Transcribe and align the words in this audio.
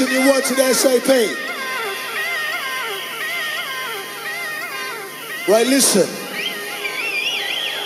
You 0.00 0.20
want 0.20 0.44
to 0.44 0.54
the 0.54 0.72
SAP? 0.74 1.08
Right, 5.48 5.66
listen. 5.66 6.08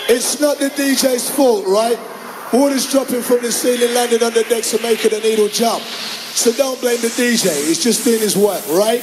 It's 0.09 0.39
not 0.39 0.59
the 0.59 0.69
DJ's 0.69 1.29
fault, 1.31 1.65
right? 1.65 1.97
Water's 2.53 2.91
dropping 2.91 3.23
from 3.23 3.41
the 3.41 3.51
ceiling, 3.51 3.95
landing 3.95 4.21
on 4.21 4.31
the 4.33 4.43
decks 4.43 4.73
and 4.73 4.83
making 4.83 5.09
the 5.09 5.21
needle 5.21 5.47
jump. 5.47 5.81
So 5.81 6.51
don't 6.51 6.79
blame 6.79 7.01
the 7.01 7.07
DJ, 7.07 7.65
he's 7.65 7.83
just 7.83 8.03
doing 8.03 8.19
his 8.19 8.37
work? 8.37 8.63
Right, 8.67 9.01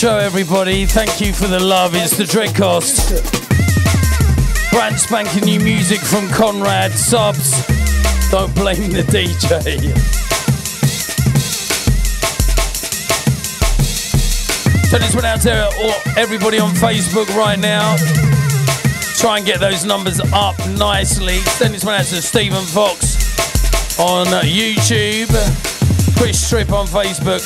show, 0.00 0.16
everybody. 0.16 0.86
Thank 0.86 1.20
you 1.20 1.30
for 1.30 1.46
the 1.46 1.60
love. 1.60 1.94
It's 1.94 2.16
the 2.16 2.24
Dreadcast. 2.24 3.20
Brand 4.70 4.98
spanking 4.98 5.44
new 5.44 5.60
music 5.60 5.98
from 5.98 6.26
Conrad 6.30 6.92
Subs. 6.92 7.50
Don't 8.30 8.54
blame 8.54 8.92
the 8.92 9.02
DJ. 9.02 9.92
So 14.88 14.96
this 14.96 15.14
went 15.14 15.26
out 15.26 15.42
to 15.42 15.68
everybody 16.18 16.58
on 16.58 16.70
Facebook 16.70 17.28
right 17.36 17.58
now. 17.58 17.96
Try 19.18 19.36
and 19.36 19.44
get 19.44 19.60
those 19.60 19.84
numbers 19.84 20.18
up 20.32 20.56
nicely. 20.78 21.40
Send 21.58 21.74
this 21.74 21.84
one 21.84 21.96
out 21.96 22.06
to 22.06 22.22
Stephen 22.22 22.64
Fox 22.64 23.98
on 24.00 24.28
uh, 24.28 24.40
YouTube, 24.44 25.28
Chris 26.16 26.40
Strip 26.42 26.72
on 26.72 26.86
Facebook, 26.86 27.44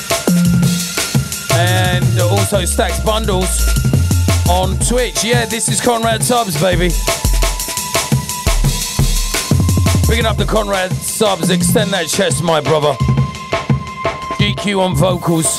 and 1.54 2.20
also 2.20 2.64
Stacks 2.64 3.00
Bundles 3.00 3.66
on 4.50 4.78
Twitch. 4.78 5.24
Yeah, 5.24 5.46
this 5.46 5.68
is 5.68 5.80
Conrad 5.80 6.22
Subs, 6.22 6.60
baby. 6.60 6.90
Picking 10.08 10.26
up 10.26 10.36
the 10.36 10.46
Conrad 10.46 10.92
Subs, 10.92 11.50
extend 11.50 11.92
that 11.92 12.08
chest, 12.08 12.42
my 12.42 12.60
brother. 12.60 12.92
GQ 14.38 14.80
on 14.80 14.94
vocals. 14.94 15.58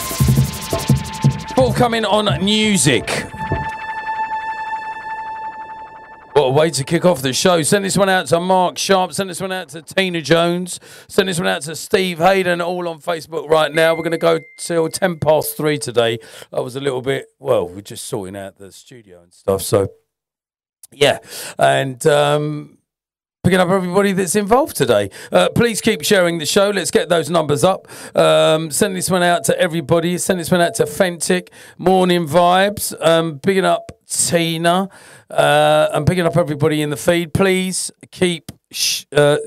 Forthcoming 1.56 2.06
on 2.06 2.44
music. 2.44 3.10
What 6.34 6.44
a 6.44 6.52
way 6.52 6.70
to 6.70 6.84
kick 6.84 7.06
off 7.06 7.22
the 7.22 7.32
show. 7.32 7.62
Send 7.62 7.86
this 7.86 7.98
one 7.98 8.10
out 8.10 8.28
to 8.28 8.42
Mark 8.42 8.78
Sharp. 8.78 9.14
Send 9.14 9.30
this 9.30 9.40
one 9.40 9.54
out 9.54 9.70
to 9.70 9.82
Tina 9.82 10.22
Jones. 10.22 10.82
Send 11.16 11.30
this 11.30 11.40
one 11.40 11.48
out 11.48 11.62
to 11.62 11.78
Steve 11.78 12.18
Hayden, 12.18 12.60
all 12.60 12.90
on 12.90 13.00
Facebook 13.00 13.48
right 13.48 13.74
now. 13.74 13.96
We're 13.96 14.04
going 14.04 14.12
to 14.12 14.18
go 14.18 14.42
till 14.58 14.90
10 14.90 15.20
past 15.20 15.56
three 15.56 15.78
today. 15.78 16.20
I 16.52 16.60
was 16.60 16.76
a 16.76 16.82
little 16.82 17.02
bit, 17.02 17.28
well, 17.40 17.70
we're 17.70 17.80
just 17.80 18.04
sorting 18.04 18.36
out 18.36 18.58
the 18.58 18.70
studio 18.70 19.24
and 19.24 19.34
stuff. 19.34 19.62
So, 19.62 19.88
yeah. 20.92 21.20
And, 21.58 22.06
um, 22.06 22.80
picking 23.46 23.62
up 23.62 23.70
everybody 23.70 24.12
that's 24.12 24.36
involved 24.36 24.76
today. 24.76 25.10
Uh, 25.32 25.48
please 25.56 25.80
keep 25.80 26.04
sharing 26.04 26.38
the 26.38 26.46
show. 26.46 26.72
Let's 26.72 26.92
get 26.92 27.08
those 27.08 27.30
numbers 27.30 27.64
up. 27.64 27.88
Um, 28.14 28.70
send 28.70 28.94
this 28.94 29.10
one 29.10 29.24
out 29.24 29.46
to 29.46 29.58
everybody. 29.58 30.18
Send 30.18 30.42
this 30.42 30.52
one 30.52 30.60
out 30.60 30.74
to 30.76 30.84
Fentic, 30.84 31.48
Morning 31.78 32.28
Vibes. 32.28 32.94
Um, 33.00 33.40
picking 33.40 33.64
up 33.64 33.90
Tina. 34.06 34.90
Uh, 35.30 35.88
I'm 35.94 36.04
picking 36.04 36.26
up 36.26 36.36
everybody 36.36 36.82
in 36.82 36.90
the 36.90 36.98
feed. 36.98 37.34
Please 37.34 37.90
keep. 38.12 38.52
Sh- 38.70 39.06
uh, 39.16 39.38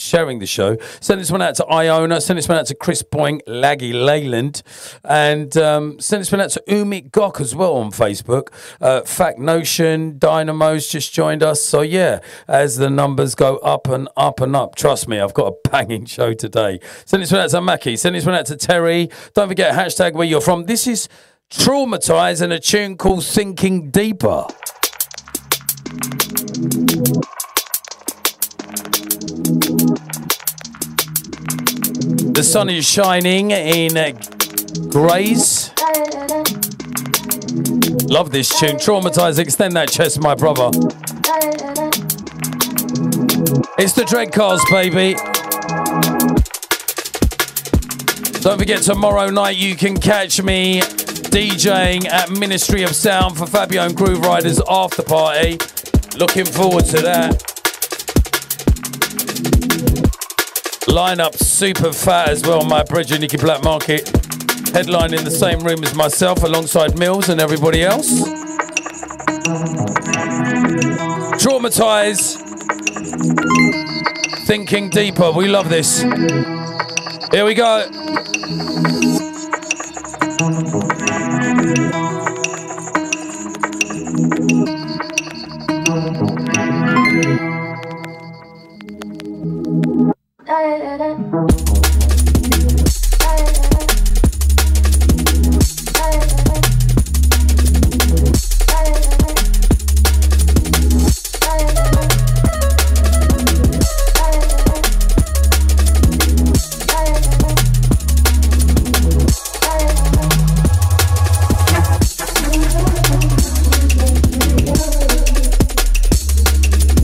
sharing 0.00 0.38
the 0.38 0.46
show. 0.46 0.76
Send 1.00 1.20
this 1.20 1.30
one 1.30 1.42
out 1.42 1.54
to 1.56 1.66
Iona. 1.66 2.20
Send 2.20 2.38
this 2.38 2.48
one 2.48 2.58
out 2.58 2.66
to 2.66 2.74
Chris 2.74 3.02
Boink, 3.02 3.40
Laggy 3.46 3.92
Leyland. 3.92 4.62
And 5.04 5.56
um, 5.56 6.00
send 6.00 6.20
this 6.20 6.32
one 6.32 6.40
out 6.40 6.50
to 6.50 6.62
Umit 6.68 7.10
Gok 7.10 7.40
as 7.40 7.54
well 7.54 7.74
on 7.76 7.90
Facebook. 7.90 8.48
Uh, 8.80 9.02
Fact 9.02 9.38
Notion, 9.38 10.18
Dynamo's 10.18 10.88
just 10.88 11.12
joined 11.12 11.42
us. 11.42 11.62
So, 11.62 11.82
yeah, 11.82 12.20
as 12.48 12.76
the 12.76 12.90
numbers 12.90 13.34
go 13.34 13.58
up 13.58 13.88
and 13.88 14.08
up 14.16 14.40
and 14.40 14.56
up, 14.56 14.74
trust 14.74 15.08
me, 15.08 15.20
I've 15.20 15.34
got 15.34 15.52
a 15.52 15.68
banging 15.68 16.06
show 16.06 16.34
today. 16.34 16.80
Send 17.04 17.22
this 17.22 17.32
one 17.32 17.40
out 17.40 17.50
to 17.50 17.60
Mackie. 17.60 17.96
Send 17.96 18.14
this 18.14 18.26
one 18.26 18.34
out 18.34 18.46
to 18.46 18.56
Terry. 18.56 19.10
Don't 19.34 19.48
forget, 19.48 19.74
hashtag 19.74 20.14
where 20.14 20.26
you're 20.26 20.40
from. 20.40 20.64
This 20.64 20.86
is 20.86 21.08
Traumatized 21.50 22.42
and 22.42 22.52
a 22.52 22.60
tune 22.60 22.96
called 22.96 23.24
Thinking 23.24 23.90
Deeper. 23.90 24.46
The 32.32 32.42
sun 32.42 32.70
is 32.70 32.86
shining 32.86 33.50
in 33.50 33.92
Grays. 34.88 35.70
Love 38.08 38.30
this 38.30 38.48
tune. 38.58 38.76
Traumatized. 38.76 39.38
Extend 39.38 39.76
that 39.76 39.90
chest, 39.90 40.20
my 40.20 40.34
brother. 40.34 40.70
It's 43.78 43.92
the 43.92 44.04
Dread 44.04 44.30
Dreadcast, 44.30 44.70
baby. 44.70 45.14
Don't 48.40 48.58
forget, 48.58 48.82
tomorrow 48.82 49.28
night 49.28 49.56
you 49.56 49.76
can 49.76 49.98
catch 49.98 50.42
me 50.42 50.80
DJing 50.80 52.06
at 52.06 52.30
Ministry 52.30 52.82
of 52.84 52.94
Sound 52.94 53.36
for 53.36 53.46
Fabio 53.46 53.82
and 53.84 53.94
Grooverider's 53.94 54.62
after 54.68 55.02
party. 55.02 55.58
Looking 56.18 56.46
forward 56.46 56.86
to 56.86 57.02
that. 57.02 57.49
Lineup 60.90 61.36
super 61.38 61.92
fat 61.92 62.30
as 62.30 62.42
well, 62.42 62.64
my 62.64 62.82
bridge 62.82 63.12
and 63.12 63.20
Nicky 63.20 63.36
Blackmarket. 63.36 64.08
Headline 64.74 65.14
in 65.14 65.24
the 65.24 65.30
same 65.30 65.60
room 65.60 65.84
as 65.84 65.94
myself 65.94 66.42
alongside 66.42 66.98
Mills 66.98 67.28
and 67.28 67.40
everybody 67.40 67.84
else. 67.84 68.10
Traumatize. 71.40 72.38
Thinking 74.46 74.90
deeper. 74.90 75.30
We 75.30 75.46
love 75.46 75.68
this. 75.68 76.02
Here 76.02 77.44
we 77.44 77.54
go. 77.54 77.88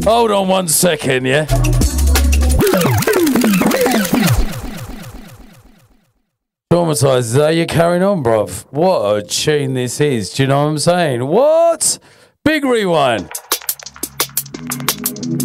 Hold 0.05 0.31
on 0.31 0.47
one 0.47 0.69
second, 0.69 1.27
yeah? 1.27 1.47
Traumatized. 6.87 7.45
Are 7.45 7.51
you 7.51 7.67
carrying 7.67 8.05
on, 8.05 8.23
bruv? 8.23 8.65
What 8.71 9.17
a 9.17 9.23
tune 9.23 9.75
this 9.75 10.01
is. 10.01 10.33
Do 10.33 10.45
you 10.45 10.47
know 10.47 10.63
what 10.63 10.71
I'm 10.71 10.79
saying? 10.79 11.27
What? 11.27 11.99
Big 12.45 12.65
rewind. 12.65 13.29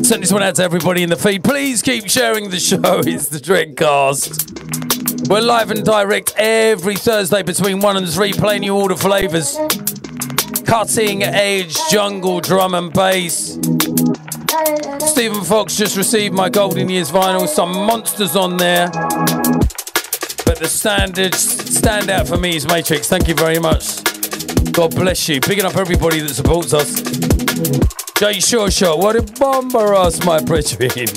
Send 0.05 0.21
this 0.21 0.31
one 0.31 0.43
out 0.43 0.53
to 0.55 0.63
everybody 0.63 1.01
in 1.01 1.09
the 1.09 1.15
feed. 1.15 1.43
Please 1.43 1.81
keep 1.81 2.07
sharing 2.07 2.51
the 2.51 2.59
show. 2.59 2.99
It's 2.99 3.29
the 3.29 3.39
Dreadcast. 3.39 5.29
We're 5.29 5.41
live 5.41 5.71
and 5.71 5.83
direct 5.83 6.35
every 6.37 6.95
Thursday 6.95 7.41
between 7.41 7.79
1 7.79 7.97
and 7.97 8.07
3, 8.07 8.33
playing 8.33 8.61
you 8.61 8.75
all 8.75 8.87
the 8.87 8.95
flavours. 8.95 9.57
Cutting 10.67 11.23
edge 11.23 11.75
jungle 11.89 12.39
drum 12.39 12.75
and 12.75 12.93
bass. 12.93 13.57
Stephen 14.99 15.43
Fox 15.43 15.75
just 15.75 15.97
received 15.97 16.35
my 16.35 16.49
Golden 16.49 16.87
Years 16.87 17.09
vinyl. 17.09 17.47
Some 17.47 17.71
monsters 17.71 18.35
on 18.35 18.57
there. 18.57 18.91
The 20.61 20.67
standard 20.67 21.31
standout 21.31 22.27
for 22.27 22.37
me 22.37 22.55
is 22.55 22.67
Matrix. 22.67 23.09
Thank 23.09 23.27
you 23.27 23.33
very 23.33 23.57
much. 23.57 24.03
God 24.71 24.93
bless 24.93 25.27
you. 25.27 25.41
Picking 25.41 25.65
up 25.65 25.75
everybody 25.75 26.19
that 26.19 26.29
supports 26.35 26.71
us. 26.71 27.01
Jay 28.19 28.39
Shot, 28.39 28.99
what 28.99 29.15
a 29.15 29.23
bomber 29.39 29.95
us, 29.95 30.23
my 30.23 30.39
brethren. 30.39 31.07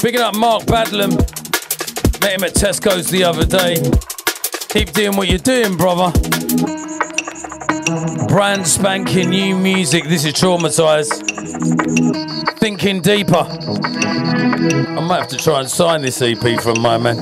Picking 0.00 0.20
up 0.20 0.34
Mark 0.34 0.64
Badlam. 0.64 1.12
Met 2.22 2.32
him 2.32 2.42
at 2.42 2.54
Tesco's 2.54 3.08
the 3.08 3.22
other 3.22 3.46
day. 3.46 3.76
Keep 4.70 4.94
doing 4.94 5.16
what 5.16 5.28
you're 5.28 5.38
doing, 5.38 5.76
brother. 5.76 6.87
Brand 7.88 8.66
spanking 8.66 9.30
new 9.30 9.56
music. 9.56 10.04
This 10.04 10.26
is 10.26 10.34
traumatized. 10.34 11.24
Thinking 12.58 13.00
deeper. 13.00 13.46
I 13.48 15.00
might 15.00 15.20
have 15.20 15.28
to 15.28 15.38
try 15.38 15.60
and 15.60 15.70
sign 15.70 16.02
this 16.02 16.20
EP 16.20 16.60
from 16.60 16.82
my 16.82 16.98
man. 16.98 17.16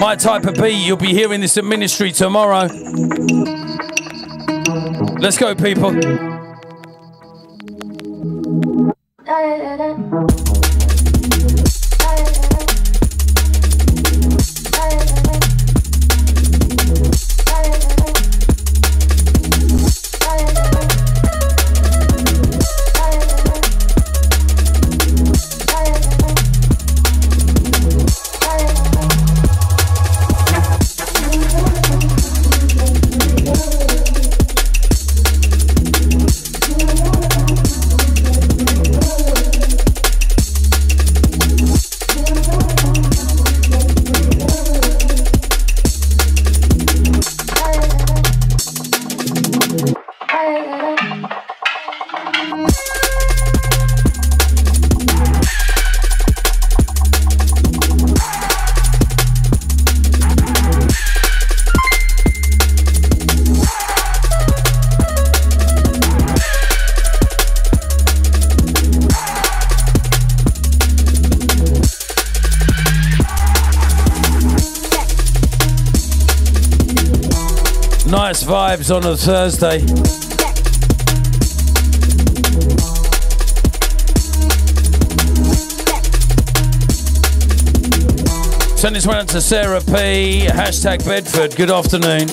My 0.00 0.16
type 0.16 0.44
of 0.46 0.54
beat, 0.54 0.84
you'll 0.84 0.96
be 0.96 1.12
hearing 1.12 1.40
this 1.40 1.56
at 1.56 1.64
ministry 1.64 2.10
tomorrow. 2.10 2.66
Let's 5.20 5.38
go, 5.38 5.54
people. 5.54 5.92
Da, 9.24 9.56
da, 9.56 9.76
da, 9.76 11.65
vibes 78.86 78.94
on 78.94 79.04
a 79.04 79.16
Thursday. 79.16 79.78
Send 88.76 88.94
this 88.94 89.06
one 89.06 89.16
out 89.16 89.28
to 89.28 89.40
Sarah 89.40 89.80
P. 89.80 90.46
Hashtag 90.46 91.04
Bedford. 91.04 91.56
Good 91.56 91.70
afternoon. 91.70 92.28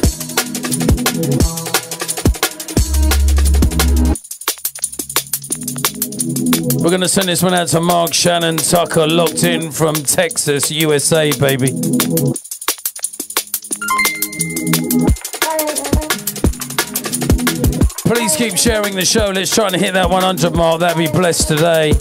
We're 6.81 6.89
going 6.89 7.01
to 7.01 7.07
send 7.07 7.29
this 7.29 7.41
one 7.41 7.53
out 7.53 7.69
to 7.69 7.79
Mark 7.79 8.13
Shannon 8.13 8.57
Tucker, 8.57 9.07
locked 9.07 9.43
in 9.43 9.71
from 9.71 9.95
Texas, 9.95 10.69
USA, 10.69 11.31
baby. 11.39 11.71
Keep 18.49 18.57
sharing 18.57 18.93
the 18.93 19.05
show. 19.05 19.29
Let's 19.29 19.55
try 19.55 19.67
and 19.67 19.75
hit 19.75 19.93
that 19.93 20.09
100 20.09 20.53
mark. 20.53 20.81
That'd 20.81 20.97
be 20.97 21.07
blessed 21.07 21.47
today. 21.47 21.93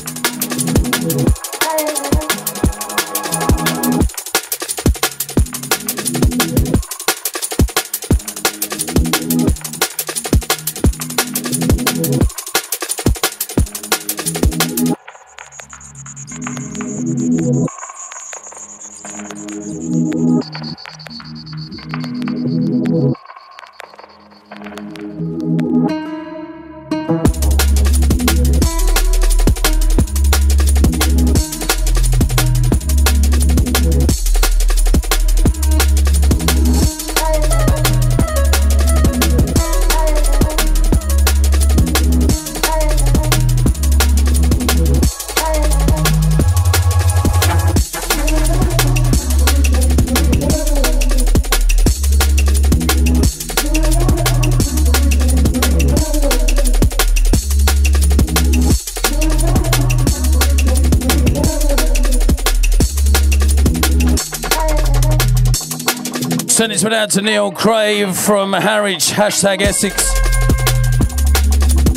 This 66.58 66.84
one 66.84 66.92
out 66.92 67.08
to 67.10 67.22
Neil 67.22 67.50
Crave 67.50 68.14
from 68.14 68.52
Harwich, 68.52 69.10
hashtag 69.10 69.62
Essex. 69.62 70.06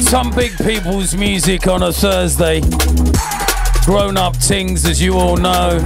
Some 0.10 0.32
big 0.32 0.56
people's 0.58 1.14
music 1.14 1.68
on 1.68 1.84
a 1.84 1.92
Thursday. 1.92 2.62
Grown 3.86 4.18
up 4.18 4.36
things, 4.38 4.86
as 4.86 5.02
you 5.02 5.16
all 5.16 5.36
know. 5.36 5.84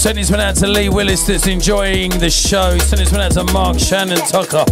Send 0.00 0.16
this 0.16 0.30
one 0.30 0.40
out 0.40 0.56
to 0.56 0.66
Lee 0.66 0.88
Willis 0.88 1.26
that's 1.26 1.46
enjoying 1.46 2.08
the 2.12 2.30
show. 2.30 2.78
Send 2.78 3.02
this 3.02 3.12
one 3.12 3.20
out 3.20 3.32
to 3.32 3.44
Mark 3.52 3.78
Shannon 3.78 4.16
Tucker. 4.16 4.64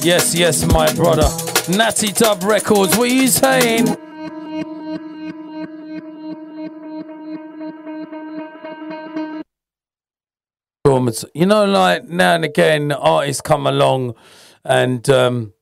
Yes, 0.00 0.34
yes, 0.34 0.66
my 0.66 0.92
brother. 0.94 1.28
Natty 1.68 2.10
Dub 2.10 2.42
Records, 2.42 2.96
what 2.96 3.08
are 3.08 3.14
you 3.14 3.28
saying? 3.28 3.86
You 11.32 11.46
know, 11.46 11.64
like 11.64 12.08
now 12.08 12.34
and 12.34 12.44
again, 12.44 12.90
artists 12.90 13.40
come 13.40 13.68
along 13.68 14.16
and 14.64 15.08
um, 15.08 15.52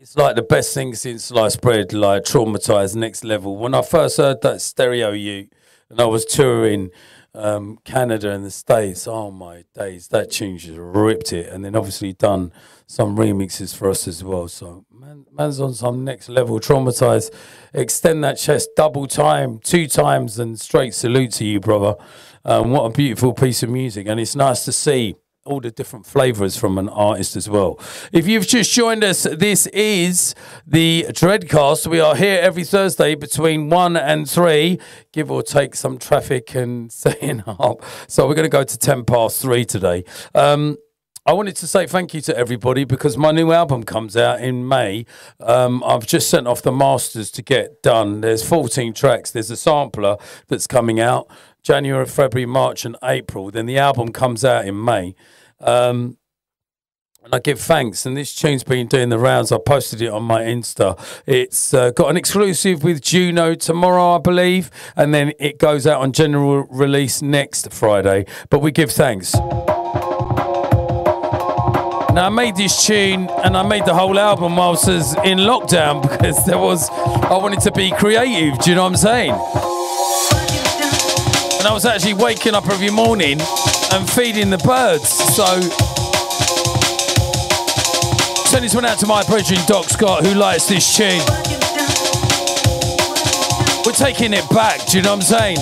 it's 0.00 0.16
like 0.16 0.34
the 0.34 0.42
best 0.42 0.74
thing 0.74 0.96
since 0.96 1.26
sliced 1.26 1.60
bread, 1.60 1.92
like 1.92 2.24
traumatized 2.24 2.96
next 2.96 3.22
level. 3.22 3.56
When 3.56 3.72
I 3.72 3.82
first 3.82 4.16
heard 4.16 4.40
that 4.42 4.62
stereo 4.62 5.12
you 5.12 5.46
and 5.88 6.00
I 6.00 6.06
was 6.06 6.24
touring 6.24 6.90
um, 7.34 7.78
Canada 7.84 8.30
and 8.30 8.44
the 8.44 8.50
States. 8.50 9.06
Oh 9.06 9.30
my 9.30 9.64
days, 9.74 10.08
that 10.08 10.30
tune 10.30 10.58
just 10.58 10.78
ripped 10.78 11.32
it. 11.32 11.48
And 11.48 11.64
then 11.64 11.76
obviously 11.76 12.12
done 12.12 12.52
some 12.86 13.16
remixes 13.16 13.76
for 13.76 13.90
us 13.90 14.08
as 14.08 14.24
well. 14.24 14.48
So 14.48 14.84
man, 14.90 15.26
man's 15.32 15.60
on 15.60 15.74
some 15.74 16.04
next 16.04 16.28
level. 16.28 16.58
Traumatized. 16.60 17.34
Extend 17.74 18.24
that 18.24 18.38
chest 18.38 18.70
double 18.76 19.06
time, 19.06 19.58
two 19.58 19.86
times, 19.86 20.38
and 20.38 20.58
straight 20.58 20.94
salute 20.94 21.32
to 21.32 21.44
you, 21.44 21.60
brother. 21.60 21.96
Um, 22.44 22.70
what 22.70 22.84
a 22.84 22.90
beautiful 22.90 23.34
piece 23.34 23.62
of 23.62 23.68
music, 23.68 24.06
and 24.06 24.18
it's 24.18 24.34
nice 24.34 24.64
to 24.64 24.72
see 24.72 25.16
all 25.48 25.60
the 25.60 25.70
different 25.70 26.06
flavors 26.06 26.56
from 26.56 26.78
an 26.78 26.88
artist 26.90 27.34
as 27.34 27.48
well. 27.48 27.80
If 28.12 28.28
you've 28.28 28.46
just 28.46 28.70
joined 28.70 29.02
us, 29.02 29.22
this 29.22 29.66
is 29.68 30.34
the 30.66 31.06
Dreadcast. 31.08 31.86
We 31.86 32.00
are 32.00 32.14
here 32.14 32.38
every 32.40 32.64
Thursday 32.64 33.14
between 33.14 33.70
1 33.70 33.96
and 33.96 34.28
3, 34.28 34.78
give 35.12 35.30
or 35.30 35.42
take 35.42 35.74
some 35.74 35.98
traffic 35.98 36.54
and 36.54 36.92
setting 37.04 37.42
up. 37.46 37.82
So 38.06 38.28
we're 38.28 38.34
going 38.34 38.44
to 38.44 38.50
go 38.50 38.64
to 38.64 38.78
10 38.78 39.04
past 39.04 39.40
3 39.42 39.64
today. 39.64 40.04
Um, 40.34 40.76
I 41.28 41.32
wanted 41.32 41.56
to 41.56 41.66
say 41.66 41.86
thank 41.86 42.14
you 42.14 42.22
to 42.22 42.36
everybody 42.36 42.84
because 42.84 43.18
my 43.18 43.32
new 43.32 43.52
album 43.52 43.82
comes 43.82 44.16
out 44.16 44.40
in 44.40 44.66
May. 44.66 45.04
Um, 45.40 45.84
I've 45.84 46.06
just 46.06 46.30
sent 46.30 46.46
off 46.46 46.62
the 46.62 46.72
masters 46.72 47.30
to 47.32 47.42
get 47.42 47.82
done. 47.82 48.22
There's 48.22 48.42
14 48.42 48.94
tracks. 48.94 49.30
There's 49.30 49.50
a 49.50 49.56
sampler 49.56 50.16
that's 50.46 50.66
coming 50.66 51.00
out 51.00 51.30
January, 51.62 52.06
February, 52.06 52.46
March, 52.46 52.86
and 52.86 52.96
April. 53.02 53.50
Then 53.50 53.66
the 53.66 53.76
album 53.76 54.10
comes 54.10 54.42
out 54.42 54.66
in 54.66 54.82
May. 54.82 55.14
Um, 55.60 56.18
and 57.28 57.34
I 57.34 57.40
give 57.40 57.60
thanks. 57.60 58.06
And 58.06 58.16
this 58.16 58.34
tune's 58.34 58.64
been 58.64 58.86
doing 58.86 59.10
the 59.10 59.18
rounds. 59.18 59.52
I 59.52 59.58
posted 59.58 60.00
it 60.00 60.08
on 60.08 60.22
my 60.22 60.40
Insta. 60.40 60.98
It's 61.26 61.74
uh, 61.74 61.90
got 61.90 62.08
an 62.08 62.16
exclusive 62.16 62.82
with 62.82 63.02
Juno 63.02 63.54
tomorrow, 63.54 64.16
I 64.16 64.18
believe, 64.18 64.70
and 64.96 65.12
then 65.12 65.32
it 65.38 65.58
goes 65.58 65.86
out 65.86 66.00
on 66.00 66.12
general 66.12 66.64
release 66.70 67.20
next 67.20 67.70
Friday. 67.70 68.24
But 68.48 68.60
we 68.60 68.70
give 68.70 68.90
thanks. 68.90 69.34
Now 72.14 72.26
I 72.26 72.30
made 72.30 72.56
this 72.56 72.86
tune 72.86 73.28
and 73.44 73.56
I 73.56 73.62
made 73.62 73.84
the 73.84 73.94
whole 73.94 74.18
album 74.18 74.56
whilst 74.56 74.88
I 74.88 74.94
was 74.94 75.14
in 75.16 75.38
lockdown 75.38 76.00
because 76.10 76.42
there 76.46 76.56
was 76.56 76.88
I 76.90 77.36
wanted 77.36 77.60
to 77.60 77.72
be 77.72 77.90
creative. 77.90 78.58
Do 78.60 78.70
you 78.70 78.76
know 78.76 78.84
what 78.84 78.92
I'm 78.92 78.96
saying? 78.96 79.32
And 81.58 81.66
I 81.66 81.70
was 81.72 81.84
actually 81.84 82.14
waking 82.14 82.54
up 82.54 82.66
every 82.70 82.90
morning 82.90 83.38
and 83.92 84.08
feeding 84.10 84.50
the 84.50 84.58
birds. 84.58 85.08
So 85.08 85.60
send 88.46 88.64
this 88.64 88.74
one 88.74 88.84
out 88.84 88.98
to 88.98 89.06
my 89.06 89.22
brethren 89.24 89.60
Doc 89.66 89.86
Scott 89.86 90.24
who 90.26 90.34
likes 90.34 90.66
this 90.68 90.96
tune. 90.96 91.20
We're 93.84 93.92
taking 93.92 94.32
it 94.34 94.48
back, 94.50 94.86
do 94.86 94.98
you 94.98 95.02
know 95.02 95.16
what 95.16 95.30
I'm 95.32 95.56
saying? 95.56 95.58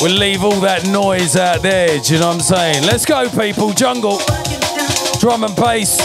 We'll 0.00 0.18
leave 0.18 0.42
all 0.42 0.58
that 0.60 0.88
noise 0.88 1.36
out 1.36 1.62
there, 1.62 1.98
do 2.00 2.14
you 2.14 2.20
know 2.20 2.28
what 2.28 2.34
I'm 2.34 2.40
saying? 2.40 2.84
Let's 2.84 3.04
go, 3.04 3.28
people. 3.28 3.72
Jungle, 3.72 4.18
drum 5.20 5.44
and 5.44 5.54
bass. 5.54 6.00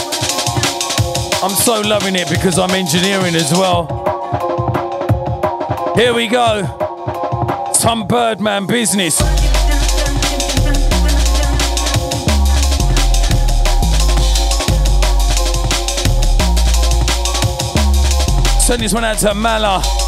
I'm 1.42 1.50
so 1.50 1.80
loving 1.80 2.16
it 2.16 2.28
because 2.28 2.58
I'm 2.58 2.70
engineering 2.70 3.34
as 3.34 3.52
well. 3.52 3.86
Here 5.96 6.12
we 6.14 6.28
go. 6.28 6.62
Some 7.72 8.06
Birdman 8.06 8.66
business. 8.66 9.37
Send 18.68 18.82
this 18.82 18.92
one 18.92 19.02
out 19.02 19.16
to 19.20 19.32
Mala. 19.32 20.07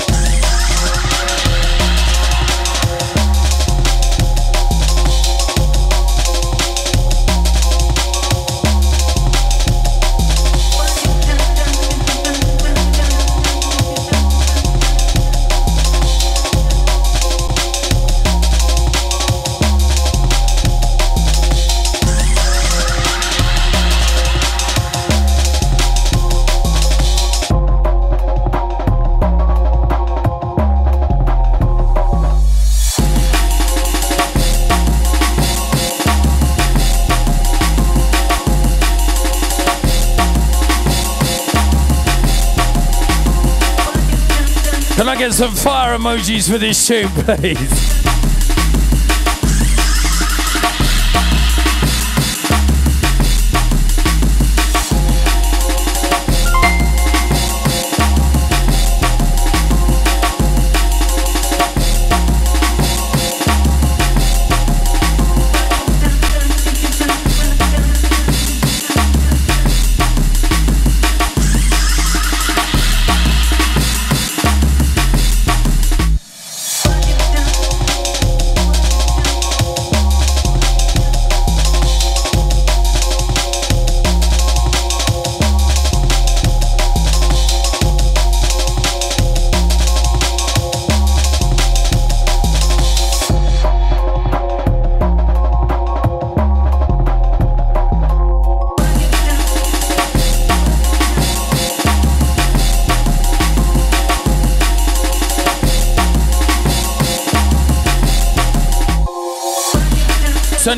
Can 45.01 45.09
I 45.09 45.17
get 45.17 45.33
some 45.33 45.55
fire 45.55 45.97
emojis 45.97 46.53
for 46.53 46.59
this 46.59 46.87
tune, 46.87 47.09
please? 47.25 48.00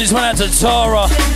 This 0.02 0.12
one 0.12 0.24
out 0.24 0.36
to 0.38 0.50
Tara. 0.50 1.31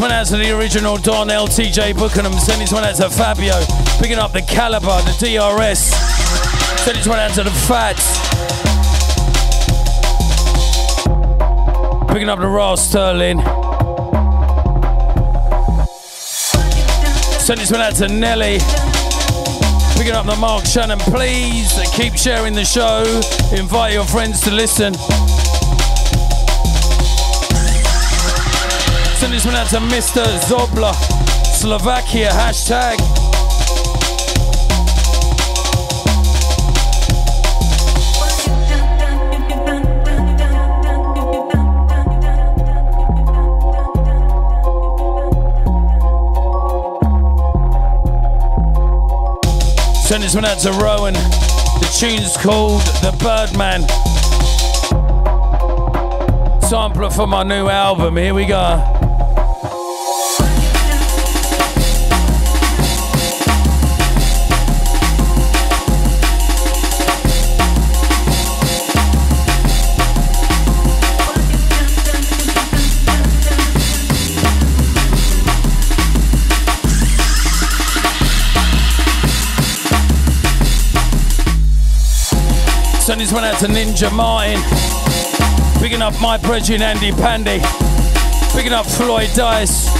One 0.00 0.12
out 0.12 0.28
to 0.28 0.38
the 0.38 0.56
original 0.56 0.96
Don 0.96 1.28
LTJ 1.28 1.92
Bukem. 1.92 2.32
Send 2.40 2.62
this 2.62 2.72
one 2.72 2.84
out 2.84 2.94
to 2.96 3.10
Fabio. 3.10 3.52
Picking 4.00 4.16
up 4.16 4.32
the 4.32 4.40
Calibre, 4.40 5.02
the 5.02 5.12
DRS. 5.20 5.78
Send 6.80 6.96
this 6.96 7.06
one 7.06 7.18
out 7.18 7.34
to 7.34 7.44
the 7.44 7.50
Fats. 7.50 8.18
Picking 12.10 12.30
up 12.30 12.38
the 12.38 12.46
Ross 12.46 12.88
Sterling. 12.88 13.40
Send 17.38 17.60
this 17.60 17.70
one 17.70 17.82
out 17.82 17.94
to 17.96 18.08
Nelly. 18.08 18.58
Picking 19.98 20.14
up 20.14 20.24
the 20.24 20.36
Mark 20.40 20.64
Shannon. 20.64 20.98
Please 20.98 21.78
keep 21.94 22.16
sharing 22.16 22.54
the 22.54 22.64
show. 22.64 23.04
Invite 23.54 23.92
your 23.92 24.06
friends 24.06 24.40
to 24.44 24.50
listen. 24.50 24.94
This 29.40 29.46
one 29.46 29.56
out 29.56 29.68
to 29.68 29.78
Mr. 29.78 30.22
Zobla, 30.40 30.92
Slovakia, 31.46 32.28
hashtag. 32.28 32.98
Send 50.06 50.22
this 50.22 50.34
one 50.34 50.44
out 50.44 50.58
to 50.58 50.72
Rowan. 50.72 51.14
The 51.14 51.88
tune's 51.98 52.36
called 52.36 52.82
The 53.00 53.16
Birdman. 53.18 53.88
Sampler 56.60 57.08
for 57.08 57.26
my 57.26 57.42
new 57.42 57.68
album. 57.68 58.18
Here 58.18 58.34
we 58.34 58.44
go. 58.44 58.99
To 83.60 83.66
Ninja 83.66 84.10
Martin. 84.10 84.58
Picking 85.82 86.00
up 86.00 86.18
my 86.18 86.38
brethren 86.38 86.80
Andy 86.80 87.12
Pandy. 87.12 87.60
Picking 88.54 88.72
up 88.72 88.86
Floyd 88.86 89.28
Dice. 89.34 89.99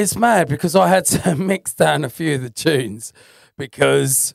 It's 0.00 0.16
mad 0.16 0.48
because 0.48 0.74
I 0.74 0.88
had 0.88 1.04
to 1.06 1.34
mix 1.34 1.74
down 1.74 2.04
a 2.04 2.10
few 2.10 2.34
of 2.36 2.42
the 2.42 2.50
tunes 2.50 3.12
because 3.56 4.34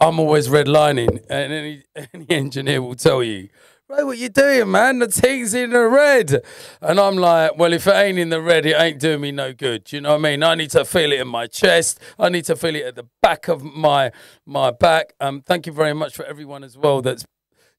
I'm 0.00 0.18
always 0.18 0.48
redlining, 0.48 1.24
and 1.28 1.52
any, 1.52 1.82
any 2.14 2.26
engineer 2.30 2.82
will 2.82 2.94
tell 2.94 3.22
you, 3.22 3.48
Right, 3.90 4.04
what 4.04 4.18
you 4.18 4.28
doing, 4.28 4.70
man? 4.70 4.98
The 4.98 5.08
thing's 5.08 5.54
in 5.54 5.70
the 5.70 5.88
red. 5.88 6.42
And 6.82 7.00
I'm 7.00 7.16
like, 7.16 7.56
well, 7.56 7.72
if 7.72 7.86
it 7.86 7.94
ain't 7.94 8.18
in 8.18 8.28
the 8.28 8.42
red, 8.42 8.66
it 8.66 8.78
ain't 8.78 9.00
doing 9.00 9.22
me 9.22 9.32
no 9.32 9.54
good. 9.54 9.84
Do 9.84 9.96
you 9.96 10.02
know 10.02 10.10
what 10.10 10.16
I 10.26 10.30
mean? 10.30 10.42
I 10.42 10.56
need 10.56 10.70
to 10.72 10.84
feel 10.84 11.10
it 11.10 11.20
in 11.20 11.28
my 11.28 11.46
chest. 11.46 11.98
I 12.18 12.28
need 12.28 12.44
to 12.44 12.56
feel 12.56 12.76
it 12.76 12.84
at 12.84 12.96
the 12.96 13.06
back 13.22 13.48
of 13.48 13.64
my 13.64 14.12
my 14.44 14.72
back. 14.72 15.14
Um, 15.20 15.40
thank 15.40 15.66
you 15.66 15.72
very 15.72 15.94
much 15.94 16.14
for 16.14 16.26
everyone 16.26 16.64
as 16.64 16.76
well. 16.76 17.00
That's 17.00 17.22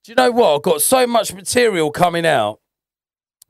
do 0.03 0.11
you 0.11 0.15
know 0.15 0.31
what? 0.31 0.55
I've 0.55 0.61
got 0.63 0.81
so 0.81 1.05
much 1.05 1.31
material 1.31 1.91
coming 1.91 2.25
out 2.25 2.59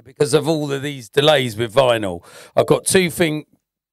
because 0.03 0.33
of 0.33 0.47
all 0.47 0.71
of 0.71 0.81
these 0.81 1.09
delays 1.09 1.57
with 1.57 1.73
vinyl. 1.73 2.23
I've 2.55 2.67
got 2.67 2.85
two 2.85 3.09
thing 3.09 3.45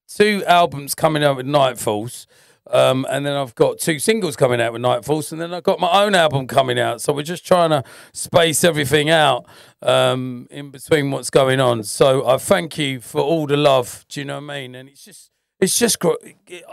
two 0.09 0.45
albums 0.47 0.95
coming 0.95 1.25
out 1.25 1.37
with 1.37 1.47
Nightfalls. 1.47 2.27
Um, 2.69 3.07
and 3.09 3.25
then 3.25 3.37
I've 3.37 3.55
got 3.55 3.79
two 3.79 4.01
singles 4.01 4.35
coming 4.35 4.61
out 4.61 4.73
with 4.73 4.83
Nightfalls, 4.83 5.31
and 5.31 5.41
then 5.41 5.55
I've 5.55 5.63
got 5.63 5.79
my 5.79 6.03
own 6.03 6.17
album 6.17 6.49
coming 6.49 6.81
out. 6.81 7.01
So 7.01 7.13
we're 7.13 7.23
just 7.23 7.47
trying 7.47 7.71
to 7.71 7.85
space 8.13 8.65
everything 8.65 9.09
out 9.09 9.47
um, 9.83 10.49
in 10.51 10.71
between 10.71 11.13
what's 11.13 11.31
going 11.31 11.61
on. 11.61 11.85
So 11.85 12.27
I 12.27 12.39
thank 12.39 12.77
you 12.77 13.01
for 13.01 13.21
all 13.21 13.47
the 13.47 13.57
love. 13.57 14.05
Do 14.09 14.21
you 14.21 14.27
know 14.27 14.41
what 14.41 14.51
I 14.53 14.61
mean? 14.61 14.75
And 14.75 14.89
it's 14.89 15.05
just, 15.05 15.31
it's 15.61 15.79
just, 15.79 15.99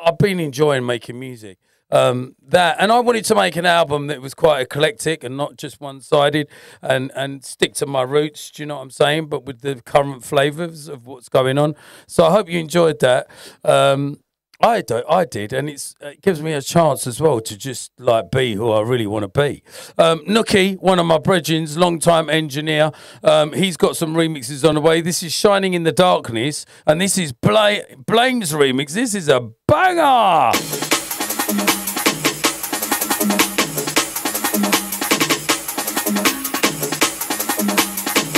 I've 0.03 0.17
been 0.17 0.39
enjoying 0.39 0.83
making 0.83 1.19
music. 1.19 1.59
Um, 1.93 2.35
that 2.41 2.77
and 2.79 2.91
I 2.91 2.99
wanted 2.99 3.23
to 3.25 3.35
make 3.35 3.55
an 3.55 3.67
album 3.67 4.07
that 4.07 4.19
was 4.19 4.33
quite 4.33 4.61
eclectic 4.61 5.23
and 5.23 5.37
not 5.37 5.57
just 5.57 5.79
one 5.79 6.01
sided 6.01 6.49
and 6.81 7.11
and 7.15 7.45
stick 7.45 7.75
to 7.75 7.85
my 7.85 8.01
roots. 8.01 8.49
Do 8.49 8.63
you 8.63 8.65
know 8.65 8.77
what 8.77 8.81
I'm 8.81 8.89
saying? 8.89 9.27
But 9.27 9.45
with 9.45 9.61
the 9.61 9.79
current 9.81 10.23
flavors 10.23 10.87
of 10.87 11.05
what's 11.05 11.29
going 11.29 11.59
on. 11.59 11.75
So 12.07 12.25
I 12.25 12.31
hope 12.31 12.49
you 12.49 12.59
enjoyed 12.59 12.99
that. 13.01 13.29
Um, 13.63 14.19
I 14.59 14.81
do, 14.81 15.03
I 15.09 15.25
did, 15.25 15.51
and 15.51 15.69
it's 15.69 15.93
it 15.99 16.21
gives 16.21 16.41
me 16.41 16.53
a 16.53 16.61
chance 16.61 17.05
as 17.05 17.19
well 17.19 17.41
to 17.41 17.57
just 17.57 17.91
like 17.99 18.31
be 18.31 18.53
who 18.53 18.71
I 18.71 18.81
really 18.81 19.05
want 19.05 19.23
to 19.23 19.41
be. 19.41 19.61
Um, 19.97 20.19
Nookie, 20.21 20.79
one 20.79 20.99
of 20.99 21.05
my 21.05 21.17
brethrens, 21.17 21.77
long-time 21.77 22.29
engineer, 22.29 22.91
um, 23.23 23.51
he's 23.51 23.75
got 23.75 23.97
some 23.97 24.15
remixes 24.15 24.67
on 24.67 24.75
the 24.75 24.81
way. 24.81 25.01
This 25.01 25.21
is 25.21 25.33
Shining 25.33 25.73
in 25.73 25.83
the 25.83 25.91
Darkness, 25.91 26.65
and 26.87 27.01
this 27.01 27.17
is 27.17 27.33
Bla- 27.33 27.81
Blame's 28.07 28.53
remix. 28.53 28.93
This 28.93 29.13
is 29.13 29.27
a 29.27 29.51
banger. 29.67 30.53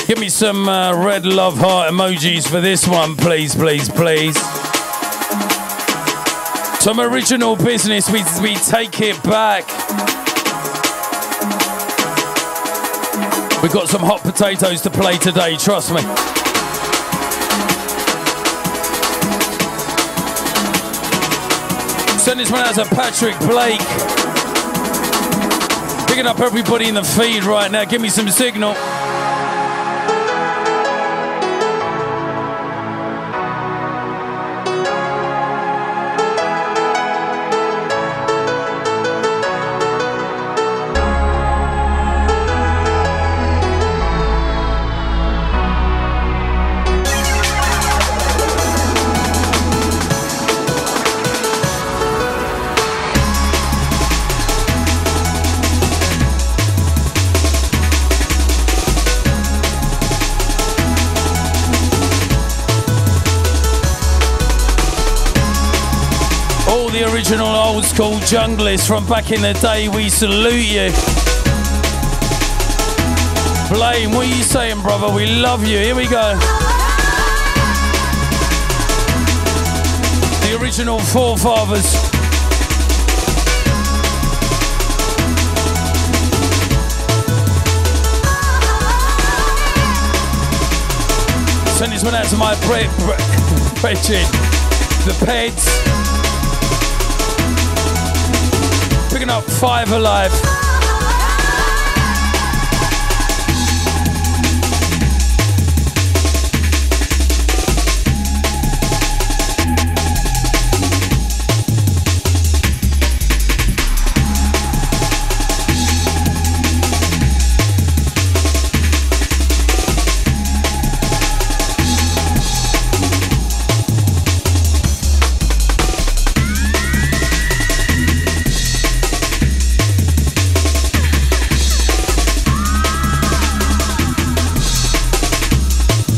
Give 0.07 0.19
me 0.19 0.29
some 0.29 0.69
uh, 0.69 0.95
red 1.03 1.25
love 1.25 1.57
heart 1.57 1.91
emojis 1.91 2.47
for 2.47 2.61
this 2.61 2.87
one, 2.87 3.15
please, 3.15 3.55
please, 3.55 3.89
please. 3.89 4.37
Some 6.79 6.99
original 6.99 7.55
business, 7.55 8.07
we, 8.11 8.21
we 8.39 8.53
take 8.53 9.01
it 9.01 9.21
back. 9.23 9.65
We've 13.63 13.73
got 13.73 13.87
some 13.87 14.01
hot 14.01 14.21
potatoes 14.21 14.81
to 14.81 14.91
play 14.91 15.17
today, 15.17 15.57
trust 15.57 15.91
me. 15.91 16.01
Send 22.19 22.39
this 22.39 22.51
one 22.51 22.61
out 22.61 22.75
to 22.75 22.85
Patrick 22.93 23.39
Blake. 23.39 23.81
Picking 26.07 26.27
up 26.27 26.39
everybody 26.41 26.89
in 26.89 26.93
the 26.93 27.03
feed 27.03 27.43
right 27.43 27.71
now. 27.71 27.85
Give 27.85 28.01
me 28.01 28.09
some 28.09 28.29
signal. 28.29 28.75
Original 67.27 67.55
old 67.55 67.83
school 67.83 68.19
junglist 68.19 68.87
from 68.87 69.03
back 69.07 69.31
in 69.31 69.41
the 69.41 69.53
day. 69.53 69.89
We 69.89 70.09
salute 70.09 70.61
you. 70.61 70.91
Blame, 73.75 74.11
what 74.11 74.27
are 74.27 74.29
you 74.29 74.43
saying, 74.43 74.79
brother? 74.83 75.11
We 75.11 75.25
love 75.25 75.65
you. 75.65 75.79
Here 75.79 75.95
we 75.95 76.03
go. 76.03 76.35
The 80.43 80.59
original 80.61 80.99
forefathers. 80.99 81.85
Send 91.75 91.91
this 91.91 92.03
one 92.03 92.13
out 92.13 92.27
to 92.27 92.37
my 92.37 92.53
Brett, 92.67 92.91
the 95.05 95.15
Peds. 95.25 95.84
Picking 99.15 99.29
up 99.29 99.45
Five 99.45 99.93
Alive. 99.93 100.54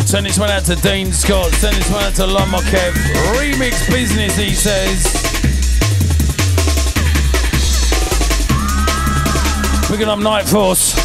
Send 0.07 0.25
this 0.25 0.39
one 0.39 0.49
out 0.49 0.63
to 0.63 0.77
Dean 0.77 1.11
Scott. 1.11 1.51
Send 1.51 1.75
this 1.75 1.91
one 1.91 2.01
out 2.01 2.15
to 2.15 2.21
Lomokev. 2.21 2.93
Remix 3.35 3.91
business, 3.91 4.37
he 4.37 4.51
says. 4.51 5.03
Picking 9.89 10.07
up 10.07 10.19
Night 10.19 10.47
Force. 10.47 10.95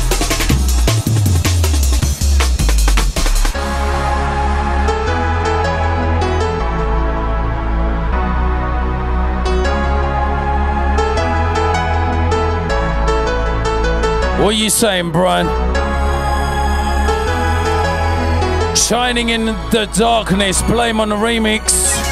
What 14.39 14.51
are 14.51 14.53
you 14.53 14.71
saying, 14.71 15.11
Brian? 15.11 15.49
Shining 18.75 19.29
in 19.31 19.47
the 19.47 19.91
darkness, 19.97 20.63
blame 20.63 21.01
on 21.01 21.11
the 21.11 21.17
remix. 21.17 22.12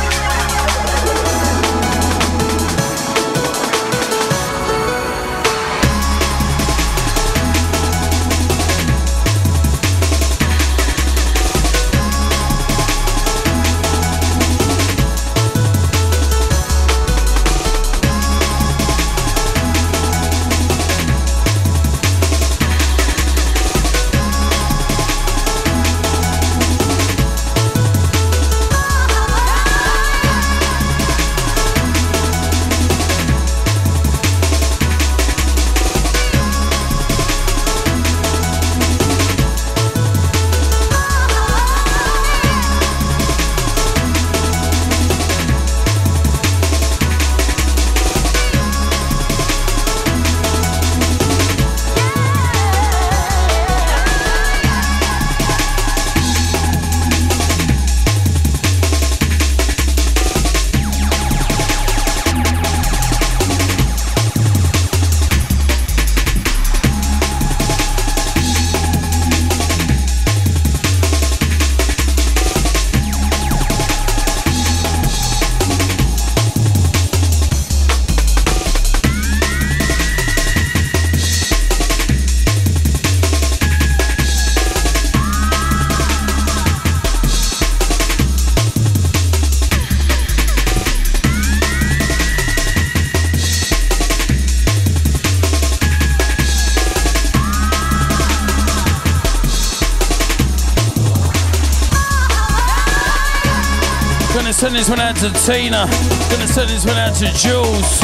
To 105.20 105.28
Tina. 105.44 105.85
Gonna 106.30 106.48
send 106.48 106.70
this 106.70 106.87
one 106.87 106.96
out 106.96 107.14
to 107.16 107.26
Jules. 107.37 108.00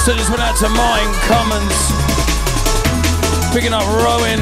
Send 0.00 0.18
this 0.18 0.30
one 0.30 0.40
out 0.40 0.56
to 0.56 0.68
Mine 0.70 1.12
Commons. 1.28 1.76
Picking 3.52 3.74
up 3.74 3.84
Rowan. 4.00 4.40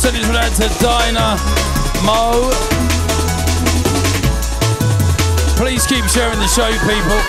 Send 0.00 0.16
this 0.16 0.26
one 0.28 0.36
out 0.36 0.54
to 0.56 0.68
Dinah. 0.80 1.36
Mo. 2.06 2.48
Please 5.58 5.86
keep 5.86 6.06
sharing 6.06 6.38
the 6.38 6.48
show, 6.48 6.70
people, 6.88 7.20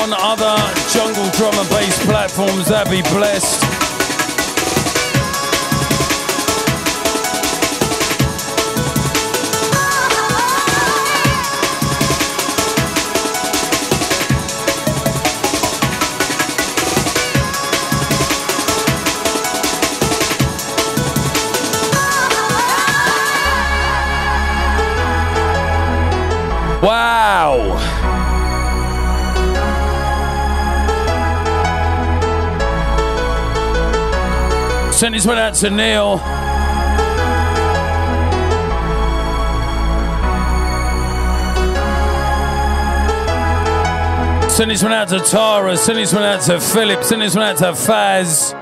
on 0.00 0.14
other 0.16 0.56
jungle 0.88 1.28
drum 1.36 1.52
and 1.60 1.68
bass 1.68 2.02
platforms. 2.06 2.68
That'd 2.68 2.90
be 2.90 3.02
blessed. 3.10 3.69
Send 35.00 35.14
this 35.14 35.26
one 35.26 35.38
out 35.38 35.54
to 35.54 35.70
Neil. 35.70 36.18
Send 44.50 44.70
this 44.70 44.82
one 44.82 44.92
out 44.92 45.08
to 45.08 45.20
Tara. 45.20 45.74
Send 45.78 45.96
this 45.96 46.12
one 46.12 46.22
out 46.22 46.42
to 46.42 46.60
Philip. 46.60 47.02
Send 47.02 47.22
this 47.22 47.34
one 47.34 47.44
out 47.44 47.56
to 47.56 47.72
Faz. 47.72 48.52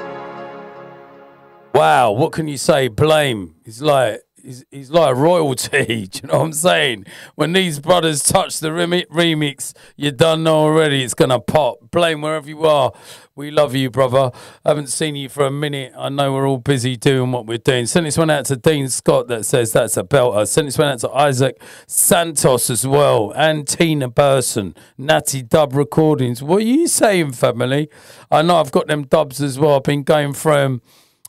Wow, 1.74 2.12
what 2.12 2.30
can 2.30 2.46
you 2.46 2.56
say? 2.56 2.86
Blame. 2.86 3.56
He's 3.64 3.82
like, 3.82 4.22
he's, 4.40 4.64
he's 4.70 4.90
like 4.92 5.16
royalty. 5.16 6.06
Do 6.06 6.20
you 6.22 6.28
know 6.28 6.38
what 6.38 6.44
I'm 6.44 6.52
saying? 6.52 7.06
When 7.34 7.52
these 7.52 7.80
brothers 7.80 8.22
touch 8.22 8.60
the 8.60 8.72
remi- 8.72 9.06
remix, 9.06 9.67
you 9.98 10.12
done 10.12 10.44
know 10.44 10.60
already 10.60 11.02
it's 11.02 11.12
gonna 11.12 11.40
pop. 11.40 11.90
Blame 11.90 12.22
wherever 12.22 12.48
you 12.48 12.64
are. 12.64 12.92
We 13.34 13.50
love 13.50 13.74
you, 13.74 13.90
brother. 13.90 14.30
Haven't 14.64 14.88
seen 14.88 15.16
you 15.16 15.28
for 15.28 15.44
a 15.44 15.50
minute. 15.50 15.92
I 15.98 16.08
know 16.08 16.32
we're 16.32 16.48
all 16.48 16.58
busy 16.58 16.96
doing 16.96 17.32
what 17.32 17.46
we're 17.46 17.58
doing. 17.58 17.86
Send 17.86 18.06
this 18.06 18.16
one 18.16 18.30
out 18.30 18.46
to 18.46 18.56
Dean 18.56 18.88
Scott 18.88 19.26
that 19.26 19.44
says 19.44 19.72
that's 19.72 19.96
a 19.96 20.04
belter. 20.04 20.46
Send 20.46 20.68
this 20.68 20.78
one 20.78 20.86
out 20.88 21.00
to 21.00 21.10
Isaac 21.10 21.60
Santos 21.88 22.70
as 22.70 22.86
well. 22.86 23.32
And 23.34 23.66
Tina 23.66 24.08
Burson. 24.08 24.74
Natty 24.96 25.42
Dub 25.42 25.74
Recordings. 25.74 26.42
What 26.42 26.58
are 26.58 26.66
you 26.66 26.86
saying, 26.86 27.32
family? 27.32 27.88
I 28.30 28.42
know 28.42 28.56
I've 28.56 28.72
got 28.72 28.86
them 28.86 29.04
dubs 29.04 29.40
as 29.40 29.58
well. 29.58 29.76
I've 29.76 29.82
been 29.82 30.04
going 30.04 30.32
through 30.32 30.54
them. 30.54 30.82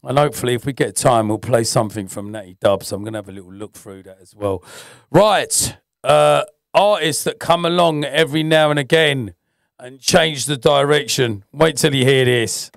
And 0.03 0.17
hopefully, 0.17 0.53
if 0.53 0.65
we 0.65 0.73
get 0.73 0.95
time, 0.95 1.27
we'll 1.27 1.39
play 1.39 1.63
something 1.63 2.07
from 2.07 2.31
Natty 2.31 2.57
Dub. 2.61 2.83
So 2.83 2.95
I'm 2.95 3.03
going 3.03 3.13
to 3.13 3.17
have 3.17 3.29
a 3.29 3.33
little 3.33 3.53
look 3.53 3.73
through 3.73 4.03
that 4.03 4.17
as 4.21 4.35
well. 4.35 4.63
Right. 5.11 5.77
Uh, 6.03 6.43
artists 6.73 7.23
that 7.23 7.39
come 7.39 7.65
along 7.65 8.03
every 8.03 8.43
now 8.43 8.69
and 8.69 8.79
again 8.79 9.33
and 9.79 9.99
change 9.99 10.45
the 10.45 10.57
direction. 10.57 11.43
Wait 11.51 11.77
till 11.77 11.95
you 11.95 12.05
hear 12.05 12.25
this. 12.25 12.71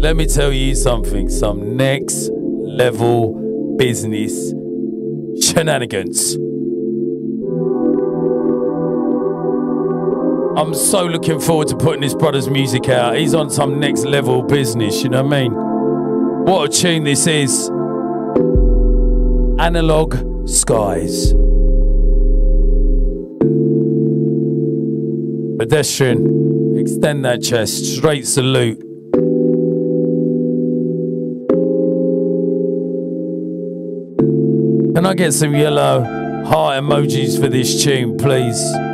Let 0.00 0.16
me 0.16 0.26
tell 0.26 0.52
you 0.52 0.74
something 0.74 1.28
some 1.28 1.76
next 1.76 2.30
level 2.32 3.76
business 3.76 4.52
shenanigans. 5.42 6.36
I'm 10.58 10.74
so 10.74 11.04
looking 11.04 11.38
forward 11.38 11.68
to 11.68 11.76
putting 11.76 12.00
this 12.00 12.14
brother's 12.14 12.50
music 12.50 12.88
out. 12.88 13.14
He's 13.14 13.32
on 13.32 13.48
some 13.48 13.78
next 13.78 14.04
level 14.04 14.42
business, 14.42 15.04
you 15.04 15.08
know 15.08 15.22
what 15.22 15.32
I 15.32 15.42
mean? 15.42 15.52
What 15.52 16.68
a 16.68 16.76
tune 16.76 17.04
this 17.04 17.28
is. 17.28 17.68
Analog 19.60 20.48
Skies. 20.48 21.32
Pedestrian, 25.60 26.76
extend 26.76 27.24
that 27.24 27.40
chest, 27.40 27.94
straight 27.94 28.26
salute. 28.26 28.80
Can 34.96 35.06
I 35.06 35.14
get 35.14 35.34
some 35.34 35.54
yellow 35.54 36.02
heart 36.46 36.82
emojis 36.82 37.40
for 37.40 37.46
this 37.46 37.84
tune, 37.84 38.16
please? 38.16 38.87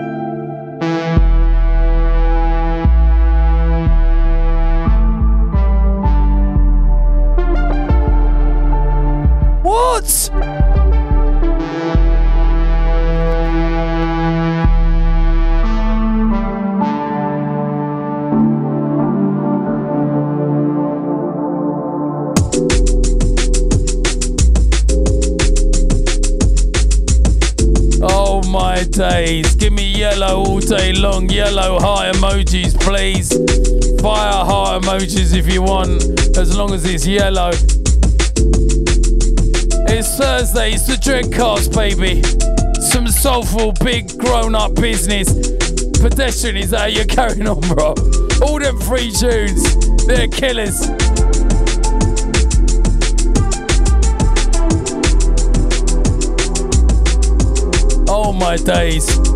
Day 30.64 30.92
long. 30.92 31.28
Yellow 31.28 31.78
heart 31.78 32.14
emojis, 32.14 32.78
please. 32.80 33.28
Fire 34.00 34.44
heart 34.44 34.82
emojis 34.82 35.34
if 35.36 35.52
you 35.52 35.62
want, 35.62 36.02
as 36.38 36.56
long 36.56 36.72
as 36.72 36.84
it's 36.84 37.06
yellow. 37.06 37.50
It's 39.88 40.16
Thursday, 40.16 40.72
it's 40.72 40.86
the 40.86 40.96
Dreadcast, 40.96 41.74
baby. 41.74 42.22
Some 42.80 43.08
soulful, 43.08 43.72
big, 43.84 44.18
grown 44.18 44.54
up 44.54 44.74
business. 44.74 45.32
Pedestrian 46.00 46.56
is 46.56 46.72
how 46.72 46.86
you're 46.86 47.04
carrying 47.04 47.46
on, 47.46 47.60
bro. 47.60 47.94
All 48.42 48.58
them 48.58 48.78
free 48.80 49.10
tunes, 49.10 49.62
they're 50.06 50.28
killers. 50.28 50.88
Oh 58.08 58.32
my 58.32 58.56
days. 58.56 59.33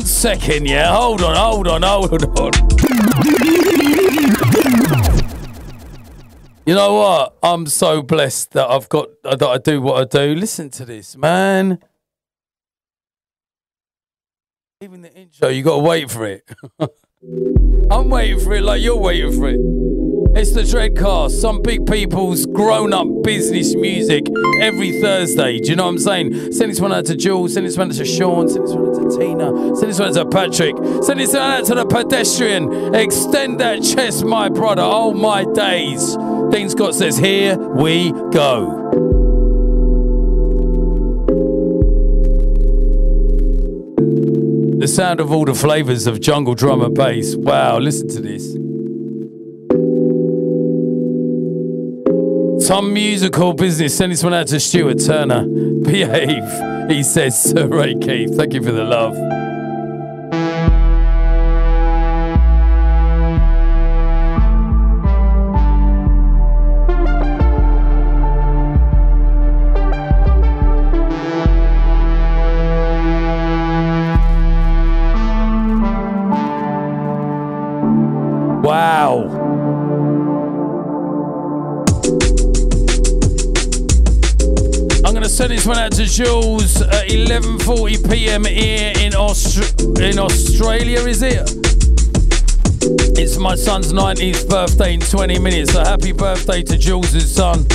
One 0.00 0.06
second, 0.06 0.66
yeah. 0.66 0.96
Hold 0.96 1.20
on, 1.20 1.36
hold 1.36 1.68
on, 1.68 1.82
hold 1.82 2.24
on. 2.40 2.52
You 6.64 6.74
know 6.74 6.94
what? 6.94 7.36
I'm 7.42 7.66
so 7.66 8.00
blessed 8.00 8.52
that 8.52 8.70
I've 8.70 8.88
got 8.88 9.08
that 9.24 9.42
I 9.42 9.58
do 9.58 9.82
what 9.82 10.00
I 10.00 10.04
do. 10.06 10.34
Listen 10.34 10.70
to 10.70 10.86
this, 10.86 11.18
man. 11.18 11.80
Even 14.80 15.02
the 15.02 15.14
intro, 15.14 15.48
you 15.48 15.62
got 15.62 15.76
to 15.76 15.82
wait 15.82 16.10
for 16.10 16.24
it. 16.24 16.50
I'm 17.90 18.08
waiting 18.08 18.40
for 18.40 18.54
it 18.54 18.62
like 18.62 18.80
you're 18.80 18.96
waiting 18.96 19.38
for 19.38 19.50
it. 19.50 19.60
It's 20.32 20.52
the 20.52 20.62
Dreadcast, 20.62 21.32
some 21.32 21.60
big 21.60 21.84
people's 21.86 22.46
grown 22.46 22.92
up 22.92 23.08
business 23.24 23.74
music 23.74 24.26
every 24.60 25.00
Thursday. 25.00 25.58
Do 25.58 25.70
you 25.70 25.76
know 25.76 25.82
what 25.84 25.90
I'm 25.90 25.98
saying? 25.98 26.52
Send 26.52 26.70
this 26.70 26.80
one 26.80 26.92
out 26.92 27.06
to 27.06 27.16
Jules, 27.16 27.54
send 27.54 27.66
this 27.66 27.76
one 27.76 27.90
out 27.90 27.96
to 27.96 28.04
Sean, 28.04 28.48
send 28.48 28.64
this 28.64 28.72
one 28.72 28.88
out 28.88 29.10
to 29.10 29.18
Tina, 29.18 29.76
send 29.76 29.90
this 29.90 29.98
one 29.98 30.08
out 30.08 30.14
to 30.14 30.26
Patrick, 30.26 30.76
send 31.02 31.18
this 31.18 31.32
one 31.32 31.42
out 31.42 31.64
to 31.64 31.74
the 31.74 31.84
pedestrian. 31.84 32.94
Extend 32.94 33.58
that 33.58 33.82
chest, 33.82 34.24
my 34.24 34.48
brother. 34.48 34.82
Oh 34.84 35.12
my 35.12 35.44
days. 35.52 36.16
Dean 36.50 36.70
Scott 36.70 36.94
says, 36.94 37.18
Here 37.18 37.58
we 37.58 38.12
go. 38.30 38.76
The 44.78 44.88
sound 44.88 45.18
of 45.18 45.32
all 45.32 45.44
the 45.44 45.54
flavors 45.54 46.06
of 46.06 46.20
jungle 46.20 46.54
drum 46.54 46.82
and 46.82 46.94
bass. 46.94 47.34
Wow, 47.34 47.78
listen 47.78 48.08
to 48.10 48.20
this. 48.20 48.56
Some 52.60 52.92
musical 52.92 53.52
business. 53.54 53.96
Send 53.96 54.12
this 54.12 54.22
one 54.22 54.34
out 54.34 54.46
to 54.48 54.60
Stuart 54.60 55.00
Turner. 55.00 55.44
Behave, 55.46 56.90
he 56.90 57.02
says, 57.02 57.42
Sir 57.50 57.66
Ray 57.66 57.94
Keith. 57.94 58.36
Thank 58.36 58.52
you 58.54 58.62
for 58.62 58.72
the 58.72 58.84
love. 58.84 59.16
This 85.50 85.66
one 85.66 85.78
out 85.78 85.92
to 85.92 86.04
Jules 86.04 86.80
at 86.80 87.08
11:40 87.08 88.10
p.m. 88.10 88.44
here 88.44 88.92
in 89.00 89.14
Aust- 89.14 89.80
in 90.00 90.18
Australia. 90.18 91.00
Is 91.00 91.22
it? 91.22 91.50
It's 93.18 93.36
my 93.36 93.54
son's 93.56 93.92
90th 93.92 94.48
birthday 94.48 94.94
in 94.94 95.00
20 95.00 95.38
minutes. 95.40 95.72
So 95.72 95.80
happy 95.80 96.12
birthday 96.12 96.62
to 96.62 96.78
Jules' 96.78 97.30
son. 97.30 97.66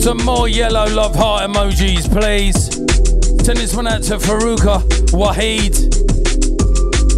Some 0.00 0.18
more 0.24 0.48
yellow 0.48 0.86
love 0.94 1.14
heart 1.14 1.42
emojis, 1.50 2.08
please. 2.10 2.70
Send 3.44 3.58
this 3.58 3.74
one 3.74 3.88
out 3.88 4.02
to 4.04 4.16
Faruka 4.18 4.80
Wahid. 5.10 5.74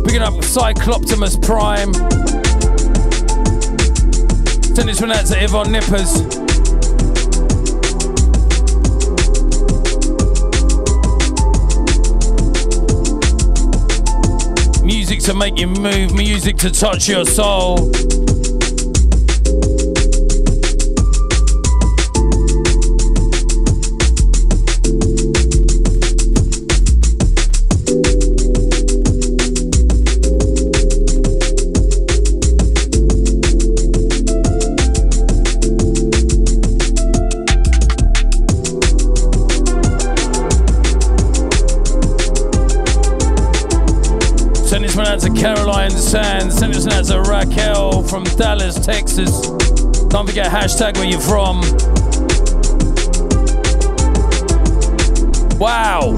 Picking 0.07 0.23
up 0.23 0.35
Cycloptimus 0.43 1.37
Prime. 1.45 1.93
Send 4.75 4.89
this 4.89 5.01
one 5.01 5.13
out 5.13 5.27
to 5.27 5.45
Yvonne 5.45 5.71
Nippers. 5.71 6.54
To 15.25 15.33
make 15.33 15.59
you 15.59 15.67
move, 15.67 16.13
music 16.13 16.59
to 16.59 16.71
touch 16.71 17.09
your 17.09 17.25
soul. 17.25 17.91
Sands. 45.93 46.59
Send 46.59 46.75
us 46.75 46.87
out 46.87 47.05
to 47.07 47.21
Raquel 47.21 48.03
from 48.03 48.25
Dallas, 48.25 48.75
Texas. 48.75 49.49
Don't 50.09 50.27
forget 50.27 50.51
hashtag 50.51 50.97
where 50.97 51.07
you're 51.07 51.21
from. 51.21 51.61
Wow. 55.59 56.15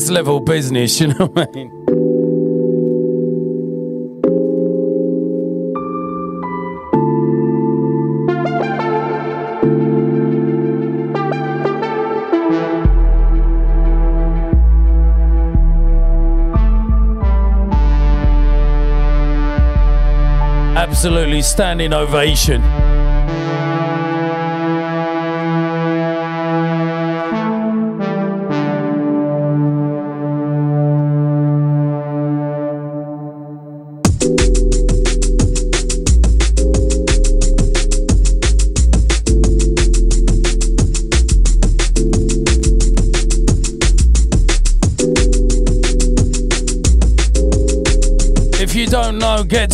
Next 0.00 0.10
level 0.10 0.40
business, 0.40 0.98
you 0.98 1.08
know 1.08 1.26
what 1.26 1.50
I 1.50 1.52
mean? 1.52 1.70
Absolutely 20.76 21.42
standing 21.42 21.92
ovation. 21.92 22.62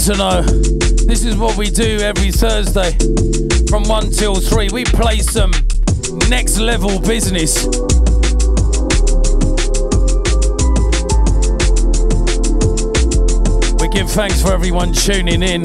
To 0.07 0.17
know. 0.17 0.43
This 0.43 1.25
is 1.25 1.37
what 1.37 1.57
we 1.57 1.69
do 1.69 1.99
every 1.99 2.31
Thursday 2.31 2.93
from 3.69 3.83
1 3.89 4.13
till 4.13 4.37
3. 4.37 4.69
We 4.73 4.85
play 4.85 5.19
some 5.19 5.51
next 6.29 6.59
level 6.59 7.01
business. 7.01 7.67
We 13.81 13.89
give 13.89 14.09
thanks 14.11 14.41
for 14.41 14.53
everyone 14.53 14.93
tuning 14.93 15.43
in. 15.43 15.63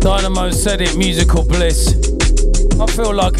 Dynamo 0.00 0.50
said 0.50 0.80
it, 0.80 0.96
musical 0.96 1.44
bliss. 1.44 1.94
I 2.80 2.86
feel 2.86 3.14
like 3.14 3.34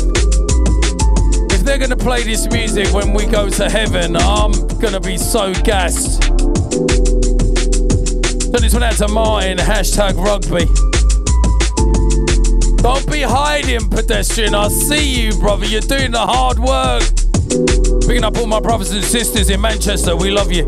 if 1.50 1.64
they're 1.64 1.78
gonna 1.78 1.96
play 1.96 2.22
this 2.22 2.48
music 2.52 2.94
when 2.94 3.12
we 3.12 3.26
go 3.26 3.50
to 3.50 3.68
heaven, 3.68 4.14
I'm 4.16 4.52
gonna 4.78 5.00
be 5.00 5.16
so 5.16 5.52
gassed. 5.64 6.17
Send 8.58 8.66
this 8.66 8.74
one 8.74 8.82
out 8.82 8.96
to 8.96 9.06
Martin, 9.06 9.56
hashtag 9.56 10.16
rugby. 10.16 10.64
Don't 12.82 13.08
be 13.08 13.22
hiding, 13.22 13.88
pedestrian. 13.88 14.52
I 14.52 14.66
see 14.66 15.26
you, 15.26 15.32
brother. 15.38 15.64
You're 15.64 15.80
doing 15.80 16.10
the 16.10 16.18
hard 16.18 16.58
work. 16.58 17.04
Picking 18.08 18.24
up 18.24 18.36
all 18.36 18.48
my 18.48 18.58
brothers 18.58 18.90
and 18.90 19.04
sisters 19.04 19.48
in 19.48 19.60
Manchester. 19.60 20.16
We 20.16 20.32
love 20.32 20.50
you. 20.50 20.64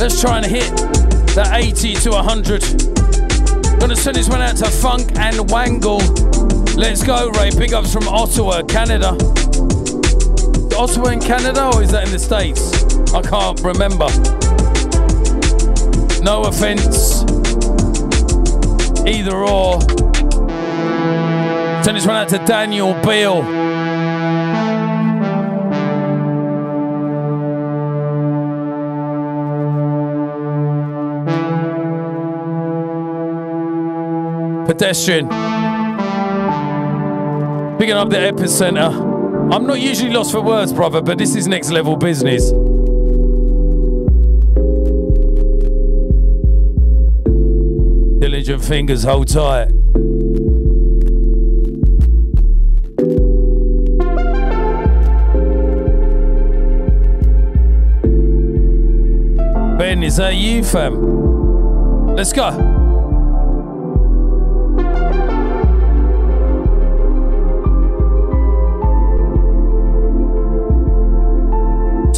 Let's 0.00 0.20
try 0.20 0.38
and 0.38 0.46
hit 0.46 0.68
the 1.36 1.48
80 1.52 1.94
to 1.94 2.10
100. 2.10 3.78
Gonna 3.78 3.94
send 3.94 4.16
this 4.16 4.28
one 4.28 4.42
out 4.42 4.56
to 4.56 4.64
Funk 4.64 5.16
and 5.16 5.48
Wangle. 5.48 6.67
Let's 6.78 7.02
go, 7.02 7.28
Ray. 7.30 7.50
Big 7.50 7.74
ups 7.74 7.92
from 7.92 8.06
Ottawa, 8.06 8.62
Canada. 8.62 9.08
Ottawa 10.78 11.08
in 11.08 11.18
Canada 11.18 11.72
or 11.74 11.82
is 11.82 11.90
that 11.90 12.04
in 12.06 12.12
the 12.12 12.20
States? 12.20 12.72
I 13.12 13.20
can't 13.20 13.60
remember. 13.62 14.06
No 16.22 16.44
offense. 16.44 17.22
Either 19.04 19.34
or. 19.34 19.80
Send 21.82 21.96
this 21.96 22.06
one 22.06 22.14
out 22.14 22.28
to 22.28 22.38
Daniel 22.46 22.94
Beale. 23.02 23.42
Pedestrian. 34.64 35.57
Picking 37.78 37.94
up 37.94 38.10
the 38.10 38.16
epicenter. 38.16 39.52
I'm 39.54 39.64
not 39.64 39.80
usually 39.80 40.10
lost 40.10 40.32
for 40.32 40.40
words, 40.40 40.72
brother, 40.72 41.00
but 41.00 41.16
this 41.16 41.36
is 41.36 41.46
next 41.46 41.70
level 41.70 41.96
business. 41.96 42.50
Diligent 48.20 48.64
fingers, 48.64 49.04
hold 49.04 49.28
tight. 49.28 49.68
Ben, 59.78 60.02
is 60.02 60.16
that 60.16 60.34
you, 60.34 60.64
fam? 60.64 62.16
Let's 62.16 62.32
go. 62.32 62.67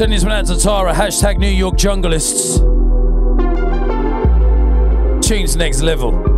Send 0.00 0.14
this 0.14 0.22
one 0.22 0.32
out 0.32 0.46
to 0.46 0.56
Tara. 0.58 0.94
Hashtag 0.94 1.36
New 1.36 1.46
York 1.46 1.74
Junglists. 1.74 2.56
Tunes 5.22 5.56
next 5.56 5.82
level. 5.82 6.29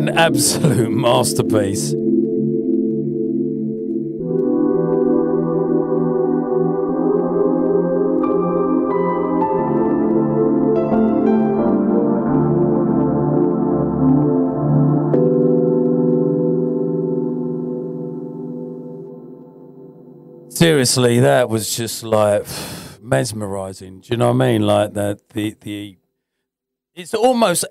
An 0.00 0.08
absolute 0.16 0.90
masterpiece. 1.06 1.94
Seriously, 20.48 21.20
that 21.20 21.50
was 21.50 21.76
just 21.76 22.04
like 22.04 22.46
mesmerizing. 23.02 24.00
Do 24.00 24.08
you 24.10 24.16
know 24.16 24.28
what 24.28 24.42
I 24.44 24.52
mean? 24.52 24.62
Like 24.62 24.94
that, 24.94 25.28
the 25.30 25.54
the 25.60 25.98
it's 26.94 27.14
almost 27.14 27.64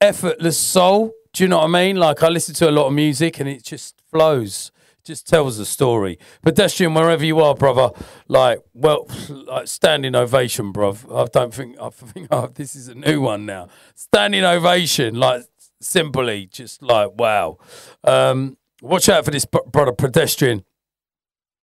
effortless 0.00 0.58
soul. 0.58 1.12
Do 1.38 1.44
you 1.44 1.48
know 1.48 1.58
what 1.58 1.66
I 1.66 1.68
mean? 1.68 1.94
Like 1.94 2.24
I 2.24 2.30
listen 2.30 2.52
to 2.56 2.68
a 2.68 2.72
lot 2.72 2.88
of 2.88 2.94
music 2.94 3.38
and 3.38 3.48
it 3.48 3.62
just 3.62 4.02
flows, 4.10 4.72
just 5.04 5.28
tells 5.28 5.60
a 5.60 5.64
story. 5.64 6.18
Pedestrian, 6.42 6.94
wherever 6.94 7.24
you 7.24 7.38
are, 7.38 7.54
brother. 7.54 7.90
Like, 8.26 8.58
well, 8.74 9.06
like 9.28 9.68
standing 9.68 10.16
ovation, 10.16 10.72
bruv. 10.72 11.06
I 11.16 11.28
don't 11.32 11.54
think 11.54 11.78
I 11.80 11.90
think 11.90 12.26
oh, 12.32 12.48
this 12.48 12.74
is 12.74 12.88
a 12.88 12.96
new 12.96 13.20
one 13.20 13.46
now. 13.46 13.68
Standing 13.94 14.42
ovation, 14.42 15.14
like 15.14 15.44
simply, 15.80 16.46
just 16.46 16.82
like 16.82 17.12
wow. 17.16 17.58
Um, 18.02 18.56
watch 18.82 19.08
out 19.08 19.24
for 19.24 19.30
this 19.30 19.44
brother, 19.44 19.92
pedestrian. 19.92 20.64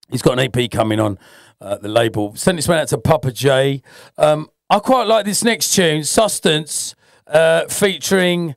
He's 0.08 0.22
got 0.22 0.38
an 0.38 0.50
EP 0.56 0.70
coming 0.70 1.00
on 1.00 1.18
uh, 1.60 1.76
the 1.76 1.88
label. 1.88 2.34
Send 2.34 2.56
this 2.56 2.66
one 2.66 2.78
out 2.78 2.88
to 2.88 2.96
Papa 2.96 3.30
J. 3.30 3.82
Um, 4.16 4.48
I 4.70 4.78
quite 4.78 5.06
like 5.06 5.26
this 5.26 5.44
next 5.44 5.74
tune, 5.74 6.02
Substance, 6.02 6.94
uh, 7.26 7.66
featuring. 7.66 8.56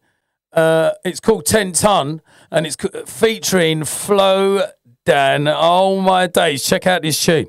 Uh, 0.51 0.91
it's 1.05 1.19
called 1.19 1.45
10 1.45 1.73
Ton 1.73 2.21
and 2.51 2.65
it's 2.65 2.75
featuring 3.05 3.83
Flo 3.83 4.67
Dan. 5.05 5.47
Oh 5.47 6.01
my 6.01 6.27
days. 6.27 6.63
Check 6.63 6.87
out 6.87 7.01
this 7.01 7.23
tune. 7.23 7.47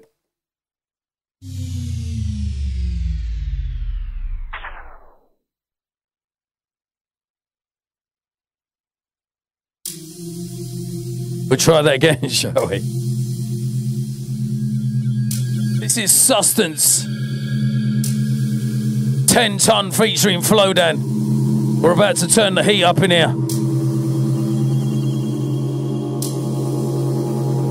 We'll 11.48 11.58
try 11.58 11.82
that 11.82 11.94
again, 11.94 12.28
shall 12.28 12.68
we? 12.68 12.78
This 15.80 15.96
is 15.98 16.12
Substance 16.12 17.02
10 19.32 19.58
Ton 19.58 19.90
featuring 19.90 20.40
Flowdan. 20.40 21.29
We're 21.80 21.92
about 21.92 22.16
to 22.16 22.28
turn 22.28 22.56
the 22.56 22.62
heat 22.62 22.84
up 22.84 22.98
in 22.98 23.10
here. 23.10 23.28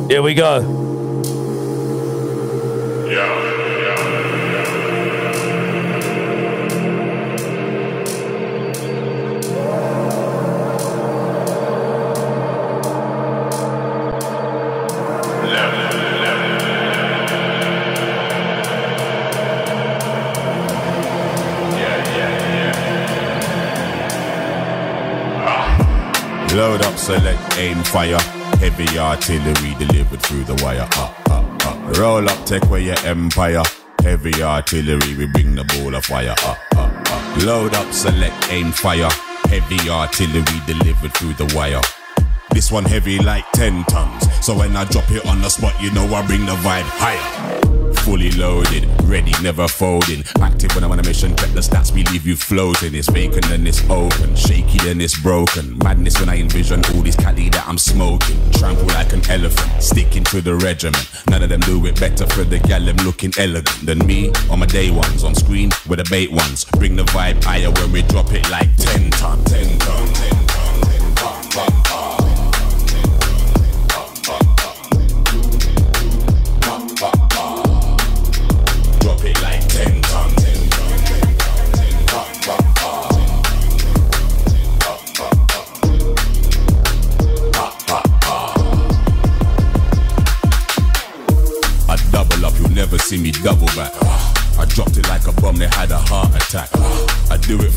Here 0.10 0.24
we 0.24 0.34
go. 0.34 0.89
Up, 26.90 26.98
select, 26.98 27.58
aim, 27.58 27.84
fire. 27.84 28.20
Heavy 28.60 28.98
artillery 28.98 29.76
delivered 29.76 30.22
through 30.22 30.44
the 30.44 30.56
wire. 30.64 30.88
Uh, 30.94 31.14
uh, 31.30 31.58
uh. 31.64 31.94
Roll 32.00 32.28
up, 32.28 32.46
take 32.46 32.64
away 32.66 32.84
your 32.84 33.00
empire. 33.06 33.64
Heavy 34.02 34.42
artillery, 34.42 35.16
we 35.16 35.26
bring 35.28 35.56
the 35.56 35.64
ball 35.66 35.96
of 35.96 36.06
fire. 36.06 36.36
Load 37.46 37.74
up, 37.76 37.94
select, 37.94 38.36
aim, 38.50 38.72
fire. 38.72 39.10
Heavy 39.50 39.90
artillery 39.90 40.60
delivered 40.66 41.14
through 41.14 41.34
the 41.34 41.54
wire. 41.56 41.82
This 42.52 42.72
one 42.72 42.86
heavy 42.86 43.20
like 43.20 43.50
10 43.54 43.84
tons. 43.86 44.28
So 44.46 44.58
when 44.58 44.76
I 44.76 44.86
drop 44.86 45.10
it 45.12 45.26
on 45.26 45.42
the 45.42 45.50
spot, 45.50 45.80
you 45.82 45.92
know 45.92 46.06
I 46.14 46.26
bring 46.26 46.46
the 46.46 46.56
vibe 46.56 46.90
higher 46.98 47.49
fully 48.04 48.32
loaded, 48.32 48.88
ready, 49.04 49.32
never 49.42 49.68
folding. 49.68 50.24
Active 50.42 50.74
when 50.76 50.84
I'm 50.84 50.92
on 50.92 51.00
a 51.00 51.04
mission, 51.04 51.36
check 51.36 51.52
the 51.52 51.62
stats, 51.62 51.92
we 51.94 52.04
leave 52.06 52.26
you 52.26 52.36
floating. 52.36 52.96
It's 52.96 53.10
vacant 53.10 53.50
and 53.52 53.68
it's 53.68 53.88
open, 53.90 54.36
shaky 54.36 54.78
then 54.80 55.02
it's 55.02 55.20
broken. 55.20 55.78
Madness 55.80 56.20
when 56.20 56.30
I 56.30 56.38
envision 56.38 56.84
all 56.94 57.02
this 57.02 57.16
Cali 57.16 57.50
that 57.50 57.68
I'm 57.68 57.78
smoking. 57.78 58.38
Trample 58.52 58.88
like 58.88 59.14
an 59.14 59.22
elephant, 59.30 59.82
sticking 59.82 60.24
to 60.26 60.42
the 60.42 60.56
regiment. 60.56 61.10
None 61.30 61.44
of 61.44 61.50
them 61.50 61.62
do 61.62 61.86
it 61.86 62.00
better 62.00 62.26
for 62.28 62.44
the 62.44 62.60
gal, 62.60 62.84
them 62.84 62.98
looking 62.98 63.34
elegant 63.38 63.86
than 63.86 64.00
me. 64.06 64.32
On 64.50 64.60
my 64.60 64.66
day 64.66 64.92
ones, 64.92 65.24
on 65.24 65.36
screen 65.36 65.70
with 65.88 66.00
the 66.00 66.08
bait 66.10 66.32
ones. 66.32 66.66
Bring 66.66 66.96
the 66.96 67.04
vibe 67.06 67.44
higher 67.44 67.72
when 67.72 67.92
we 67.92 68.02
drop 68.04 68.32
it 68.32 68.50
like 68.50 68.76
10 68.78 69.12
ton, 69.12 69.44
10 69.46 69.80
ton, 69.80 70.14
10 70.14 70.29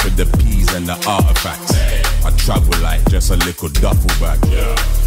For 0.02 0.10
the 0.10 0.26
peas 0.38 0.74
and 0.74 0.84
the 0.84 0.98
artifacts. 1.06 1.78
I 2.26 2.30
travel 2.36 2.74
like 2.82 3.08
just 3.08 3.30
a 3.30 3.36
little 3.36 3.68
duffel 3.68 4.10
bag. 4.18 4.42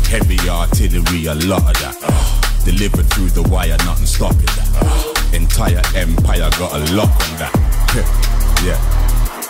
Heavy 0.07 0.39
artillery, 0.47 1.25
a 1.25 1.35
lot 1.35 1.67
of 1.67 1.75
that. 1.83 1.99
Delivered 2.63 3.05
through 3.11 3.31
the 3.31 3.43
wire, 3.43 3.75
nothing 3.83 4.05
stopping 4.05 4.45
that. 4.55 5.31
Entire 5.33 5.81
empire 5.95 6.49
got 6.57 6.71
a 6.79 6.95
lock 6.95 7.11
on 7.11 7.31
that. 7.43 8.31
Yeah. 8.63 8.79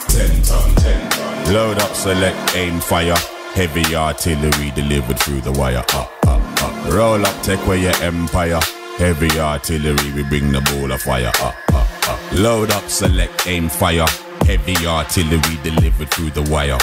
10 0.09 0.41
ton, 0.41 0.75
10 0.75 1.09
ton. 1.11 1.53
Load 1.53 1.77
up, 1.77 1.93
select, 1.93 2.55
aim, 2.55 2.79
fire. 2.79 3.15
Heavy 3.53 3.95
artillery 3.95 4.71
delivered 4.71 5.19
through 5.19 5.41
the 5.41 5.51
wire. 5.51 5.85
Up, 5.93 6.11
up, 6.25 6.41
up. 6.63 6.91
Roll 6.91 7.23
up, 7.23 7.43
take 7.43 7.63
away 7.67 7.83
your 7.83 7.95
empire. 8.01 8.59
Heavy 8.97 9.39
artillery, 9.39 10.11
we 10.13 10.23
bring 10.23 10.51
the 10.51 10.61
ball 10.61 10.91
of 10.91 11.01
fire 11.03 11.31
up, 11.43 11.55
up, 11.71 12.09
up. 12.09 12.19
Load 12.33 12.71
up, 12.71 12.89
select, 12.89 13.45
aim, 13.45 13.69
fire. 13.69 14.07
Heavy 14.45 14.85
artillery 14.85 15.57
delivered 15.63 16.11
through 16.11 16.29
the 16.29 16.43
wire. 16.51 16.77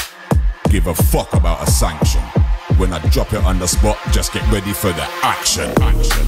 Give 0.68 0.88
a 0.88 0.94
fuck 0.94 1.32
about 1.32 1.62
a 1.62 1.70
sanction. 1.70 2.20
When 2.76 2.92
I 2.92 2.98
drop 3.10 3.32
it 3.32 3.44
on 3.44 3.60
the 3.60 3.68
spot, 3.68 3.96
just 4.10 4.32
get 4.32 4.42
ready 4.50 4.72
for 4.72 4.88
the 4.88 5.06
action. 5.22 5.70
action. 5.80 6.26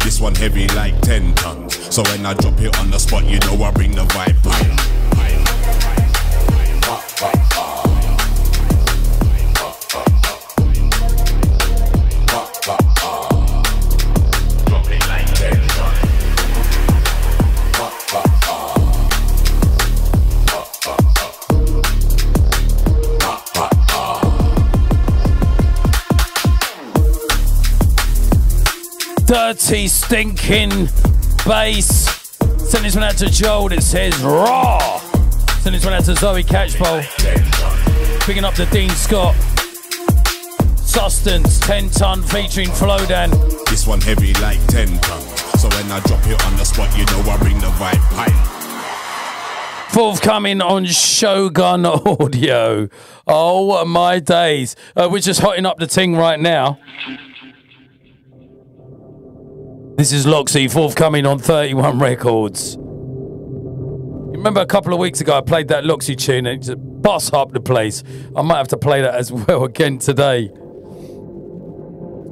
This 0.00 0.20
one 0.20 0.34
heavy 0.34 0.66
like 0.74 1.00
10 1.02 1.34
tons. 1.36 1.94
So 1.94 2.02
when 2.02 2.26
I 2.26 2.34
drop 2.34 2.60
it 2.60 2.76
on 2.80 2.90
the 2.90 2.98
spot, 2.98 3.24
you 3.26 3.38
know 3.38 3.62
I 3.62 3.70
bring 3.70 3.92
the 3.92 4.02
vibe 4.02 4.36
higher 4.42 5.03
dirty, 29.54 29.88
stinking 29.88 30.70
bass. 31.46 32.08
Send 32.58 32.84
this 32.84 32.94
one 32.94 33.04
out 33.04 33.16
to 33.18 33.28
Joel 33.28 33.68
that 33.68 33.82
says 33.82 34.16
raw. 34.22 35.03
Send 35.64 35.76
this 35.76 35.84
one 35.86 35.94
out 35.94 36.04
to 36.04 36.14
Zoe 36.14 36.42
Catchpole. 36.42 37.00
Picking 38.26 38.44
up 38.44 38.52
the 38.54 38.66
Dean 38.66 38.90
Scott. 38.90 39.34
Substance, 40.76 41.58
10 41.60 41.88
ton 41.88 42.22
featuring 42.22 42.68
Flowdan. 42.68 43.30
This 43.70 43.86
one 43.86 43.98
heavy 44.02 44.34
like 44.34 44.58
10 44.66 44.88
ton. 44.98 45.22
So 45.56 45.70
when 45.70 45.90
I 45.90 46.00
drop 46.00 46.20
it 46.26 46.44
on 46.44 46.54
the 46.58 46.64
spot, 46.64 46.94
you 46.98 47.06
know 47.06 47.30
I 47.30 47.38
bring 47.38 47.58
the 47.60 47.68
vibe 47.68 47.96
high. 48.12 49.88
Forthcoming 49.88 50.60
on 50.60 50.84
Shogun 50.84 51.86
Audio. 51.86 52.90
Oh 53.26 53.86
my 53.86 54.18
days. 54.18 54.76
Uh, 54.94 55.08
we're 55.10 55.20
just 55.20 55.40
hotting 55.40 55.64
up 55.64 55.78
the 55.78 55.86
ting 55.86 56.14
right 56.14 56.38
now. 56.38 56.78
This 59.96 60.12
is 60.12 60.26
Loxy, 60.26 60.70
forthcoming 60.70 61.24
on 61.24 61.38
31 61.38 62.00
Records. 62.00 62.76
Remember 64.44 64.60
a 64.60 64.66
couple 64.66 64.92
of 64.92 64.98
weeks 64.98 65.22
ago 65.22 65.38
I 65.38 65.40
played 65.40 65.68
that 65.68 65.84
Loxy 65.84 66.14
tune 66.14 66.44
and 66.44 66.62
it 66.62 66.66
just 66.66 66.76
bust 66.78 67.32
up 67.32 67.52
the 67.52 67.60
place. 67.60 68.04
I 68.36 68.42
might 68.42 68.58
have 68.58 68.68
to 68.68 68.76
play 68.76 69.00
that 69.00 69.14
as 69.14 69.32
well 69.48 69.64
again 69.64 69.98
today. 69.98 70.48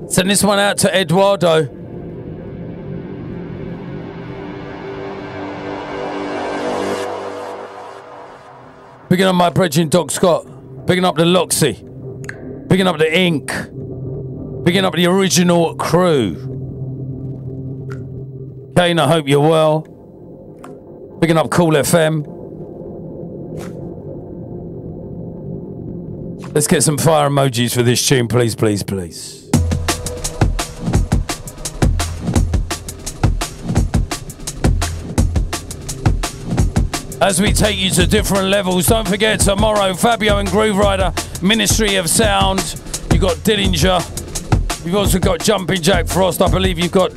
Send 0.09 0.29
this 0.29 0.45
one 0.45 0.59
out 0.59 0.77
to 0.81 0.95
Eduardo. 0.95 1.65
Picking 9.09 9.25
up 9.25 9.35
my 9.35 9.49
brethren 9.49 9.89
Doc 9.89 10.11
Scott. 10.11 10.47
Picking 10.87 11.07
up 11.07 11.17
the 11.17 11.25
Loxy. 11.25 11.79
Picking 12.69 12.87
up 12.87 12.99
the 12.99 13.11
Ink. 13.11 13.51
Picking 14.67 14.85
up 14.85 14.93
the 14.93 15.07
original 15.07 15.77
crew. 15.77 16.35
Kane, 18.77 18.99
I 18.99 19.09
hope 19.09 19.27
you're 19.27 19.41
well. 19.41 19.92
Picking 21.23 21.39
up 21.39 21.51
Cool 21.53 21.75
FM. 21.75 22.27
Let's 26.53 26.67
get 26.67 26.83
some 26.83 26.99
fire 26.99 27.31
emojis 27.31 27.73
for 27.73 27.85
this 27.85 28.05
tune, 28.05 28.27
please, 28.27 28.57
please, 28.57 28.83
please. 28.83 29.49
As 37.21 37.41
we 37.41 37.53
take 37.53 37.79
you 37.79 37.91
to 37.91 38.05
different 38.09 38.49
levels, 38.49 38.87
don't 38.87 39.07
forget 39.07 39.39
tomorrow, 39.39 39.95
Fabio 39.95 40.39
and 40.39 40.49
Grooverider, 40.49 41.41
Ministry 41.41 41.95
of 41.95 42.11
Sound. 42.11 42.59
You've 43.13 43.23
got 43.23 43.37
Dillinja. 43.37 44.05
You've 44.85 44.97
also 44.97 45.21
got 45.21 45.39
Jumping 45.39 45.83
Jack 45.83 46.09
Frost. 46.09 46.43
I 46.43 46.51
believe 46.51 46.81
you've 46.81 46.91
got 46.91 47.17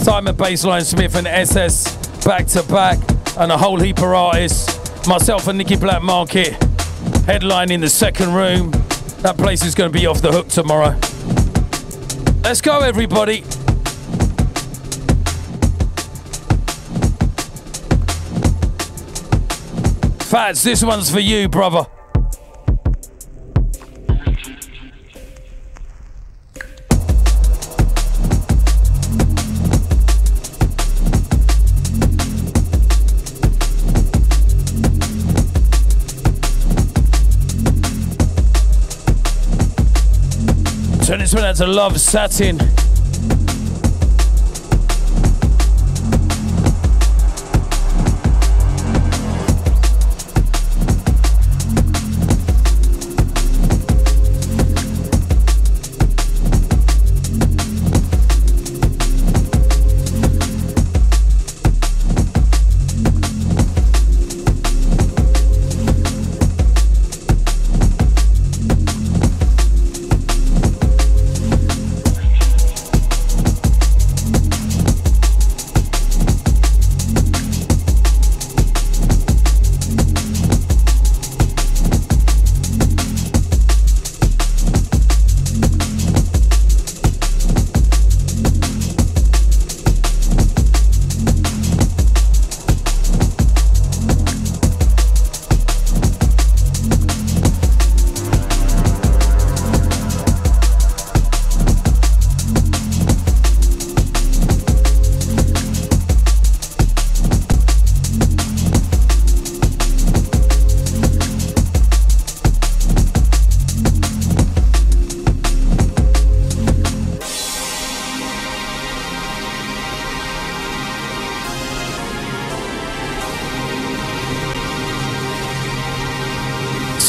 Simon 0.00 0.34
Bassline 0.34 0.82
Smith 0.82 1.14
and 1.14 1.26
SS 1.26 1.94
back 2.24 2.46
to 2.46 2.62
back, 2.62 2.98
and 3.36 3.50
a 3.50 3.58
whole 3.58 3.80
heap 3.80 3.98
of 3.98 4.04
artists. 4.04 5.06
Myself 5.06 5.48
and 5.48 5.58
Nicky 5.58 5.76
Blackmarket 5.76 6.52
headline 7.24 7.70
in 7.70 7.80
the 7.80 7.88
second 7.88 8.32
room. 8.34 8.70
That 9.22 9.36
place 9.36 9.64
is 9.64 9.74
going 9.74 9.92
to 9.92 9.98
be 9.98 10.06
off 10.06 10.20
the 10.22 10.30
hook 10.30 10.48
tomorrow. 10.48 10.98
Let's 12.42 12.60
go, 12.60 12.80
everybody. 12.80 13.42
Fats, 20.20 20.62
this 20.62 20.82
one's 20.82 21.10
for 21.10 21.20
you, 21.20 21.48
brother. 21.48 21.86
One 41.34 41.44
out 41.44 41.58
Love 41.68 42.00
Satin. 42.00 42.83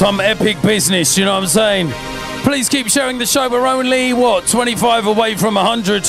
Some 0.06 0.20
epic 0.20 0.62
business, 0.62 1.18
you 1.18 1.26
know 1.26 1.34
what 1.34 1.42
I'm 1.42 1.50
saying? 1.50 1.90
Please 2.44 2.70
keep 2.70 2.90
sharing 2.90 3.18
the 3.18 3.26
show. 3.26 3.50
We're 3.50 3.66
only, 3.66 4.14
what, 4.14 4.46
25 4.46 5.08
away 5.08 5.34
from 5.34 5.56
100. 5.56 6.04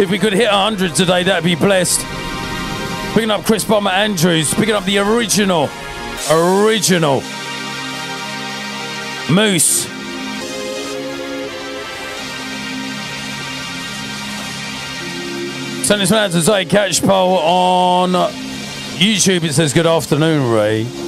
If 0.00 0.08
we 0.08 0.18
could 0.18 0.32
hit 0.32 0.50
100 0.50 0.94
today, 0.94 1.22
that'd 1.22 1.44
be 1.44 1.54
blessed. 1.54 2.00
Picking 3.12 3.30
up 3.30 3.44
Chris 3.44 3.62
Bomber 3.62 3.90
Andrews, 3.90 4.54
picking 4.54 4.74
up 4.74 4.86
the 4.86 4.96
original, 4.96 5.68
original 6.30 7.20
Moose. 9.30 9.82
Send 15.86 16.00
this 16.00 16.10
out 16.10 16.30
to 16.30 16.40
Zoe 16.40 16.64
Catchpole 16.64 17.36
on 17.36 18.12
YouTube. 18.94 19.44
It 19.44 19.52
says, 19.52 19.74
Good 19.74 19.86
afternoon, 19.86 20.50
Ray. 20.50 21.01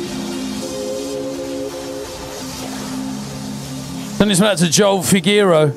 Send 4.25 4.31
this 4.31 4.41
one 4.41 4.51
out 4.53 4.57
to 4.57 4.71
Joel 4.71 5.03
Figueroa. 5.03 5.71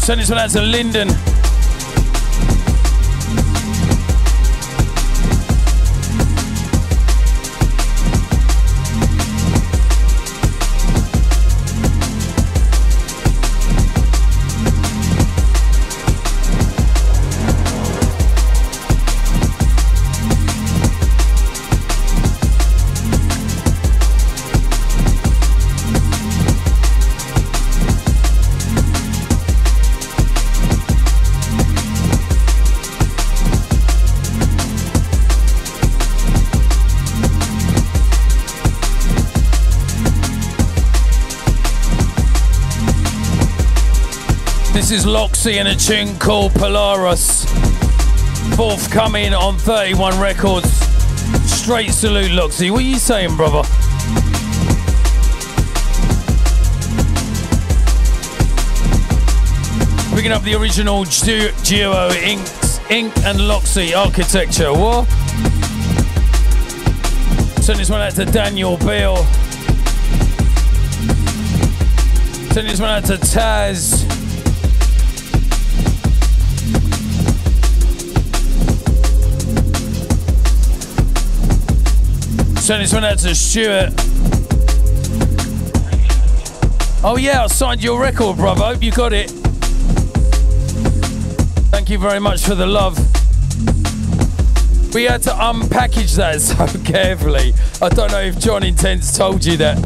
Send 0.00 0.20
this 0.20 0.28
one 0.28 0.38
out 0.40 0.50
to 0.50 0.62
Lyndon. 0.62 1.21
Is 44.92 45.06
Loxy 45.06 45.54
and 45.54 45.68
a 45.68 45.74
tune 45.74 46.18
called 46.18 46.52
Polaris. 46.52 47.46
Forthcoming 48.56 49.32
on 49.32 49.56
31 49.56 50.20
Records. 50.20 50.70
Straight 51.50 51.92
salute, 51.92 52.32
Loxy. 52.32 52.70
What 52.70 52.80
are 52.80 52.82
you 52.82 52.98
saying, 52.98 53.34
brother? 53.36 53.62
Picking 60.14 60.32
up 60.32 60.42
the 60.42 60.54
original 60.54 61.04
duo 61.04 62.10
Inks, 62.10 62.78
Ink 62.90 63.16
and 63.24 63.38
Loxy 63.38 63.96
architecture. 63.96 64.72
What? 64.72 65.06
Send 67.62 67.78
this 67.78 67.88
one 67.88 68.02
out 68.02 68.12
to 68.16 68.26
Daniel 68.26 68.76
Bill. 68.76 69.16
Send 72.52 72.68
this 72.68 72.80
one 72.80 72.90
out 72.90 73.04
to 73.06 73.14
Taz. 73.14 74.01
Send 82.72 82.84
this 82.84 82.94
one 82.94 83.04
out 83.04 83.18
to 83.18 83.34
Stuart. 83.34 83.92
Oh 87.04 87.18
yeah, 87.20 87.44
I 87.44 87.46
signed 87.48 87.84
your 87.84 88.00
record, 88.00 88.38
brother. 88.38 88.64
Hope 88.64 88.82
you 88.82 88.90
got 88.90 89.12
it. 89.12 89.28
Thank 91.70 91.90
you 91.90 91.98
very 91.98 92.18
much 92.18 92.42
for 92.46 92.54
the 92.54 92.64
love. 92.64 92.96
We 94.94 95.04
had 95.04 95.20
to 95.24 95.32
unpackage 95.32 96.16
that 96.16 96.40
so 96.40 96.66
carefully. 96.82 97.52
I 97.82 97.90
don't 97.90 98.10
know 98.10 98.22
if 98.22 98.38
John 98.38 98.62
Intense 98.62 99.18
told 99.18 99.44
you 99.44 99.58
that. 99.58 99.76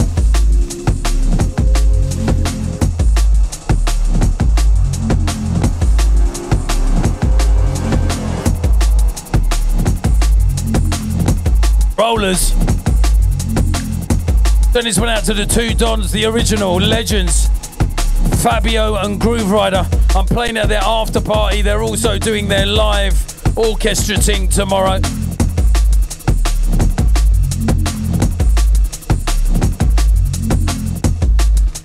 Rollers. 11.99 12.56
Send 14.77 14.87
this 14.89 14.99
one 14.99 15.09
out 15.09 15.24
to 15.24 15.33
the 15.33 15.47
two 15.47 15.72
Dons, 15.72 16.12
the 16.12 16.27
original 16.27 16.74
legends, 16.74 17.47
Fabio 18.43 18.97
and 18.97 19.18
Grooverider. 19.18 19.87
I'm 20.14 20.27
playing 20.27 20.59
at 20.59 20.68
their 20.68 20.83
after 20.83 21.18
party. 21.18 21.62
They're 21.62 21.83
also 21.83 22.18
doing 22.18 22.47
their 22.47 22.66
live 22.66 23.16
orchestra 23.57 24.18
thing 24.18 24.49
tomorrow. 24.49 24.99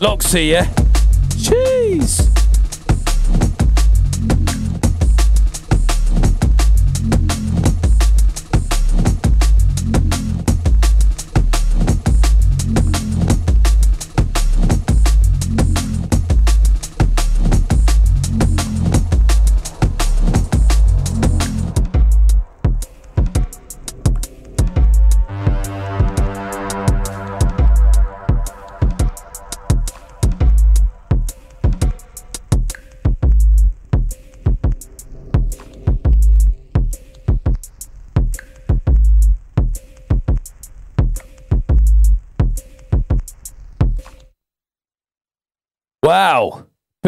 Loxy, 0.02 0.50
yeah? 0.50 0.81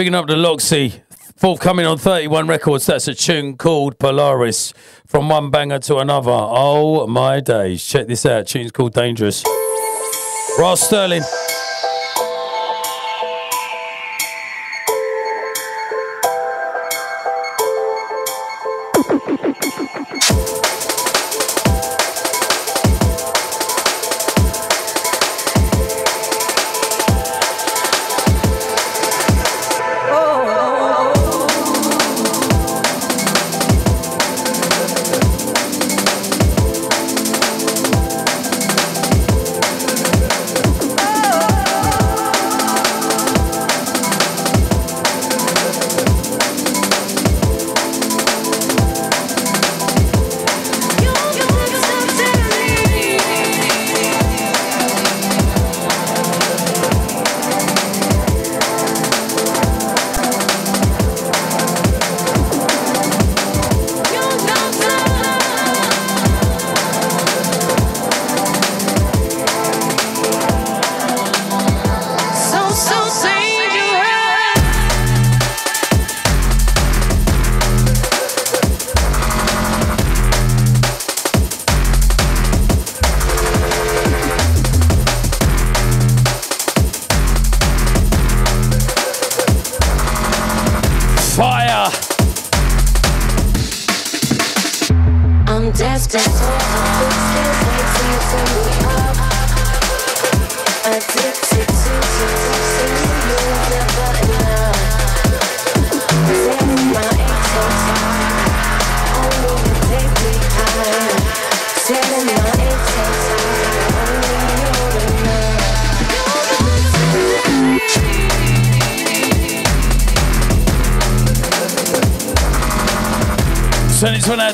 Picking 0.04 0.16
up 0.16 0.28
the 0.28 0.36
Loxy. 0.36 1.02
Forthcoming 1.38 1.86
on 1.86 1.98
31 1.98 2.46
Records. 2.46 2.86
That's 2.88 3.08
a 3.08 3.16
tune 3.16 3.56
called 3.56 3.98
Polaris. 4.00 4.74
From 5.08 5.30
one 5.30 5.50
banger 5.50 5.80
to 5.80 6.00
another. 6.00 6.30
Oh 6.30 7.08
my 7.08 7.40
days. 7.40 7.88
Check 7.88 8.08
this 8.08 8.26
out. 8.26 8.48
Tune's 8.48 8.74
called 8.74 8.94
Dangerous. 8.94 9.46
Ross 10.60 10.82
Sterling. 10.82 11.22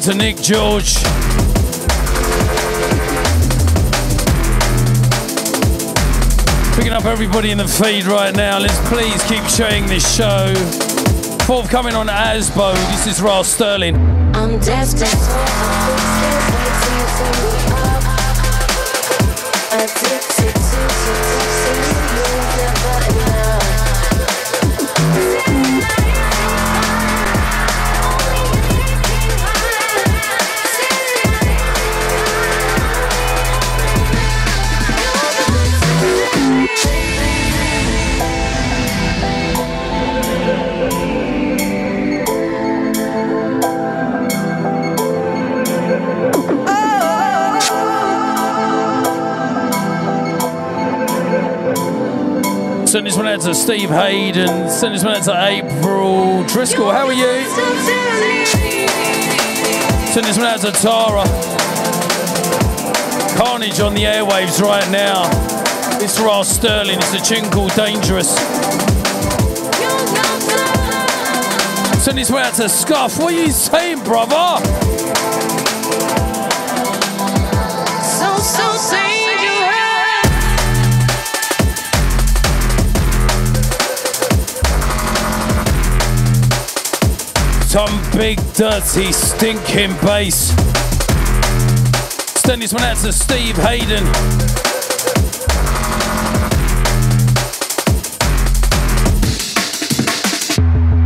to 0.09 0.15
Nick 0.15 0.37
George. 0.37 0.95
Picking 6.75 6.93
up 6.93 7.05
everybody 7.05 7.51
in 7.51 7.57
the 7.59 7.67
feed 7.67 8.05
right 8.05 8.35
now. 8.35 8.57
Let's 8.57 8.79
please 8.89 9.21
keep 9.25 9.43
showing 9.43 9.85
this 9.85 10.15
show. 10.15 10.53
Forthcoming 11.45 11.93
on 11.93 12.07
Asbo, 12.07 12.73
this 12.91 13.05
is 13.07 13.21
Ross 13.21 13.49
Sterling. 13.49 13.97
I'm 14.35 14.59
desperate. 14.59 15.09
Addicted 19.71 20.55
to, 20.55 20.81
to, 20.81 21.13
to, 22.55 23.23
to, 23.23 23.28
out 53.39 53.45
to 53.45 53.55
Steve 53.55 53.89
Hayden. 53.89 54.69
Send 54.69 54.95
this 54.95 55.03
one 55.03 55.15
out 55.15 55.23
to 55.23 55.45
April 55.45 56.43
Driscoll. 56.43 56.91
How 56.91 57.05
are 57.05 57.13
you? 57.13 57.43
Send 60.11 60.25
this 60.25 60.37
one 60.37 60.47
out 60.47 60.59
to 60.61 60.71
Tara. 60.71 61.23
Carnage 63.37 63.79
on 63.79 63.93
the 63.93 64.03
airwaves 64.03 64.61
right 64.61 64.89
now. 64.91 65.23
It's 66.01 66.19
Ross 66.19 66.49
Sterling. 66.49 66.97
It's 66.97 67.13
a 67.13 67.21
tune 67.21 67.49
called 67.49 67.73
Dangerous. 67.75 68.29
Send 72.03 72.17
this 72.17 72.31
one 72.31 72.43
out 72.43 72.55
to 72.55 72.67
Scuff. 72.67 73.19
What 73.19 73.33
are 73.33 73.41
you 73.41 73.51
saying, 73.51 74.03
brother? 74.03 74.78
Some 87.69 88.01
big, 88.17 88.39
dirty, 88.55 89.11
stinking 89.11 89.93
bass. 90.01 90.55
Send 92.41 92.63
this 92.63 92.73
one 92.73 92.81
out 92.81 92.97
to 92.97 93.13
Steve 93.13 93.55
Hayden. 93.57 94.07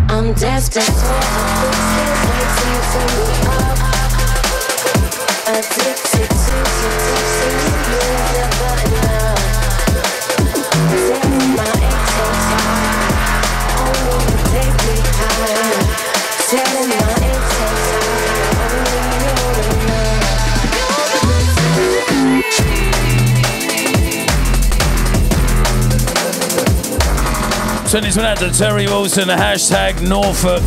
I'm 0.09 0.34
desperate. 0.36 0.89
Send 27.93 28.05
this 28.07 28.17
one 28.17 28.25
out 28.25 28.37
to 28.37 28.49
Terry 28.49 28.87
Wilson. 28.87 29.29
Hashtag 29.29 30.01
Norfolk. 30.01 30.63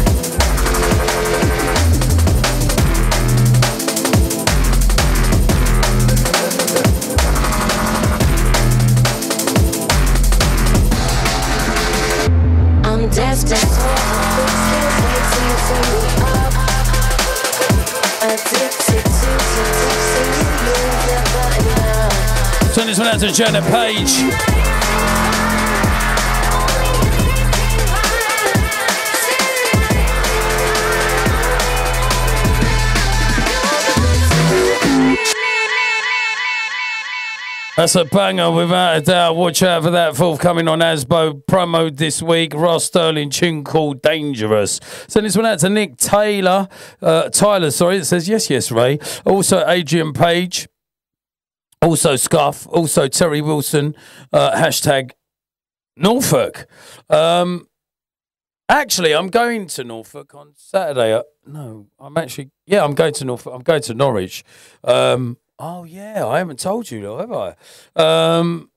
I'm 12.85 13.11
desperate. 13.11 13.59
Addicted 18.23 19.03
to 19.03 19.27
you, 20.63 20.79
never 21.09 21.47
enough. 21.59 22.73
Send 22.73 22.89
this 22.89 22.99
one 23.01 23.09
out 23.09 23.19
to 23.19 23.33
Janet 23.33 23.65
Page. 23.65 24.56
That's 37.87 37.95
a 37.95 38.05
banger 38.05 38.51
without 38.51 38.97
a 38.97 39.01
doubt. 39.01 39.37
Watch 39.37 39.63
out 39.63 39.85
for 39.85 39.93
that 39.93 40.17
forthcoming 40.17 40.67
on 40.67 40.81
Asbo 40.81 41.41
promo 41.45 41.97
this 41.97 42.21
week. 42.21 42.53
Ross 42.53 42.87
Sterling 42.87 43.31
tune 43.31 43.63
called 43.63 44.03
Dangerous. 44.03 44.81
Send 45.07 45.25
this 45.25 45.37
one 45.37 45.47
out 45.47 45.61
to 45.61 45.71
Nick 45.71 45.97
Taylor. 45.97 46.67
Uh, 47.01 47.29
Tyler, 47.29 47.71
sorry. 47.71 47.99
It 47.99 48.05
says 48.07 48.29
yes, 48.29 48.51
yes, 48.51 48.73
Ray. 48.73 48.99
Also 49.25 49.65
Adrian 49.69 50.13
Page. 50.13 50.67
Also 51.81 52.17
Scuff. 52.17 52.67
Also 52.67 53.07
Terry 53.07 53.41
Wilson. 53.41 53.95
Uh, 54.33 54.51
hashtag 54.57 55.13
Norfolk. 55.97 56.67
Um, 57.09 57.69
actually, 58.69 59.15
I'm 59.15 59.29
going 59.29 59.69
to 59.69 59.85
Norfolk 59.85 60.35
on 60.35 60.55
Saturday. 60.57 61.13
Uh, 61.13 61.23
no, 61.47 61.87
I'm 62.01 62.17
actually, 62.17 62.51
yeah, 62.67 62.83
I'm 62.83 62.95
going 62.95 63.15
to 63.15 63.25
Norfolk. 63.25 63.55
I'm 63.55 63.63
going 63.63 63.83
to 63.83 63.95
Norwich. 63.95 64.43
Um, 64.83 65.37
oh, 65.59 65.85
yeah, 65.85 66.27
I 66.27 66.39
haven't 66.39 66.61
told 66.61 66.91
you, 66.91 67.01
though, 67.03 67.19
have 67.19 67.33
I? 67.33 67.55
Um, 67.97 68.71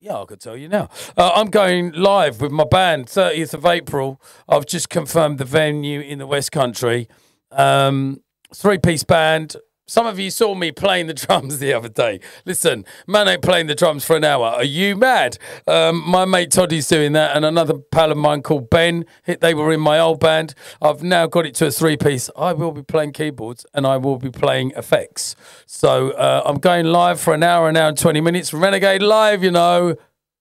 yeah, 0.00 0.16
I 0.16 0.24
could 0.26 0.40
tell 0.40 0.56
you 0.56 0.68
now. 0.68 0.88
Uh, 1.16 1.32
I'm 1.34 1.50
going 1.50 1.92
live 1.92 2.40
with 2.40 2.52
my 2.52 2.64
band, 2.64 3.06
30th 3.06 3.54
of 3.54 3.66
April. 3.66 4.20
I've 4.48 4.66
just 4.66 4.90
confirmed 4.90 5.38
the 5.38 5.44
venue 5.44 6.00
in 6.00 6.18
the 6.18 6.26
West 6.26 6.52
Country. 6.52 7.08
Um, 7.50 8.22
three 8.54 8.78
piece 8.78 9.04
band. 9.04 9.56
Some 9.88 10.06
of 10.06 10.18
you 10.18 10.30
saw 10.30 10.54
me 10.54 10.70
playing 10.70 11.06
the 11.06 11.14
drums 11.14 11.58
the 11.60 11.72
other 11.72 11.88
day. 11.88 12.20
Listen, 12.44 12.84
man 13.06 13.26
ain't 13.26 13.40
playing 13.40 13.68
the 13.68 13.74
drums 13.74 14.04
for 14.04 14.16
an 14.16 14.22
hour. 14.22 14.44
Are 14.44 14.62
you 14.62 14.94
mad? 14.94 15.38
Um, 15.66 16.06
my 16.06 16.26
mate 16.26 16.50
Toddy's 16.50 16.86
doing 16.86 17.12
that, 17.12 17.34
and 17.34 17.42
another 17.42 17.78
pal 17.78 18.12
of 18.12 18.18
mine 18.18 18.42
called 18.42 18.68
Ben. 18.68 19.06
They 19.24 19.54
were 19.54 19.72
in 19.72 19.80
my 19.80 19.98
old 19.98 20.20
band. 20.20 20.54
I've 20.82 21.02
now 21.02 21.26
got 21.26 21.46
it 21.46 21.54
to 21.56 21.66
a 21.66 21.70
three 21.70 21.96
piece. 21.96 22.28
I 22.36 22.52
will 22.52 22.72
be 22.72 22.82
playing 22.82 23.12
keyboards 23.12 23.64
and 23.72 23.86
I 23.86 23.96
will 23.96 24.18
be 24.18 24.30
playing 24.30 24.72
effects. 24.76 25.34
So 25.64 26.10
uh, 26.10 26.42
I'm 26.44 26.58
going 26.58 26.84
live 26.86 27.18
for 27.18 27.32
an 27.32 27.42
hour, 27.42 27.70
an 27.70 27.76
hour 27.78 27.88
and 27.88 27.98
20 27.98 28.20
minutes. 28.20 28.52
Renegade 28.52 29.02
Live, 29.02 29.42
you 29.42 29.50
know 29.50 29.96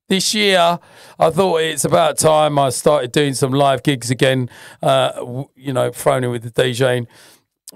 this 0.10 0.34
year, 0.34 0.80
I 1.20 1.30
thought 1.30 1.58
it's 1.58 1.84
about 1.84 2.18
time 2.18 2.58
I 2.58 2.70
started 2.70 3.12
doing 3.12 3.34
some 3.34 3.52
live 3.52 3.84
gigs 3.84 4.10
again. 4.10 4.50
Uh, 4.82 5.44
you 5.56 5.74
know, 5.74 5.92
thrown 5.92 6.24
in 6.24 6.32
with 6.32 6.44
the 6.44 6.52
DJing. 6.64 7.08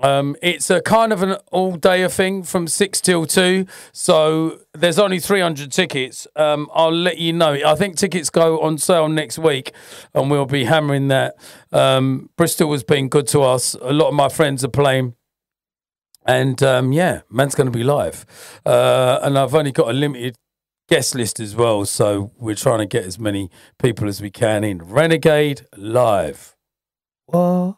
Um, 0.01 0.37
it's 0.41 0.69
a 0.69 0.81
kind 0.81 1.11
of 1.11 1.21
an 1.21 1.33
all 1.51 1.75
day 1.75 2.07
thing 2.07 2.43
from 2.43 2.67
six 2.67 3.01
till 3.01 3.25
two. 3.25 3.65
So 3.91 4.59
there's 4.73 4.97
only 4.97 5.19
300 5.19 5.71
tickets. 5.71 6.27
Um, 6.35 6.69
I'll 6.73 6.93
let 6.93 7.17
you 7.17 7.33
know. 7.33 7.53
I 7.53 7.75
think 7.75 7.97
tickets 7.97 8.29
go 8.29 8.61
on 8.61 8.77
sale 8.77 9.09
next 9.09 9.37
week 9.37 9.73
and 10.13 10.31
we'll 10.31 10.45
be 10.45 10.63
hammering 10.63 11.09
that. 11.09 11.35
Um, 11.71 12.29
Bristol 12.37 12.71
has 12.71 12.83
been 12.83 13.09
good 13.09 13.27
to 13.27 13.41
us. 13.41 13.73
A 13.81 13.91
lot 13.91 14.07
of 14.07 14.13
my 14.13 14.29
friends 14.29 14.63
are 14.63 14.69
playing. 14.69 15.15
And 16.25 16.61
um, 16.63 16.93
yeah, 16.93 17.21
man's 17.29 17.55
going 17.55 17.71
to 17.71 17.77
be 17.77 17.83
live. 17.83 18.25
Uh, 18.65 19.19
and 19.23 19.37
I've 19.37 19.55
only 19.55 19.71
got 19.71 19.89
a 19.89 19.93
limited 19.93 20.35
guest 20.87 21.15
list 21.15 21.39
as 21.39 21.55
well. 21.55 21.83
So 21.85 22.31
we're 22.37 22.55
trying 22.55 22.79
to 22.79 22.85
get 22.85 23.05
as 23.05 23.19
many 23.19 23.49
people 23.81 24.07
as 24.07 24.21
we 24.21 24.29
can 24.29 24.63
in. 24.63 24.77
Renegade 24.77 25.65
live. 25.75 26.55
What? 27.25 27.77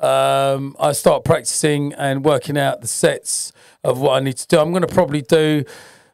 Um, 0.00 0.76
I 0.80 0.92
start 0.92 1.24
practicing 1.24 1.92
and 1.92 2.24
working 2.24 2.56
out 2.56 2.80
the 2.80 2.86
sets 2.86 3.52
of 3.84 4.00
what 4.00 4.12
I 4.16 4.20
need 4.20 4.38
to 4.38 4.46
do. 4.46 4.58
I'm 4.58 4.70
going 4.70 4.86
to 4.86 4.92
probably 4.92 5.20
do. 5.20 5.64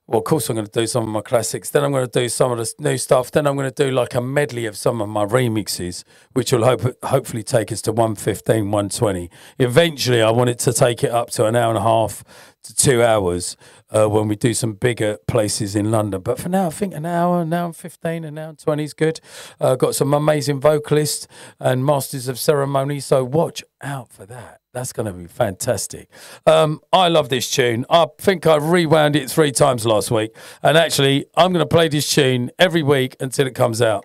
Well, 0.09 0.18
of 0.18 0.24
course, 0.24 0.49
I'm 0.49 0.55
going 0.55 0.66
to 0.66 0.72
do 0.72 0.87
some 0.87 1.03
of 1.03 1.09
my 1.09 1.20
classics. 1.20 1.70
Then 1.70 1.82
I'm 1.82 1.91
going 1.93 2.07
to 2.07 2.20
do 2.20 2.28
some 2.28 2.53
of 2.53 2.59
the 2.59 2.72
new 2.78 2.99
stuff. 2.99 3.30
Then 3.30 3.47
I'm 3.47 3.57
going 3.57 3.70
to 3.70 3.84
do 3.84 3.91
like 3.91 4.14
a 4.14 4.20
medley 4.20 4.66
of 4.66 4.76
some 4.76 5.01
of 5.01 5.09
my 5.09 5.24
remixes, 5.24 6.05
which 6.32 6.53
will 6.53 6.64
hope, 6.64 6.82
hopefully 7.05 7.43
take 7.43 7.72
us 7.72 7.82
to 7.82 7.93
115, 7.93 8.70
120. 8.70 9.30
Eventually, 9.59 10.22
I 10.22 10.30
want 10.30 10.51
it 10.51 10.59
to 10.61 10.72
take 10.72 11.03
it 11.03 11.11
up 11.11 11.30
to 11.30 11.47
an 11.47 11.57
hour 11.57 11.70
and 11.70 11.78
a 11.78 11.82
half 11.82 12.24
to 12.67 12.75
two 12.75 13.03
hours 13.03 13.57
uh, 13.91 14.09
when 14.09 14.29
we 14.29 14.37
do 14.37 14.53
some 14.55 14.75
bigger 14.75 15.19
places 15.27 15.77
in 15.77 15.91
London. 15.91 16.21
But 16.21 16.39
for 16.39 16.49
now, 16.49 16.67
I 16.67 16.71
think 16.71 16.95
an 16.95 17.07
hour, 17.07 17.43
an 17.43 17.53
hour 17.53 17.67
and 17.67 17.77
15, 17.77 18.25
an 18.25 18.39
hour 18.39 18.49
and 18.51 18.59
20 18.59 18.85
is 18.85 18.95
good. 18.95 19.21
Uh, 19.61 19.77
got 19.77 19.95
some 19.95 20.12
amazing 20.12 20.61
vocalists 20.61 21.29
and 21.61 21.85
masters 21.85 22.29
of 22.29 22.39
ceremony. 22.39 23.01
So 23.01 23.25
watch 23.25 23.62
out 23.81 24.11
for 24.11 24.27
that. 24.27 24.61
That's 24.73 24.93
going 24.93 25.07
to 25.07 25.12
be 25.12 25.27
fantastic. 25.27 26.11
Um, 26.47 26.81
I 26.93 27.09
love 27.09 27.29
this 27.29 27.51
tune. 27.51 27.87
I 27.89 28.07
think 28.19 28.47
I 28.47 28.57
rewound 28.57 29.17
it 29.17 29.31
three 29.31 29.53
times 29.53 29.87
last 29.87 30.11
week. 30.11 30.37
And 30.62 30.77
actually, 30.77 31.27
I'm 31.37 31.53
going 31.53 31.64
to 31.64 31.69
play 31.69 31.89
this 31.89 32.12
tune 32.12 32.51
every 32.59 32.83
week 32.83 33.17
until 33.21 33.47
it 33.47 33.55
comes 33.55 33.81
out. 33.81 34.05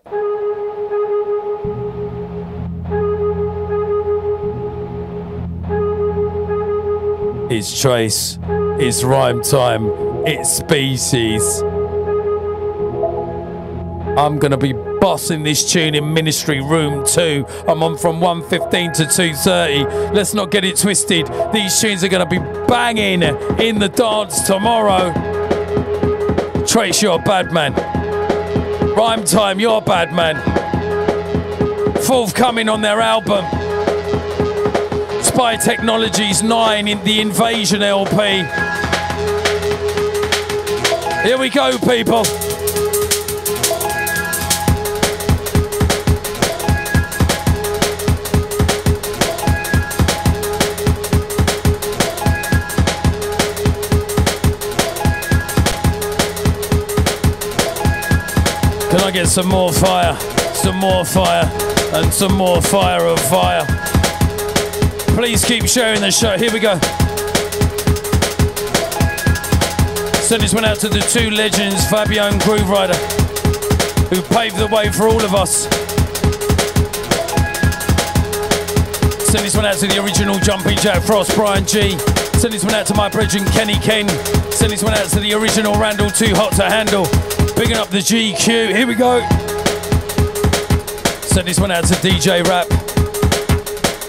It's 7.53 7.82
Trace. 7.82 8.39
It's 8.84 9.03
Rhyme 9.03 9.43
Time. 9.43 9.91
It's 10.25 10.57
Species. 10.57 11.61
I'm 14.17 14.39
going 14.39 14.49
to 14.49 14.57
be 14.57 14.73
bossing 14.73 15.43
this 15.43 15.71
tune 15.71 15.93
in 15.93 16.11
Ministry 16.11 16.61
Room 16.61 17.05
2. 17.05 17.45
I'm 17.67 17.84
on 17.84 17.95
from 17.95 18.19
1.15 18.19 18.93
to 18.93 19.03
2.30. 19.03 20.13
Let's 20.15 20.34
not 20.34 20.49
get 20.49 20.65
it 20.65 20.77
twisted. 20.77 21.27
These 21.53 21.79
tunes 21.79 22.03
are 22.03 22.07
going 22.07 22.27
to 22.27 22.39
be 22.39 22.39
banging 22.65 23.21
in 23.59 23.77
the 23.77 23.88
dance 23.88 24.47
tomorrow. 24.47 25.13
Trace, 26.65 27.03
you're 27.03 27.19
a 27.19 27.23
bad 27.23 27.51
man. 27.53 27.75
Rhyme 28.95 29.23
Time, 29.25 29.59
you're 29.59 29.77
a 29.77 29.82
bad 29.82 30.11
man. 30.11 30.38
Forthcoming 32.01 32.67
on 32.67 32.82
their 32.82 32.99
album. 32.99 33.45
Spy 35.23 35.55
Technologies 35.55 36.43
9 36.43 36.88
in 36.88 37.03
the 37.03 37.21
Invasion 37.21 37.84
LP. 37.84 38.70
Here 41.24 41.38
we 41.38 41.49
go, 41.49 41.78
people. 41.78 42.24
Can 58.89 58.99
I 58.99 59.11
get 59.13 59.28
some 59.28 59.47
more 59.47 59.72
fire? 59.72 60.17
Some 60.55 60.78
more 60.78 61.05
fire 61.05 61.49
and 61.93 62.11
some 62.11 62.36
more 62.36 62.63
fire 62.63 63.05
of 63.05 63.19
fire. 63.19 63.63
Please 65.15 65.45
keep 65.45 65.67
sharing 65.67 66.01
the 66.01 66.11
show. 66.11 66.36
Here 66.36 66.51
we 66.51 66.59
go. 66.59 66.80
Send 70.32 70.43
this 70.43 70.53
one 70.53 70.63
out 70.63 70.79
to 70.79 70.88
the 70.88 71.01
two 71.01 71.29
legends, 71.29 71.86
Fabio 71.89 72.23
and 72.23 72.39
Grooverider, 72.39 72.95
who 74.07 74.21
paved 74.34 74.55
the 74.55 74.67
way 74.67 74.89
for 74.89 75.09
all 75.09 75.21
of 75.21 75.36
us. 75.36 75.63
Send 79.27 79.43
this 79.43 79.57
one 79.57 79.65
out 79.65 79.75
to 79.79 79.88
the 79.88 80.01
original 80.01 80.39
Jumping 80.39 80.77
Jack 80.77 81.03
Frost, 81.03 81.36
Brian 81.36 81.65
G. 81.65 81.97
Send 82.39 82.53
this 82.53 82.63
one 82.63 82.73
out 82.73 82.86
to 82.86 82.93
my 82.93 83.09
brethren, 83.09 83.43
Kenny 83.47 83.73
Ken. 83.73 84.07
Send 84.53 84.71
this 84.71 84.82
one 84.82 84.93
out 84.93 85.09
to 85.09 85.19
the 85.19 85.34
original 85.34 85.73
Randall, 85.75 86.09
too 86.09 86.34
hot 86.34 86.53
to 86.53 86.63
handle. 86.63 87.03
Bigging 87.57 87.75
up 87.75 87.89
the 87.89 87.99
GQ. 87.99 88.73
Here 88.73 88.88
we 88.88 88.95
go. 88.95 89.19
Send 91.27 91.45
this 91.45 91.59
one 91.59 91.71
out 91.71 91.84
to 91.88 91.95
DJ 91.95 92.41
Rap. 92.47 92.69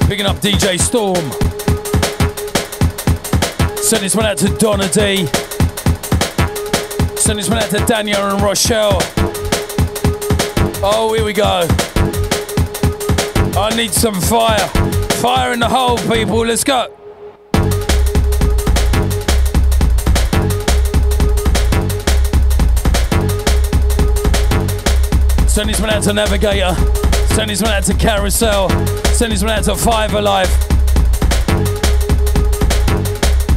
Picking 0.09 0.27
up 0.27 0.37
DJ 0.37 0.79
Storm. 0.79 1.33
Send 3.83 4.05
this 4.05 4.15
one 4.15 4.25
out 4.25 4.39
to 4.39 4.57
Donna 4.59 4.89
D. 4.89 5.27
Send 7.23 7.39
this 7.39 7.49
one 7.49 7.59
out 7.59 7.71
to 7.71 7.79
Daniel 7.87 8.19
and 8.19 8.43
Rochelle. 8.43 8.99
Oh, 10.83 11.15
here 11.15 11.25
we 11.25 11.33
go. 11.33 11.65
I 13.57 13.73
need 13.77 13.93
some 13.93 14.21
fire. 14.21 14.59
Fire 15.21 15.53
in 15.53 15.61
the 15.61 15.69
hole, 15.69 15.99
people. 15.99 16.45
Let's 16.45 16.65
go. 16.65 16.89
Send 25.47 25.71
this 25.71 25.81
one 25.81 25.91
out 25.91 26.03
to 26.03 26.13
Navigator. 26.13 26.75
Send 27.37 27.51
this 27.51 27.63
one 27.63 27.71
out 27.71 27.85
to 27.85 27.95
Carasel. 27.95 28.69
Send 29.15 29.31
this 29.31 29.43
one 29.43 29.53
out 29.53 29.63
to 29.65 29.77
Five 29.77 30.13
Alive. 30.15 30.49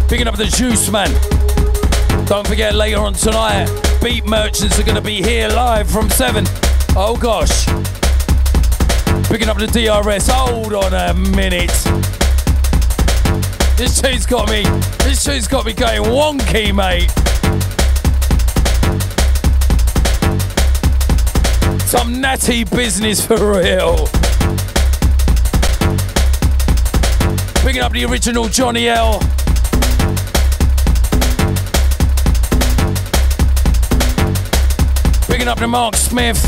Picking 0.08 0.28
up 0.28 0.38
the 0.38 0.46
Juice 0.56 0.92
Man. 0.92 1.35
Don't 2.28 2.48
forget 2.48 2.74
later 2.74 3.00
on 3.00 3.14
tonight, 3.14 3.70
Beat 4.04 4.26
Merchants 4.26 4.80
are 4.80 4.84
going 4.84 4.96
to 4.96 5.02
be 5.02 5.22
here 5.22 5.48
live 5.48 5.90
from 5.90 6.10
7. 6.10 6.44
Oh 6.96 7.16
gosh. 7.20 7.66
Picking 9.30 9.48
up 9.48 9.58
the 9.58 9.68
DRS. 9.68 10.28
Hold 10.30 10.74
on 10.74 10.94
a 10.94 11.14
minute. 11.14 11.70
This 13.78 14.02
tune's 14.02 14.26
got 14.26 14.50
me. 14.50 14.64
This 15.06 15.24
tune's 15.24 15.48
got 15.48 15.66
me 15.66 15.74
going 15.74 16.02
wonky, 16.02 16.74
mate. 16.74 17.12
Some 21.82 22.20
natty 22.20 22.64
business 22.64 23.24
for 23.24 23.38
real. 23.38 24.08
Picking 27.64 27.82
up 27.82 27.92
the 27.92 28.06
original 28.10 28.48
Johnny 28.48 28.88
L. 28.90 29.22
Up 35.48 35.60
to 35.60 35.68
Mark 35.68 35.96
Smith. 35.96 36.42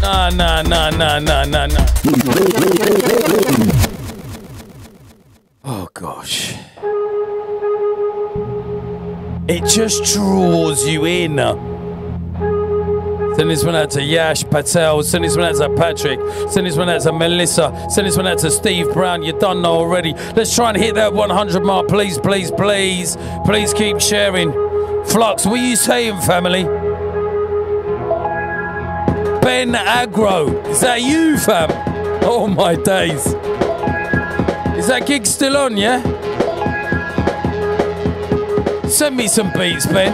Nah, 0.00 0.30
nah, 0.30 0.62
nah, 0.62 0.90
nah, 0.90 1.18
nah, 1.18 1.44
nah, 1.44 1.66
nah. 1.66 1.86
Oh 5.64 5.88
gosh. 5.92 6.54
It 9.48 9.64
just 9.66 10.14
draws 10.14 10.86
you 10.86 11.04
in. 11.04 11.40
Send 13.42 13.50
this 13.50 13.64
one 13.64 13.74
out 13.74 13.90
to 13.90 14.00
Yash 14.00 14.44
Patel. 14.44 15.02
Send 15.02 15.24
this 15.24 15.36
one 15.36 15.46
out 15.46 15.56
to 15.56 15.68
Patrick. 15.74 16.20
Send 16.48 16.64
this 16.64 16.76
one 16.76 16.88
out 16.88 17.00
to 17.00 17.10
Melissa. 17.10 17.88
Send 17.90 18.06
this 18.06 18.16
one 18.16 18.28
out 18.28 18.38
to 18.38 18.52
Steve 18.52 18.92
Brown. 18.92 19.24
You 19.24 19.32
done 19.32 19.62
know 19.62 19.72
already. 19.72 20.12
Let's 20.36 20.54
try 20.54 20.68
and 20.68 20.78
hit 20.78 20.94
that 20.94 21.12
100 21.12 21.64
mark, 21.64 21.88
please, 21.88 22.18
please, 22.18 22.52
please. 22.52 23.16
Please 23.44 23.74
keep 23.74 24.00
sharing. 24.00 24.52
Flux, 25.06 25.44
what 25.44 25.58
are 25.58 25.66
you 25.66 25.74
saying, 25.74 26.20
family? 26.20 26.62
Ben 29.42 29.74
Agro. 29.74 30.56
Is 30.68 30.80
that 30.82 31.02
you, 31.02 31.36
fam? 31.36 31.68
Oh 32.22 32.46
my 32.46 32.76
days. 32.76 33.26
Is 34.78 34.86
that 34.86 35.02
gig 35.04 35.26
still 35.26 35.56
on, 35.56 35.76
yeah? 35.76 36.00
Send 38.86 39.16
me 39.16 39.26
some 39.26 39.52
beats, 39.52 39.86
Ben. 39.86 40.12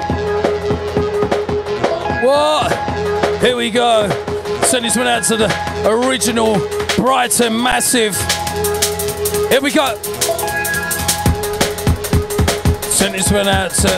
What? 2.24 2.97
Here 3.40 3.56
we 3.56 3.70
go. 3.70 4.08
Send 4.62 4.84
this 4.84 4.96
one 4.96 5.06
out 5.06 5.22
to 5.24 5.36
the 5.36 5.48
original 5.86 6.58
Brighton 6.96 7.62
Massive. 7.62 8.16
Here 9.48 9.60
we 9.60 9.70
go. 9.70 9.94
Send 12.90 13.14
this 13.14 13.30
one 13.30 13.46
out 13.46 13.70
to 13.74 13.88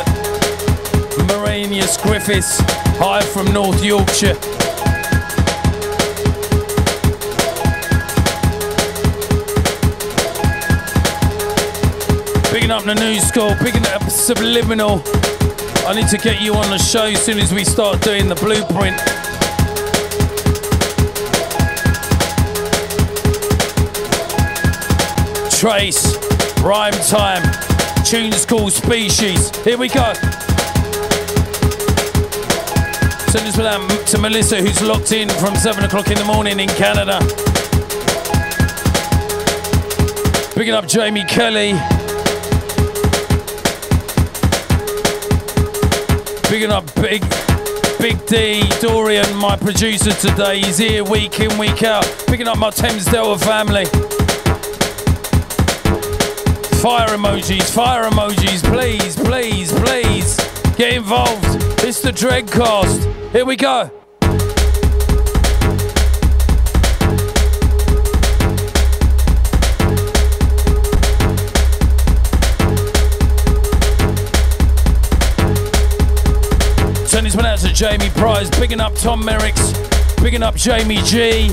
Maranius 1.24 2.01
Griffiths, 2.03 2.61
hi 2.99 3.22
from 3.22 3.47
North 3.55 3.82
Yorkshire. 3.82 4.34
Picking 12.53 12.70
up 12.70 12.84
the 12.84 12.95
new 12.95 13.18
school, 13.20 13.55
picking 13.57 13.86
up 13.86 14.03
subliminal. 14.11 15.03
I 15.86 15.95
need 15.95 16.09
to 16.09 16.18
get 16.18 16.43
you 16.43 16.53
on 16.55 16.68
the 16.68 16.78
show 16.78 17.07
as 17.07 17.24
soon 17.24 17.38
as 17.38 17.55
we 17.55 17.64
start 17.64 18.03
doing 18.03 18.28
the 18.28 18.34
blueprint. 18.34 19.20
Trace, 25.61 26.17
rhyme 26.63 26.95
time, 27.07 27.43
tunes 28.03 28.47
called 28.47 28.73
species. 28.73 29.55
Here 29.63 29.77
we 29.77 29.89
go. 29.89 30.15
Send 33.29 33.45
this 33.47 33.59
out 33.59 34.07
to 34.07 34.19
Melissa, 34.19 34.57
who's 34.57 34.81
locked 34.81 35.13
in 35.13 35.29
from 35.29 35.55
7 35.55 35.85
o'clock 35.85 36.09
in 36.09 36.17
the 36.17 36.25
morning 36.25 36.61
in 36.61 36.69
Canada. 36.71 37.19
Picking 40.55 40.73
up 40.73 40.89
Jamie 40.89 41.25
Kelly. 41.25 41.75
Picking 46.45 46.71
up 46.71 46.87
Big 46.95 47.23
Big 48.01 48.25
D, 48.25 48.63
Dorian, 48.81 49.37
my 49.37 49.59
producer 49.59 50.13
today. 50.13 50.63
He's 50.63 50.79
here 50.79 51.05
week 51.05 51.39
in, 51.39 51.59
week 51.59 51.83
out. 51.83 52.05
Picking 52.29 52.49
up 52.49 52.57
my 52.57 52.71
Thames 52.71 53.05
Delta 53.05 53.45
family. 53.45 54.10
Fire 56.81 57.09
emojis, 57.09 57.70
fire 57.74 58.05
emojis, 58.05 58.64
please, 58.64 59.14
please, 59.14 59.70
please. 59.70 60.37
Get 60.78 60.95
involved. 60.95 61.45
It's 61.85 62.01
the 62.01 62.11
Dreadcast. 62.11 63.33
Here 63.33 63.45
we 63.45 63.55
go. 63.55 63.91
Send 77.07 77.26
this 77.26 77.37
one 77.37 77.45
out 77.45 77.59
to 77.59 77.70
Jamie 77.74 78.09
Price, 78.09 78.49
picking 78.59 78.81
up 78.81 78.95
Tom 78.95 79.22
Merricks, 79.22 79.74
picking 80.16 80.43
up 80.43 80.55
Jamie 80.55 81.03
G. 81.03 81.49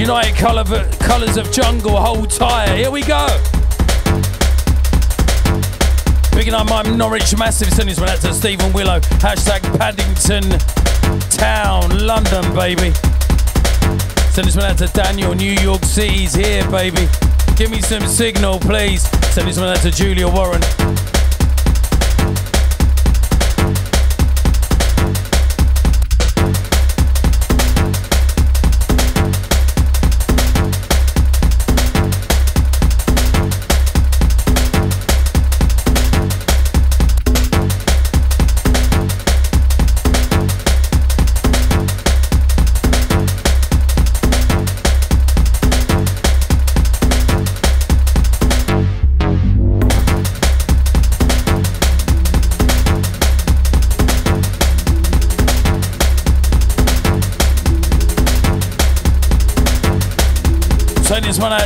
United 0.00 0.34
Colour 0.36 0.64
Colours 1.00 1.36
of 1.36 1.52
Jungle, 1.52 2.00
hold 2.00 2.30
tire. 2.30 2.74
Here 2.74 2.90
we 2.90 3.02
go. 3.02 3.28
Picking 6.42 6.54
up 6.54 6.68
my 6.68 6.82
Norwich 6.82 7.38
Massive, 7.38 7.72
send 7.72 7.88
this 7.88 8.00
one 8.00 8.08
out 8.08 8.20
to 8.22 8.34
Stephen 8.34 8.72
Willow. 8.72 8.98
Hashtag 8.98 9.60
Paddington 9.78 10.42
Town, 11.30 12.04
London, 12.04 12.42
baby. 12.52 12.92
Send 14.32 14.48
this 14.48 14.56
one 14.56 14.64
out 14.64 14.76
to 14.78 14.88
Daniel, 14.88 15.36
New 15.36 15.52
York 15.62 15.84
City's 15.84 16.34
here, 16.34 16.68
baby. 16.68 17.06
Give 17.54 17.70
me 17.70 17.80
some 17.80 18.04
signal, 18.08 18.58
please. 18.58 19.02
Send 19.32 19.46
this 19.46 19.56
one 19.56 19.68
out 19.68 19.82
to 19.82 19.92
Julia 19.92 20.26
Warren. 20.26 20.60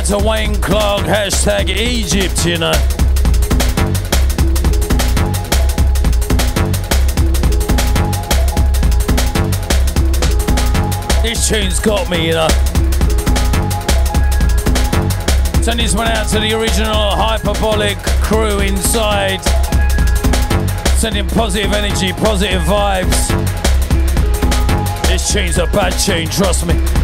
To 0.07 0.17
Wayne 0.19 0.55
Clark, 0.61 1.01
hashtag 1.01 1.67
Egypt, 1.67 2.45
you 2.45 2.57
know. 2.57 2.71
This 11.21 11.49
tune's 11.49 11.79
got 11.81 12.09
me, 12.09 12.27
you 12.27 12.33
know. 12.33 12.47
Send 15.61 15.81
this 15.81 15.93
one 15.93 16.07
out 16.07 16.29
to 16.29 16.39
the 16.39 16.53
original 16.57 17.11
hyperbolic 17.11 17.97
crew 18.23 18.59
inside. 18.59 19.41
Sending 20.99 21.27
positive 21.27 21.73
energy, 21.73 22.13
positive 22.13 22.61
vibes. 22.61 23.27
This 25.09 25.33
tune's 25.33 25.57
a 25.57 25.65
bad 25.65 25.91
tune, 25.91 26.29
trust 26.29 26.65
me. 26.65 26.96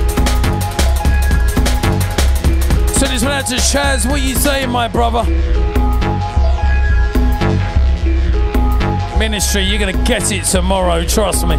Send 3.04 3.16
this 3.16 3.24
one 3.24 3.34
out 3.34 3.48
to 3.48 3.56
Chaz. 3.56 4.10
What 4.10 4.22
you 4.22 4.34
saying, 4.34 4.70
my 4.70 4.88
brother? 4.88 5.26
Ministry, 9.20 9.64
you're 9.64 9.78
gonna 9.78 10.06
get 10.06 10.32
it 10.32 10.46
tomorrow, 10.46 11.04
trust 11.04 11.46
me. 11.46 11.58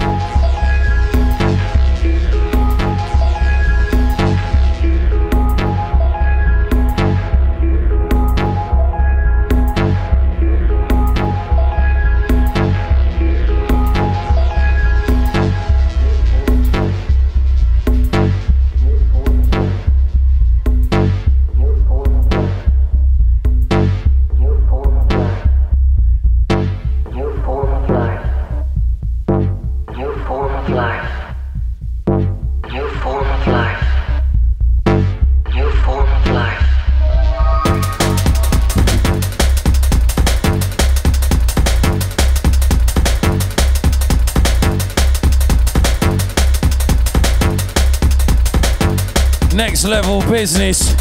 Business. 50.45 50.93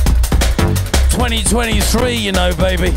2023, 1.12 2.16
you 2.16 2.32
know, 2.32 2.56
baby. 2.56 2.92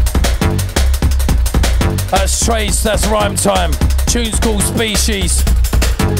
That's 2.08 2.44
Trace, 2.44 2.84
that's 2.84 3.04
rhyme 3.08 3.34
time. 3.34 3.72
Tunes 4.06 4.38
called 4.38 4.62
Species. 4.62 5.42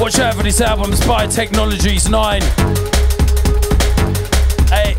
Watch 0.01 0.19
out 0.19 0.35
for 0.35 0.43
this 0.43 0.61
album, 0.61 0.97
Spy 0.97 1.29
Technologies 1.29 2.09
9. 2.09 2.43
A 4.73 4.97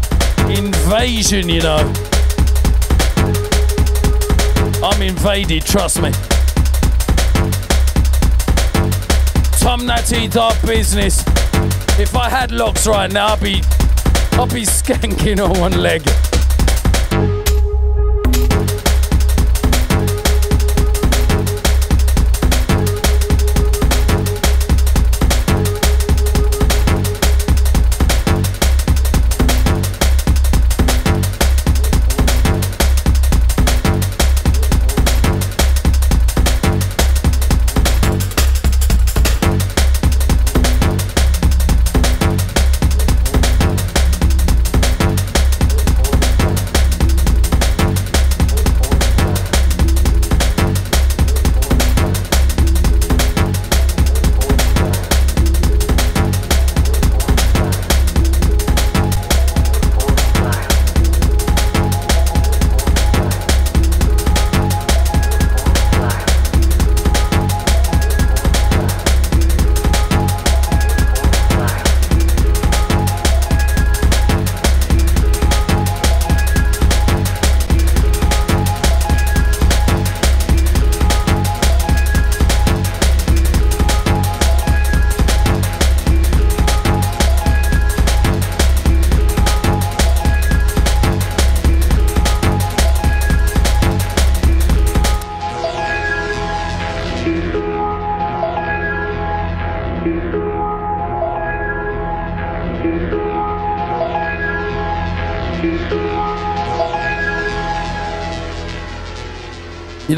invasion, 0.50 1.50
you 1.50 1.62
know. 1.62 1.94
I'm 4.82 5.02
invaded, 5.02 5.66
trust 5.66 6.02
me. 6.02 6.12
Tom 9.60 9.86
Natty, 9.86 10.30
Dark 10.30 10.56
Business. 10.62 11.22
If 12.00 12.16
I 12.16 12.30
had 12.30 12.54
locks 12.54 12.88
right 12.88 13.12
now, 13.12 13.34
I'd 13.34 13.42
be 13.42 13.62
I'll 14.38 14.46
be 14.54 14.66
skanking 14.66 15.44
on 15.44 15.60
one 15.60 15.82
leg. 15.82 16.27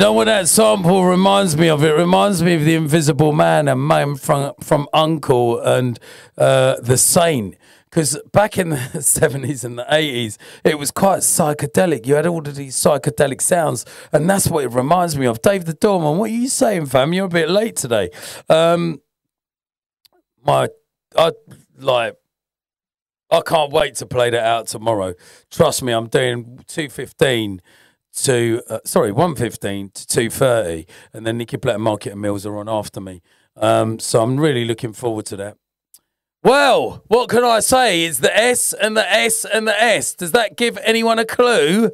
Know 0.10 0.14
what 0.14 0.26
that 0.26 0.48
sample 0.48 1.06
reminds 1.06 1.56
me 1.56 1.70
of? 1.70 1.84
It 1.84 1.92
reminds 1.92 2.42
me 2.42 2.56
of 2.56 2.66
the 2.66 2.74
Invisible 2.74 3.32
Man 3.32 3.68
and 3.68 3.80
Man 3.80 4.16
from 4.16 4.54
from 4.60 4.88
Uncle 4.92 5.60
and 5.60 6.00
uh, 6.36 6.78
the 6.82 6.98
Saint. 6.98 7.56
Because 7.88 8.20
back 8.32 8.58
in 8.58 8.70
the 8.72 9.02
seventies 9.02 9.64
and 9.64 9.78
the 9.78 9.86
eighties, 9.88 10.40
it 10.64 10.80
was 10.80 10.90
quite 10.90 11.20
psychedelic. 11.20 12.08
You 12.08 12.16
had 12.16 12.26
all 12.26 12.40
of 12.40 12.56
these 12.56 12.76
psychedelic 12.76 13.40
sounds, 13.40 13.86
and 14.12 14.28
that's 14.28 14.48
what 14.48 14.64
it 14.64 14.70
reminds 14.70 15.16
me 15.16 15.28
of. 15.28 15.44
Dave 15.44 15.66
the 15.66 15.74
Doorman, 15.74 16.18
what 16.18 16.32
are 16.32 16.34
you 16.34 16.48
saying, 16.48 16.88
fam? 16.88 17.14
You're 17.14 17.26
a 17.26 17.30
bit 17.30 17.50
late 17.50 17.76
today. 17.76 18.10
Um, 18.50 19.02
my, 20.44 20.70
I 21.16 21.34
like. 21.78 22.16
I 23.32 23.42
can't 23.42 23.72
wait 23.72 23.94
to 23.98 24.08
play 24.08 24.32
that 24.32 24.44
out 24.44 24.66
tomorrow. 24.66 25.14
Trust 25.52 25.84
me, 25.84 25.94
I'm 25.94 26.08
doing 26.08 26.64
two 26.66 26.90
fifteen 26.90 27.62
to 28.24 28.62
uh, 28.70 28.80
sorry, 28.86 29.12
one 29.12 29.36
fifteen 29.36 29.90
to 29.92 30.08
two 30.08 30.30
thirty, 30.30 30.86
and 31.14 31.26
then 31.26 31.38
Nicky 31.38 31.58
and 31.62 31.84
Market 31.84 32.14
and 32.14 32.22
Mills 32.22 32.46
are 32.46 32.58
on 32.58 32.68
after 32.70 33.00
me. 33.00 33.22
Um, 33.56 34.00
so 34.00 34.22
I'm 34.22 34.40
really 34.40 34.66
looking 34.66 34.94
forward 34.94 35.26
to 35.28 35.38
that. 35.38 35.58
Well, 36.42 37.04
what 37.08 37.30
can 37.30 37.44
I 37.44 37.60
say? 37.60 38.06
It's 38.06 38.20
the 38.20 38.36
S 38.36 38.74
and 38.74 38.96
the 38.96 39.10
S 39.12 39.46
and 39.46 39.68
the 39.68 39.82
S. 39.82 40.14
Does 40.14 40.32
that 40.32 40.56
give 40.56 40.78
anyone 40.84 41.20
a 41.20 41.26
clue? 41.26 41.92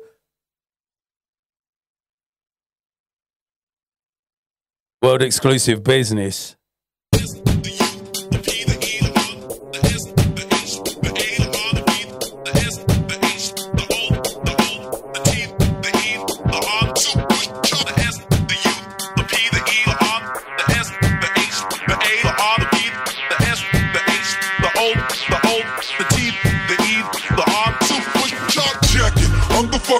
World 5.02 5.24
exclusive 5.24 5.84
business. 5.84 6.56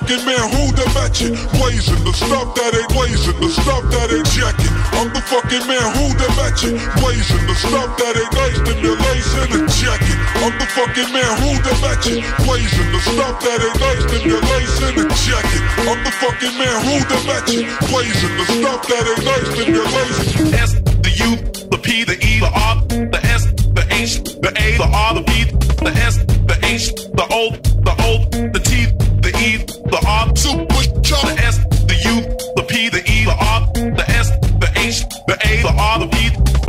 Fucking 0.06 0.26
man, 0.26 0.46
who 0.54 0.70
the 0.78 0.86
matching. 0.94 1.34
Blazing 1.58 2.04
the 2.06 2.14
stuff 2.14 2.54
that 2.54 2.78
ain't 2.78 2.90
blazing, 2.94 3.38
the 3.42 3.50
stuff 3.50 3.82
that 3.90 4.14
ain't 4.14 4.30
jacking. 4.30 4.70
I'm 5.02 5.10
the 5.10 5.22
fucking 5.26 5.66
man 5.66 5.82
who 5.98 6.14
they 6.14 6.30
matching. 6.38 6.78
Blazing 7.02 7.42
the 7.50 7.56
stuff 7.58 7.90
that 7.98 8.14
ain't 8.14 8.34
nice, 8.38 8.58
stimulation 8.62 9.50
and 9.50 9.66
jacket. 9.66 10.18
I'm 10.46 10.54
the 10.62 10.68
fucking 10.78 11.10
man 11.10 11.32
who 11.42 11.58
they 11.58 11.78
matching. 11.82 12.22
Blazing 12.46 12.90
the 12.94 13.02
stuff 13.02 13.42
that 13.42 13.60
ain't 13.66 13.80
nice, 13.82 14.02
stimulation 14.06 14.94
and 14.94 15.12
jacket. 15.26 15.62
I'm 15.90 16.00
the 16.06 16.14
fucking 16.22 16.54
man 16.54 16.78
who 16.86 16.96
they 17.10 17.22
matching. 17.26 17.66
Blazing 17.90 18.36
the 18.38 18.46
stuff 18.46 18.86
that 18.86 19.04
ain't 19.10 19.26
nice, 19.26 19.48
stimulation. 19.58 20.54
S, 20.54 20.72
the 21.02 21.12
U, 21.26 21.30
the 21.74 21.80
P, 21.82 22.06
the 22.06 22.18
E, 22.22 22.46
the 22.46 22.52
R, 22.54 22.78
the 23.10 23.22
S, 23.26 23.50
the 23.74 23.84
H, 23.90 24.22
the 24.22 24.54
A, 24.54 24.78
the 24.78 24.86
R, 24.86 25.18
the 25.18 25.24
B, 25.26 25.50
the 25.82 25.92
S, 25.98 26.22
the 26.46 26.58
H, 26.62 26.94
the 26.94 27.26
O, 27.34 27.50
the 27.82 27.94
O, 28.06 28.26
the 28.54 28.56
the 28.56 28.65
the 29.86 30.00
R, 30.08 30.36
Super 30.36 31.02
chop. 31.02 31.22
the 31.28 31.36
S, 31.42 31.58
the 31.86 31.98
U, 32.10 32.16
the 32.56 32.64
P, 32.64 32.90
the 32.90 33.02
E, 33.06 33.26
the 33.26 33.36
R, 33.36 33.62
the 33.74 34.06
S, 34.10 34.30
the 34.60 34.70
H, 34.76 35.06
the 35.28 35.36
A, 35.46 35.62
the 35.62 35.74
R, 35.74 36.00
the 36.00 36.08
B, 36.08 36.18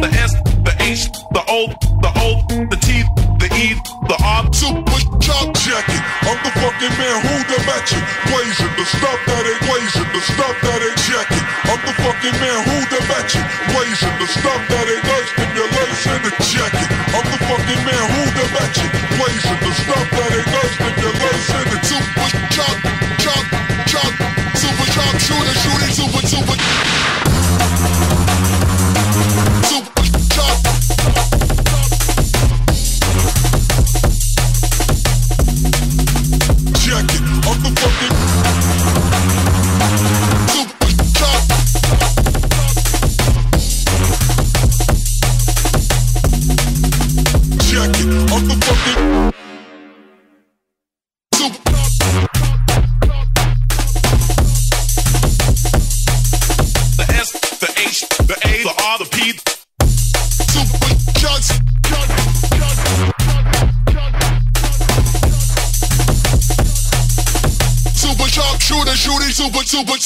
the 0.01 0.09
S, 0.21 0.33
the 0.65 0.75
H, 0.81 1.09
the 1.33 1.43
O, 1.49 1.69
the 2.03 2.11
O, 2.17 2.43
the 2.71 2.77
T, 2.77 3.03
the 3.41 3.49
E, 3.57 3.75
the 4.09 4.17
R, 4.23 4.53
Super 4.53 5.01
chop 5.21 5.53
jacket. 5.55 6.01
I'm 6.29 6.39
the 6.45 6.53
fucking 6.61 6.95
man 6.99 7.17
who 7.25 7.35
they 7.51 7.61
matching. 7.67 8.03
Blazing 8.31 8.73
the 8.77 8.85
stuff 8.85 9.21
that 9.27 9.47
blazing, 9.67 10.09
the 10.13 10.23
stuff 10.23 10.57
that 10.63 10.81
ain't 10.83 11.01
jacket. 11.07 11.43
I'm 11.71 11.81
the 11.83 11.95
fucking 12.03 12.37
man 12.41 12.59
who 12.67 12.77
they 12.91 13.03
matching. 13.11 13.66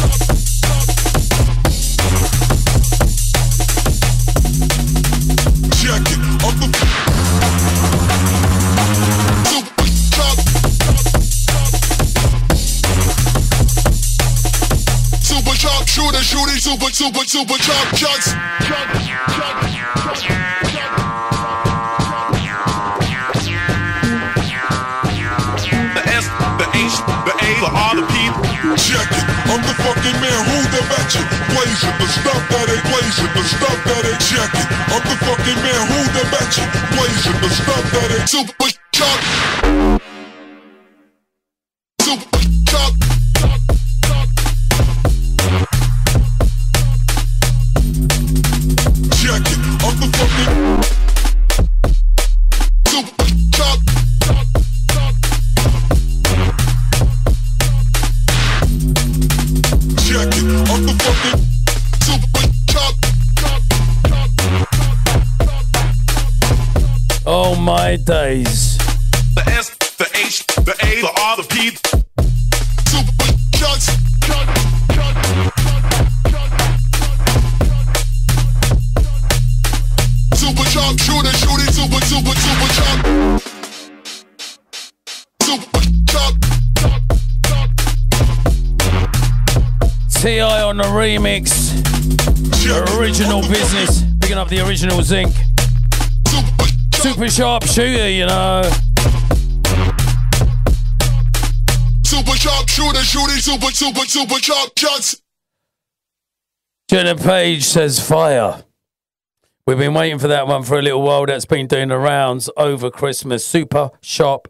chop. 6.11 6.33
I'm 6.43 6.59
the 6.59 6.67
super 9.47 9.87
chop. 10.11 10.37
Super 15.23 15.55
chop, 15.55 15.87
shooter, 15.87 16.23
shooting, 16.23 16.59
super, 16.59 16.91
super, 16.91 17.23
super 17.23 17.57
chop, 17.59 17.95
shots. 17.95 18.42
The 32.03 32.09
stuff 32.19 32.43
that 32.51 32.67
ain't 32.67 32.83
blazing, 32.91 33.31
the 33.31 33.43
stuff 33.47 33.79
that 33.87 34.03
ain't 34.03 34.19
jacket. 34.27 34.67
I'm 34.91 35.03
the 35.07 35.15
fucking 35.23 35.59
man 35.63 35.81
who 35.87 35.99
the 36.11 36.23
matching. 36.35 36.67
Blazing 36.91 37.39
the 37.39 37.49
stuff 37.49 37.83
that 37.95 38.11
ain't 38.19 38.27
super 38.27 38.69
chop. 38.91 39.42
Days. 68.05 68.77
the 69.33 69.43
S, 69.47 69.69
the 69.97 70.09
H, 70.15 70.45
the 70.47 70.75
A, 70.83 71.01
the 71.01 71.11
R, 71.21 71.37
the 71.37 71.43
P, 71.43 71.71
Super 72.85 73.27
shots. 73.55 73.85
Super 80.35 80.65
chop, 80.69 80.99
shooter, 80.99 81.31
shooting, 81.37 81.71
super, 81.71 82.01
super, 82.05 82.35
super 82.43 82.69
chop. 82.73 82.97
Super 85.41 85.81
chop. 86.11 86.33
Ti 90.21 90.41
on 90.41 90.77
the 90.77 90.83
remix. 90.83 91.71
Jacket. 92.61 92.95
Original 92.97 93.39
I'm 93.39 93.43
the 93.43 93.49
business. 93.49 94.03
Picking 94.19 94.37
up 94.37 94.49
the 94.49 94.59
original 94.67 95.01
zinc. 95.01 95.42
Super 97.03 97.29
sharp 97.29 97.65
shooter, 97.65 98.09
you 98.09 98.25
know. 98.25 98.61
Super 102.01 102.31
sharp 102.37 102.69
shooter, 102.69 103.03
shooting, 103.03 103.35
super, 103.39 103.71
super, 103.73 104.05
super 104.05 104.39
sharp 104.39 104.71
shots. 104.77 105.21
Jenna 106.89 107.15
Page 107.15 107.65
says 107.65 107.99
fire. 107.99 108.63
We've 109.67 109.77
been 109.77 109.93
waiting 109.93 110.17
for 110.17 110.29
that 110.29 110.47
one 110.47 110.63
for 110.63 110.79
a 110.79 110.81
little 110.81 111.01
while. 111.01 111.25
That's 111.25 111.43
been 111.43 111.67
doing 111.67 111.89
the 111.89 111.97
rounds 111.97 112.49
over 112.55 112.89
Christmas. 112.89 113.45
Super 113.45 113.91
sharp 113.99 114.47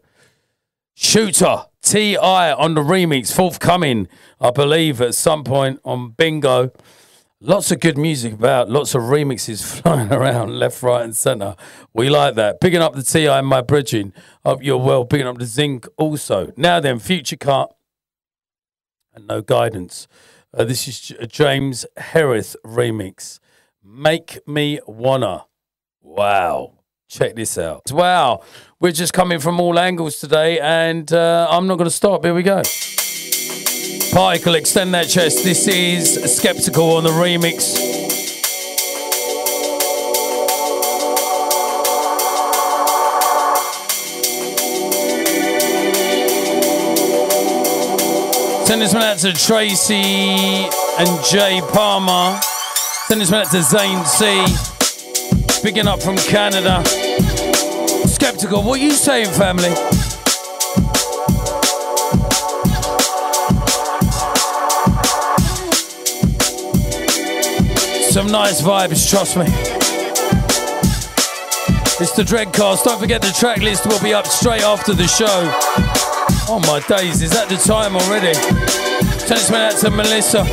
shooter. 0.94 1.64
Ti 1.82 2.16
on 2.16 2.74
the 2.74 2.82
remix, 2.82 3.34
forthcoming, 3.34 4.06
I 4.40 4.52
believe, 4.52 5.00
at 5.00 5.16
some 5.16 5.42
point 5.42 5.80
on 5.84 6.10
Bingo. 6.10 6.70
Lots 7.46 7.70
of 7.70 7.80
good 7.80 7.98
music 7.98 8.32
about, 8.32 8.70
lots 8.70 8.94
of 8.94 9.02
remixes 9.02 9.62
flying 9.82 10.10
around 10.10 10.58
left, 10.58 10.82
right, 10.82 11.02
and 11.04 11.14
centre. 11.14 11.56
We 11.92 12.08
like 12.08 12.36
that. 12.36 12.58
Picking 12.58 12.80
up 12.80 12.94
the 12.94 13.02
Ti 13.02 13.26
and 13.26 13.46
my 13.46 13.60
bridging. 13.60 14.14
Hope 14.46 14.64
you're 14.64 14.78
well. 14.78 15.04
Picking 15.04 15.26
up 15.26 15.36
the 15.36 15.44
zinc 15.44 15.86
also. 15.98 16.52
Now 16.56 16.80
then, 16.80 16.98
future 16.98 17.36
cut 17.36 17.70
and 19.12 19.26
no 19.26 19.42
guidance. 19.42 20.08
Uh, 20.54 20.64
this 20.64 20.88
is 20.88 21.12
James 21.28 21.84
Herith 21.98 22.56
remix. 22.64 23.40
Make 23.84 24.38
me 24.48 24.80
wanna. 24.86 25.44
Wow. 26.00 26.78
Check 27.10 27.36
this 27.36 27.58
out. 27.58 27.92
Wow. 27.92 28.42
We're 28.80 28.92
just 28.92 29.12
coming 29.12 29.38
from 29.38 29.60
all 29.60 29.78
angles 29.78 30.18
today, 30.18 30.58
and 30.60 31.12
uh, 31.12 31.46
I'm 31.50 31.66
not 31.66 31.76
going 31.76 31.90
to 31.90 31.94
stop. 31.94 32.24
Here 32.24 32.32
we 32.32 32.42
go. 32.42 32.62
Particle, 34.14 34.54
extend 34.54 34.94
that 34.94 35.08
chest. 35.08 35.42
This 35.42 35.66
is 35.66 36.36
Skeptical 36.36 36.92
on 36.92 37.02
the 37.02 37.10
remix. 37.10 37.62
Send 48.64 48.80
this 48.80 48.94
one 48.94 49.02
out 49.02 49.18
to 49.18 49.32
Tracy 49.32 49.94
and 49.96 51.24
Jay 51.24 51.60
Palmer. 51.72 52.38
Send 53.08 53.20
this 53.20 53.32
one 53.32 53.40
out 53.40 53.50
to 53.50 53.62
Zane 53.62 54.04
C. 54.04 54.44
Picking 55.60 55.88
up 55.88 56.00
from 56.00 56.16
Canada. 56.18 56.84
Skeptical, 58.06 58.62
what 58.62 58.78
are 58.78 58.84
you 58.84 58.92
saying, 58.92 59.32
family? 59.32 59.74
Some 68.14 68.28
nice 68.28 68.62
vibes, 68.62 69.10
trust 69.10 69.36
me. 69.36 69.46
It's 72.00 72.12
the 72.12 72.22
Dreadcast. 72.22 72.84
Don't 72.84 73.00
forget 73.00 73.20
the 73.20 73.34
track 73.36 73.58
list 73.58 73.86
will 73.86 74.00
be 74.04 74.14
up 74.14 74.28
straight 74.28 74.62
after 74.62 74.94
the 74.94 75.08
show. 75.08 75.26
Oh 76.48 76.60
my 76.64 76.78
days, 76.86 77.22
is 77.22 77.32
that 77.32 77.48
the 77.48 77.56
time 77.56 77.96
already? 77.96 78.34
Send 79.18 79.40
this 79.40 79.50
one 79.50 79.62
out 79.62 79.76
to 79.78 79.90
Melissa. 79.90 80.44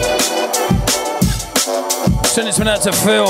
Send 2.25 2.47
this 2.47 2.57
one 2.57 2.67
out 2.67 2.81
to 2.81 2.91
Phil. 2.91 3.27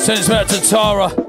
Send 0.00 0.18
this 0.18 0.30
out 0.30 0.48
to 0.48 0.60
Tara. 0.70 1.27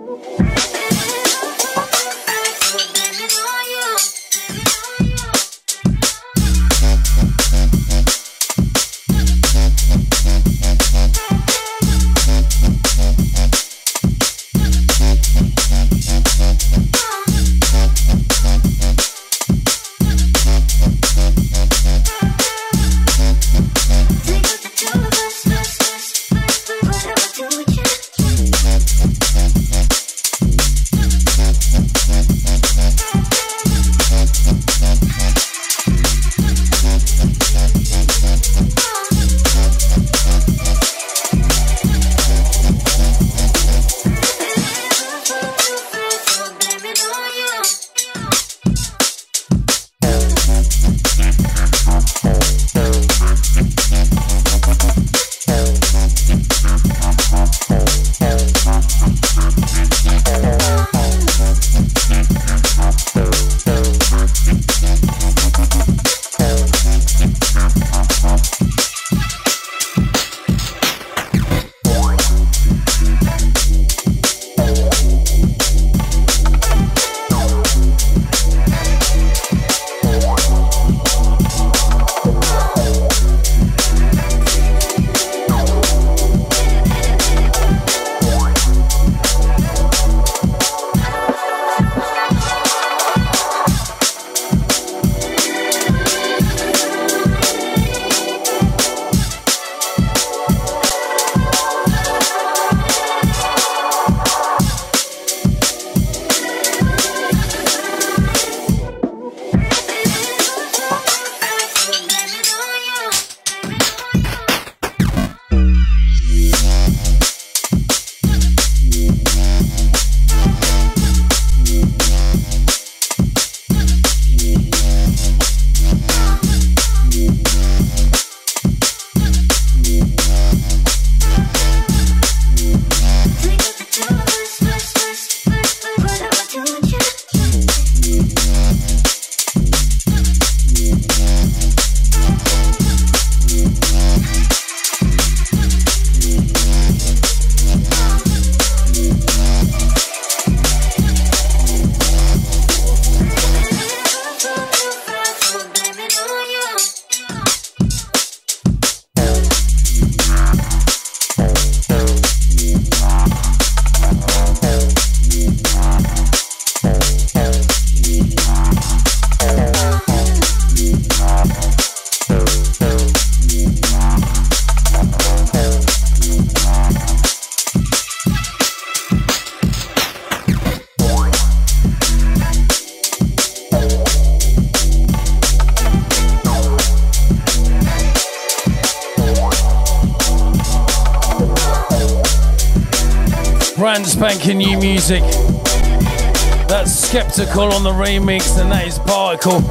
Skeptical 197.40 197.72
on 197.72 197.84
the 197.84 197.91
remix, 197.91 198.60
and 198.60 198.70
that 198.70 198.86
is 198.86 198.99
Particle. 198.99 199.61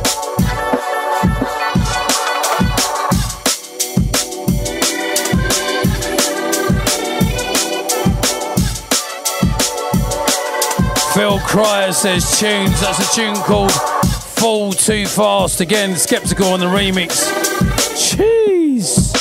Phil 11.13 11.39
Cryer 11.41 11.93
says 11.93 12.41
tunes. 12.41 12.81
That's 12.81 13.01
a 13.01 13.15
tune 13.15 13.37
called 13.37 13.71
Fall 13.71 14.73
Too 14.73 15.05
Fast. 15.05 15.61
Again, 15.61 15.95
Skeptical 15.95 16.47
on 16.47 16.61
the 16.61 16.67
remix. 16.67 17.29
Cheese 18.17 19.13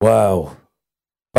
Wow. 0.00 0.56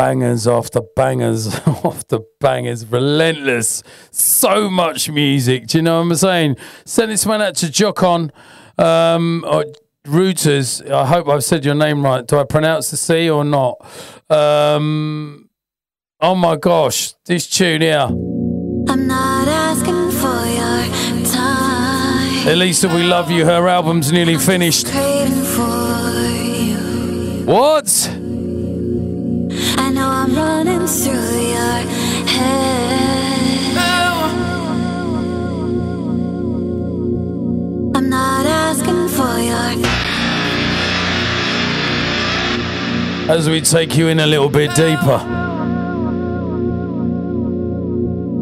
Bangers 0.00 0.48
after 0.48 0.80
bangers 0.96 1.54
after 1.84 2.20
bangers. 2.40 2.86
Relentless. 2.86 3.82
So 4.10 4.70
much 4.70 5.10
music. 5.10 5.66
Do 5.66 5.76
you 5.76 5.82
know 5.82 5.96
what 5.96 6.06
I'm 6.06 6.14
saying? 6.14 6.56
Send 6.86 7.10
this 7.10 7.26
one 7.26 7.42
out 7.42 7.54
to 7.56 7.66
Jocon. 7.66 8.30
Um, 8.78 9.44
or 9.46 9.66
Rooters. 10.06 10.80
I 10.90 11.04
hope 11.04 11.28
I've 11.28 11.44
said 11.44 11.66
your 11.66 11.74
name 11.74 12.02
right. 12.02 12.26
Do 12.26 12.38
I 12.38 12.44
pronounce 12.44 12.90
the 12.90 12.96
C 12.96 13.28
or 13.28 13.44
not? 13.44 13.76
Um, 14.30 15.50
oh 16.18 16.34
my 16.34 16.56
gosh. 16.56 17.12
This 17.26 17.46
tune 17.46 17.82
here. 17.82 18.08
I'm 18.08 19.06
not 19.06 19.48
asking 19.48 20.12
for 20.12 20.46
your 20.46 21.26
time. 21.30 22.48
Elisa, 22.48 22.88
we 22.88 23.02
love 23.02 23.30
you. 23.30 23.44
Her 23.44 23.68
album's 23.68 24.10
nearly 24.10 24.38
finished. 24.38 24.88
What? 27.44 28.19
I'm 30.06 30.34
running 30.34 30.86
through 30.86 31.12
your 31.12 31.78
head. 32.34 33.76
I'm 37.96 38.08
not 38.08 38.46
asking 38.46 39.08
for 39.08 39.38
your. 39.40 39.60
As 43.36 43.48
we 43.48 43.60
take 43.60 43.96
you 43.96 44.08
in 44.08 44.20
a 44.20 44.26
little 44.26 44.48
bit 44.48 44.74
deeper, 44.74 45.18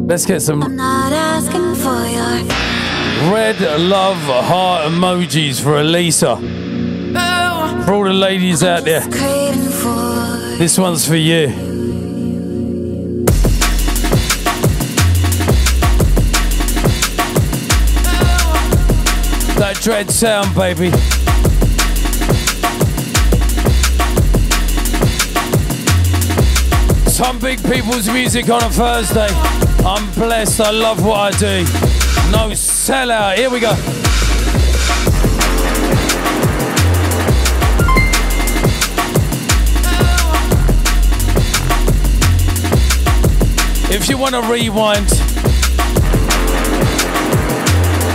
let's 0.07 0.25
get 0.25 0.41
some. 0.41 0.63
I'm 0.63 0.75
not 0.75 1.11
asking 1.11 1.75
for 1.75 2.07
your. 2.07 2.69
Red 3.33 3.59
love 3.81 4.17
heart 4.45 4.89
emojis 4.89 5.61
for 5.61 5.79
Elisa. 5.81 6.37
For 7.85 7.93
all 7.93 8.03
the 8.05 8.13
ladies 8.13 8.63
out 8.63 8.85
there, 8.85 9.01
this 10.59 10.77
one's 10.77 11.07
for 11.07 11.15
you. 11.15 11.47
That 19.55 19.79
dread 19.81 20.11
sound, 20.11 20.53
baby. 20.53 20.91
Some 27.09 27.39
big 27.39 27.63
people's 27.63 28.09
music 28.09 28.49
on 28.49 28.61
a 28.61 28.69
Thursday. 28.69 29.29
I'm 29.85 30.11
blessed. 30.11 30.59
I 30.59 30.71
love 30.71 31.05
what 31.05 31.33
I 31.33 31.37
do. 31.37 31.63
No 32.31 32.49
sellout. 32.49 33.37
Here 33.37 33.49
we 33.49 33.61
go. 33.61 34.08
Want 44.19 44.35
to 44.35 44.41
rewind, 44.51 45.07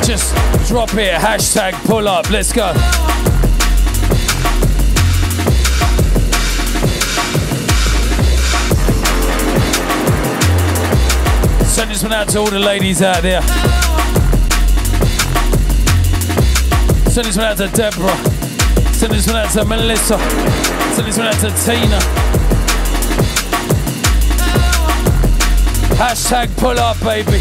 just 0.04 0.34
drop 0.68 0.92
it. 0.94 1.14
Hashtag 1.14 1.72
pull 1.86 2.06
up. 2.06 2.28
Let's 2.30 2.52
go. 2.52 2.72
Send 11.64 11.90
this 11.90 12.02
one 12.02 12.12
out 12.12 12.28
to 12.28 12.38
all 12.38 12.50
the 12.50 12.58
ladies 12.58 13.00
out 13.00 13.22
there. 13.22 13.42
Send 17.10 17.26
this 17.26 17.36
one 17.36 17.46
out 17.46 17.56
to 17.56 17.68
Deborah. 17.68 18.16
Send 18.92 19.12
this 19.12 19.26
one 19.26 19.36
out 19.36 19.50
to 19.52 19.64
Melissa. 19.64 20.18
Send 20.94 21.08
this 21.08 21.16
one 21.16 21.28
out 21.28 21.40
to 21.40 21.50
Tina. 21.64 22.23
Hashtag 26.04 26.54
pull 26.58 26.78
up, 26.78 27.00
baby. 27.00 27.40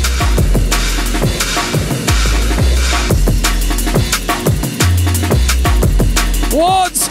What? 6.56 7.10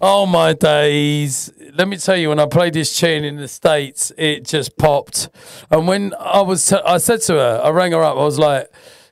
Oh 0.00 0.26
my 0.26 0.54
days. 0.54 1.52
Let 1.72 1.86
me 1.86 1.98
tell 1.98 2.16
you, 2.16 2.30
when 2.30 2.40
I 2.40 2.46
played 2.46 2.72
this 2.72 2.98
tune 2.98 3.22
in 3.22 3.36
the 3.36 3.46
States, 3.46 4.10
it 4.18 4.44
just 4.44 4.76
popped. 4.76 5.28
And 5.70 5.86
when 5.86 6.14
I 6.18 6.40
was, 6.40 6.66
t- 6.66 6.80
I 6.84 6.98
said 6.98 7.20
to 7.22 7.34
her, 7.34 7.60
I 7.62 7.70
rang 7.70 7.92
her 7.92 8.02
up, 8.02 8.16
I 8.16 8.24
was 8.24 8.40
like, 8.40 8.66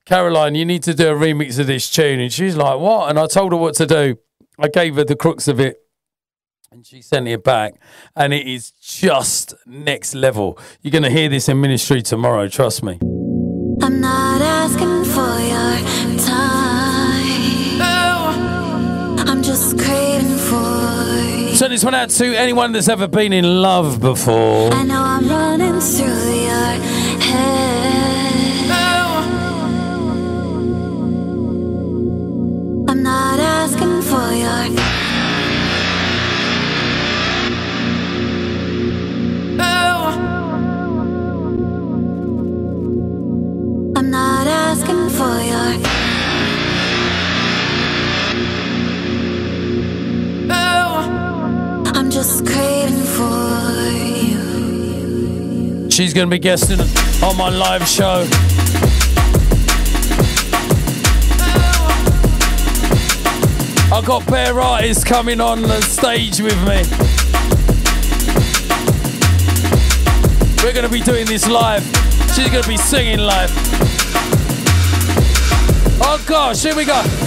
Caroline, 0.06 0.56
you 0.56 0.64
need 0.64 0.82
to 0.82 0.92
do 0.92 1.08
a 1.08 1.14
remix 1.14 1.60
of 1.60 1.68
this 1.68 1.88
tune. 1.88 2.18
And 2.18 2.32
she's 2.32 2.56
like, 2.56 2.80
what? 2.80 3.10
And 3.10 3.16
I 3.16 3.28
told 3.28 3.52
her 3.52 3.58
what 3.58 3.76
to 3.76 3.86
do. 3.86 4.18
I 4.58 4.66
gave 4.66 4.96
her 4.96 5.04
the 5.04 5.14
crooks 5.14 5.46
of 5.46 5.60
it. 5.60 5.79
And 6.80 6.86
she 6.86 7.02
sent 7.02 7.28
it 7.28 7.44
back. 7.44 7.74
And 8.16 8.32
it 8.32 8.46
is 8.46 8.70
just 8.70 9.52
next 9.66 10.14
level. 10.14 10.58
You're 10.80 10.92
going 10.92 11.02
to 11.02 11.10
hear 11.10 11.28
this 11.28 11.46
in 11.46 11.60
ministry 11.60 12.00
tomorrow, 12.00 12.48
trust 12.48 12.82
me. 12.82 12.98
I'm 13.82 14.00
not 14.00 14.40
asking 14.40 15.04
for 15.04 15.20
your 15.20 15.76
time. 16.24 17.82
Oh. 17.82 19.26
I'm 19.28 19.42
just 19.42 19.78
craving 19.78 20.38
for 20.38 21.50
you. 21.50 21.54
Send 21.54 21.74
this 21.74 21.84
one 21.84 21.94
out 21.94 22.08
to 22.08 22.34
anyone 22.34 22.72
that's 22.72 22.88
ever 22.88 23.06
been 23.06 23.34
in 23.34 23.60
love 23.60 24.00
before. 24.00 24.72
I 24.72 24.82
know 24.82 25.02
I'm 25.02 25.28
running 25.28 25.80
through 25.80 26.06
your 26.06 26.80
head. 27.20 28.70
Oh. 28.70 29.26
I'm 32.88 33.02
not 33.02 33.38
asking 33.38 34.00
for 34.00 34.32
your 34.32 34.99
I'm 43.96 44.10
not 44.10 44.46
asking 44.46 45.10
for 45.10 45.40
your 45.42 45.74
oh, 50.50 51.82
I'm 51.94 52.10
just 52.10 52.46
craving 52.46 53.04
for 53.04 53.90
you. 54.28 55.90
She's 55.90 56.14
going 56.14 56.28
to 56.28 56.30
be 56.30 56.38
guesting 56.38 56.80
on 57.22 57.36
my 57.36 57.48
live 57.50 57.86
show. 57.86 58.26
Oh. 61.42 61.90
I've 63.92 64.06
got 64.06 64.26
Bear 64.26 64.60
Artists 64.60 65.04
coming 65.04 65.40
on 65.40 65.62
the 65.62 65.80
stage 65.82 66.40
with 66.40 66.58
me. 66.66 67.09
We're 70.62 70.72
to 70.84 70.90
be 70.90 71.00
doing 71.00 71.24
this 71.26 71.48
live. 71.48 71.82
She's 72.34 72.50
to 72.62 72.68
be 72.68 72.76
singing 72.76 73.18
live. 73.18 73.50
Oh 76.02 76.22
gosh, 76.26 76.62
here 76.62 76.76
we 76.76 76.84
go. 76.84 77.19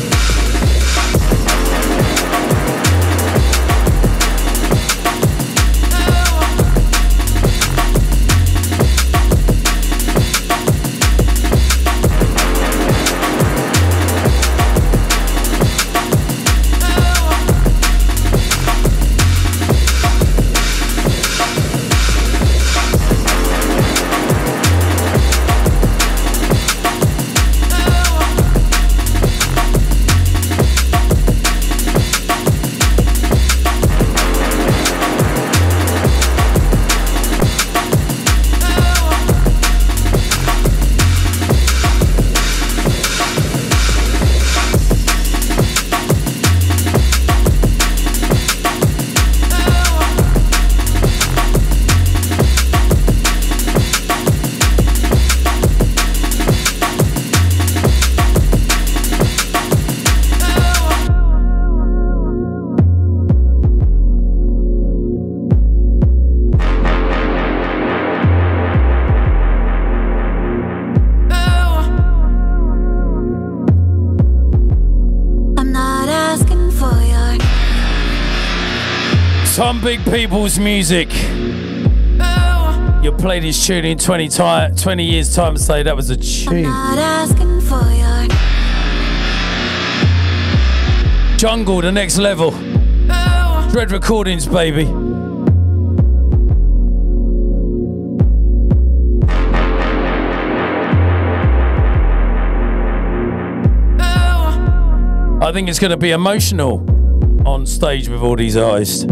People's 80.13 80.59
music. 80.59 81.11
You'll 83.01 83.17
play 83.17 83.39
this 83.39 83.65
tune 83.65 83.83
in 83.83 83.97
20, 83.97 84.27
ti 84.27 84.67
20 84.77 85.03
years' 85.03 85.33
time 85.33 85.53
and 85.53 85.59
say 85.59 85.81
that 85.81 85.95
was 85.95 86.11
a 86.11 86.15
tune. 86.15 86.61
not 86.61 86.99
asking 86.99 87.59
for 87.61 87.81
your 87.91 88.27
Jungle, 91.35 91.81
the 91.81 91.91
next 91.91 92.19
level. 92.19 92.51
Dread 93.71 93.91
Recordings, 93.91 94.45
baby. 94.45 94.83
I 105.41 105.51
think 105.51 105.69
it's 105.69 105.79
going 105.79 105.89
to 105.89 105.97
be 105.97 106.11
emotional 106.11 106.85
on 107.47 107.65
stage 107.65 108.09
with 108.09 108.21
all 108.21 108.35
these 108.35 108.55
artists. 108.55 109.07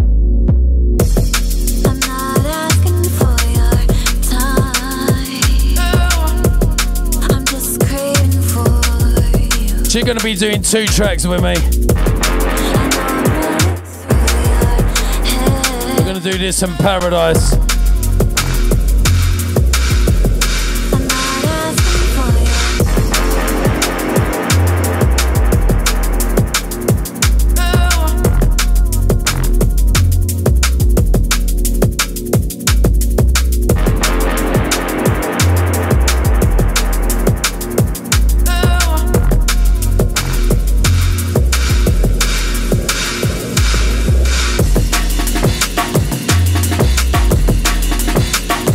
She's 9.91 10.05
going 10.05 10.17
to 10.17 10.23
be 10.23 10.35
doing 10.35 10.61
two 10.61 10.85
tracks 10.85 11.27
with 11.27 11.43
me. 11.43 11.53
We're 15.97 16.05
going 16.05 16.15
to 16.15 16.31
do 16.31 16.37
this 16.37 16.63
in 16.63 16.73
paradise. 16.75 17.70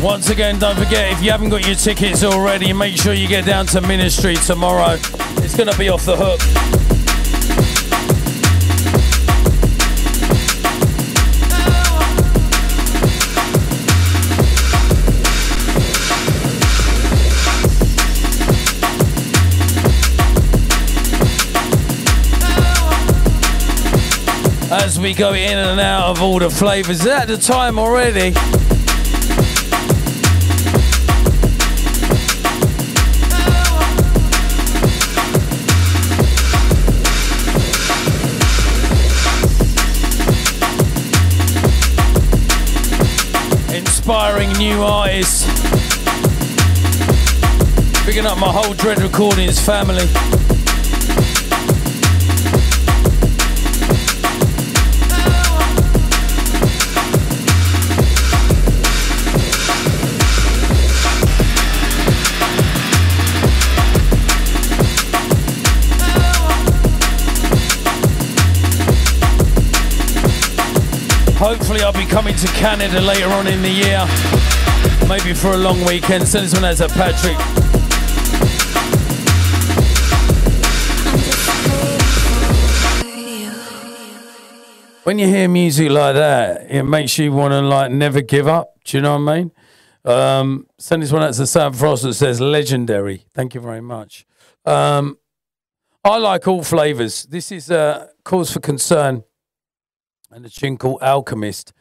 Once 0.06 0.30
again, 0.30 0.56
don't 0.56 0.76
forget 0.76 1.10
if 1.10 1.20
you 1.20 1.32
haven't 1.32 1.48
got 1.48 1.66
your 1.66 1.74
tickets 1.74 2.22
already, 2.22 2.72
make 2.72 2.96
sure 2.96 3.12
you 3.12 3.26
get 3.26 3.44
down 3.44 3.66
to 3.66 3.80
Ministry 3.80 4.36
tomorrow. 4.36 4.92
It's 5.42 5.56
going 5.56 5.68
to 5.68 5.76
be 5.76 5.88
off 5.88 6.04
the 6.04 6.14
hook. 6.16 6.40
As 24.70 25.00
we 25.00 25.14
go 25.14 25.32
in 25.32 25.58
and 25.58 25.80
out 25.80 26.10
of 26.10 26.22
all 26.22 26.38
the 26.38 26.48
flavours, 26.48 27.00
is 27.00 27.04
that 27.06 27.26
the 27.26 27.36
time 27.36 27.76
already? 27.76 28.32
Inspiring 44.06 44.52
new 44.52 44.84
artists. 44.84 45.44
Picking 48.04 48.24
up 48.24 48.38
my 48.38 48.52
whole 48.52 48.72
Dread 48.74 49.02
Recordings 49.02 49.58
family. 49.58 50.35
Hopefully, 71.48 71.81
I'll 71.82 71.93
be 71.93 72.05
coming 72.06 72.35
to 72.35 72.47
Canada 72.48 73.01
later 73.01 73.28
on 73.28 73.47
in 73.47 73.62
the 73.62 73.70
year. 73.70 74.05
Maybe 75.09 75.32
for 75.32 75.52
a 75.52 75.56
long 75.56 75.78
weekend. 75.85 76.27
Send 76.27 76.44
this 76.44 76.55
one 76.55 76.64
out 76.64 76.77
to 76.78 76.89
Patrick. 76.89 77.36
When 85.05 85.20
you 85.20 85.28
hear 85.28 85.48
music 85.48 85.89
like 85.89 86.16
that, 86.16 86.66
it 86.68 86.82
makes 86.82 87.16
you 87.16 87.31
want 87.31 87.52
to 87.52 87.60
like 87.60 87.93
never 87.93 88.23
give 88.23 88.48
up. 88.48 88.81
Do 88.82 88.97
you 88.97 89.02
know 89.02 89.16
what 89.16 89.32
I 89.32 89.36
mean? 89.36 89.52
Um, 90.05 90.66
send 90.78 91.05
this 91.05 91.12
one 91.12 91.23
out 91.23 91.35
to 91.35 91.47
Sam 91.47 91.73
Frost 91.73 92.02
that 92.02 92.14
says 92.14 92.40
legendary. 92.40 93.24
Thank 93.35 93.55
you 93.55 93.60
very 93.60 93.81
much. 93.81 94.27
Um, 94.64 95.16
I 96.02 96.18
like 96.18 96.48
all 96.48 96.64
flavors. 96.64 97.23
This 97.23 97.52
is 97.52 97.70
a 97.70 98.10
cause 98.24 98.52
for 98.52 98.59
concern 98.59 99.23
and 100.36 100.44
a 100.44 100.50
tune 100.50 100.76
called 100.76 101.00
Alchemist, 101.00 101.72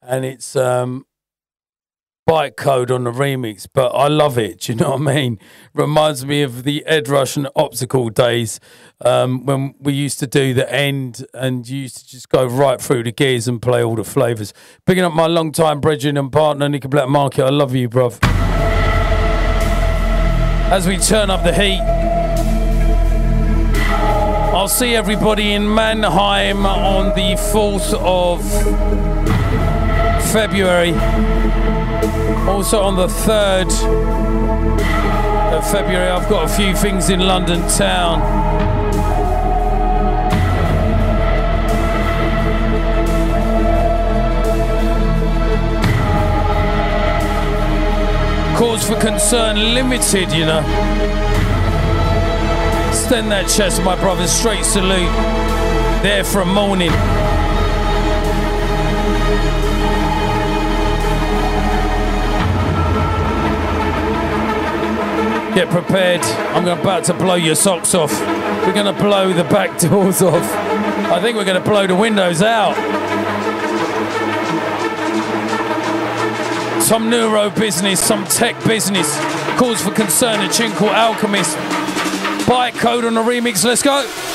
and 0.00 0.24
it's 0.24 0.56
um, 0.56 1.04
byte 2.26 2.56
code 2.56 2.90
on 2.90 3.04
the 3.04 3.12
remix. 3.12 3.68
But 3.70 3.90
I 3.90 4.08
love 4.08 4.38
it. 4.38 4.60
Do 4.62 4.72
you 4.72 4.78
know 4.78 4.92
what 4.92 5.02
I 5.02 5.14
mean? 5.14 5.38
Reminds 5.74 6.24
me 6.24 6.40
of 6.40 6.64
the 6.64 6.84
Ed 6.86 7.08
Rush 7.08 7.36
and 7.36 7.48
Optical 7.54 8.08
days 8.08 8.60
um, 9.02 9.44
when 9.44 9.74
we 9.78 9.92
used 9.92 10.18
to 10.20 10.26
do 10.26 10.54
the 10.54 10.72
end 10.72 11.26
and 11.34 11.68
you 11.68 11.82
used 11.82 11.98
to 11.98 12.08
just 12.08 12.30
go 12.30 12.46
right 12.46 12.80
through 12.80 13.02
the 13.02 13.12
gears 13.12 13.46
and 13.46 13.60
play 13.60 13.84
all 13.84 13.94
the 13.94 14.04
flavors. 14.04 14.54
Picking 14.86 15.04
up 15.04 15.12
my 15.12 15.26
long-time 15.26 15.80
brethren 15.80 16.16
and 16.16 16.32
partner 16.32 16.66
Nicky 16.66 16.88
Blackmarket. 16.88 17.44
I 17.44 17.50
love 17.50 17.74
you, 17.74 17.90
bruv. 17.90 18.18
As 20.72 20.88
we 20.88 20.96
turn 20.96 21.28
up 21.28 21.44
the 21.44 21.52
heat. 21.52 21.97
I'll 24.68 24.74
see 24.74 24.94
everybody 24.94 25.54
in 25.54 25.74
Mannheim 25.74 26.66
on 26.66 27.14
the 27.16 27.36
4th 27.54 27.94
of 27.94 28.42
February. 30.30 30.92
Also 32.46 32.82
on 32.82 32.94
the 32.94 33.06
3rd 33.06 33.72
of 35.54 35.70
February, 35.70 36.10
I've 36.10 36.28
got 36.28 36.44
a 36.44 36.54
few 36.54 36.76
things 36.76 37.08
in 37.08 37.20
London 37.20 37.66
town. 37.66 38.20
Cause 48.58 48.86
for 48.86 49.00
concern 49.00 49.72
limited, 49.72 50.30
you 50.30 50.44
know. 50.44 51.27
Extend 53.08 53.32
that 53.32 53.48
chest, 53.48 53.82
my 53.82 53.96
brother. 53.98 54.26
Straight 54.26 54.66
salute. 54.66 55.10
There 56.02 56.22
for 56.22 56.42
a 56.42 56.44
morning. 56.44 56.90
Get 65.54 65.70
prepared. 65.70 66.20
I'm 66.52 66.68
about 66.68 67.04
to 67.04 67.14
blow 67.14 67.36
your 67.36 67.54
socks 67.54 67.94
off. 67.94 68.12
We're 68.66 68.74
going 68.74 68.94
to 68.94 69.02
blow 69.02 69.32
the 69.32 69.44
back 69.44 69.78
doors 69.80 70.20
off. 70.20 70.44
I 71.10 71.18
think 71.22 71.38
we're 71.38 71.46
going 71.46 71.62
to 71.62 71.66
blow 71.66 71.86
the 71.86 71.96
windows 71.96 72.42
out. 72.42 72.74
Some 76.82 77.08
neuro 77.08 77.48
business, 77.48 78.04
some 78.04 78.26
tech 78.26 78.62
business. 78.66 79.18
Cause 79.56 79.80
for 79.80 79.92
concern, 79.92 80.42
a 80.42 80.52
tune 80.52 80.72
called 80.72 80.90
Alchemist. 80.90 81.56
Byte 82.48 82.78
code 82.78 83.04
on 83.04 83.12
the 83.12 83.20
remix. 83.20 83.62
Let's 83.62 83.82
go. 83.82 84.27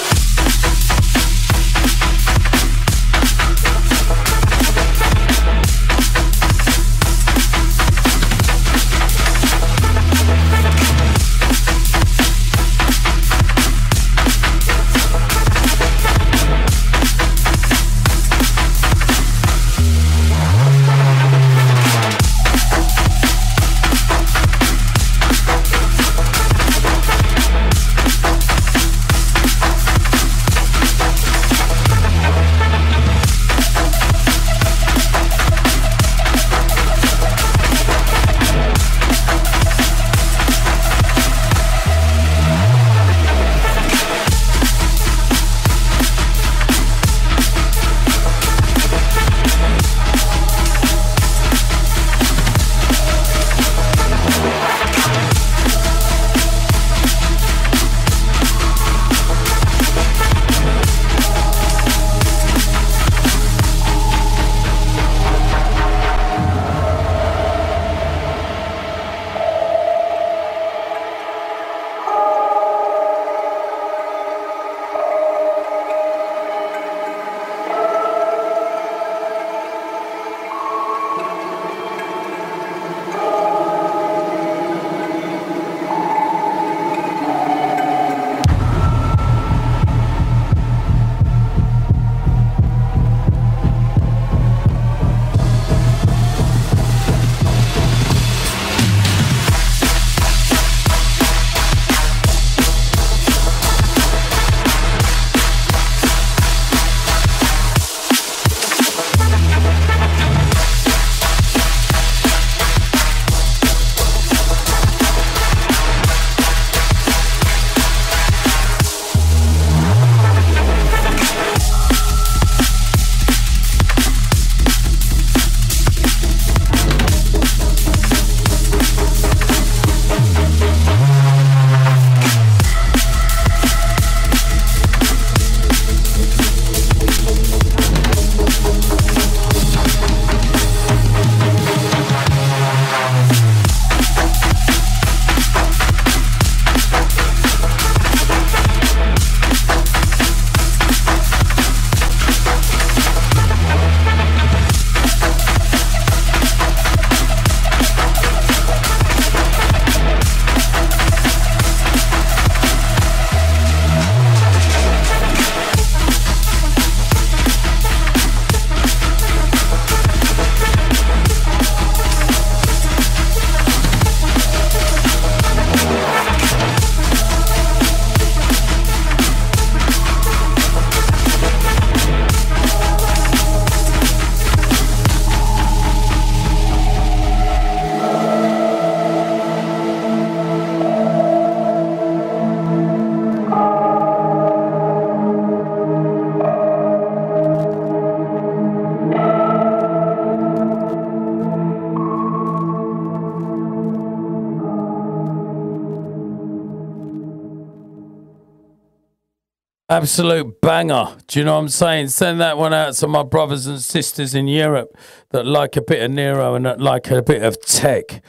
Absolute 209.93 210.59
banger. 210.59 211.15
Do 211.27 211.37
you 211.37 211.45
know 211.45 211.53
what 211.53 211.59
I'm 211.59 211.69
saying? 211.69 212.07
Send 212.07 212.41
that 212.41 212.57
one 212.57 212.73
out 212.73 212.95
to 212.95 213.07
my 213.07 213.21
brothers 213.21 213.67
and 213.67 213.79
sisters 213.79 214.33
in 214.33 214.47
Europe 214.47 214.97
that 215.29 215.45
like 215.45 215.75
a 215.75 215.83
bit 215.83 216.01
of 216.01 216.09
neuro 216.09 216.55
and 216.55 216.65
that 216.65 216.81
like 216.81 217.11
a 217.11 217.21
bit 217.21 217.43
of 217.43 217.61
tech. 217.61 218.23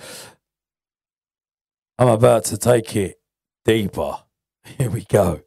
I'm 1.98 2.08
about 2.08 2.44
to 2.46 2.58
take 2.58 2.94
it 2.96 3.16
deeper. 3.64 4.18
Here 4.76 4.90
we 4.90 5.06
go. 5.06 5.40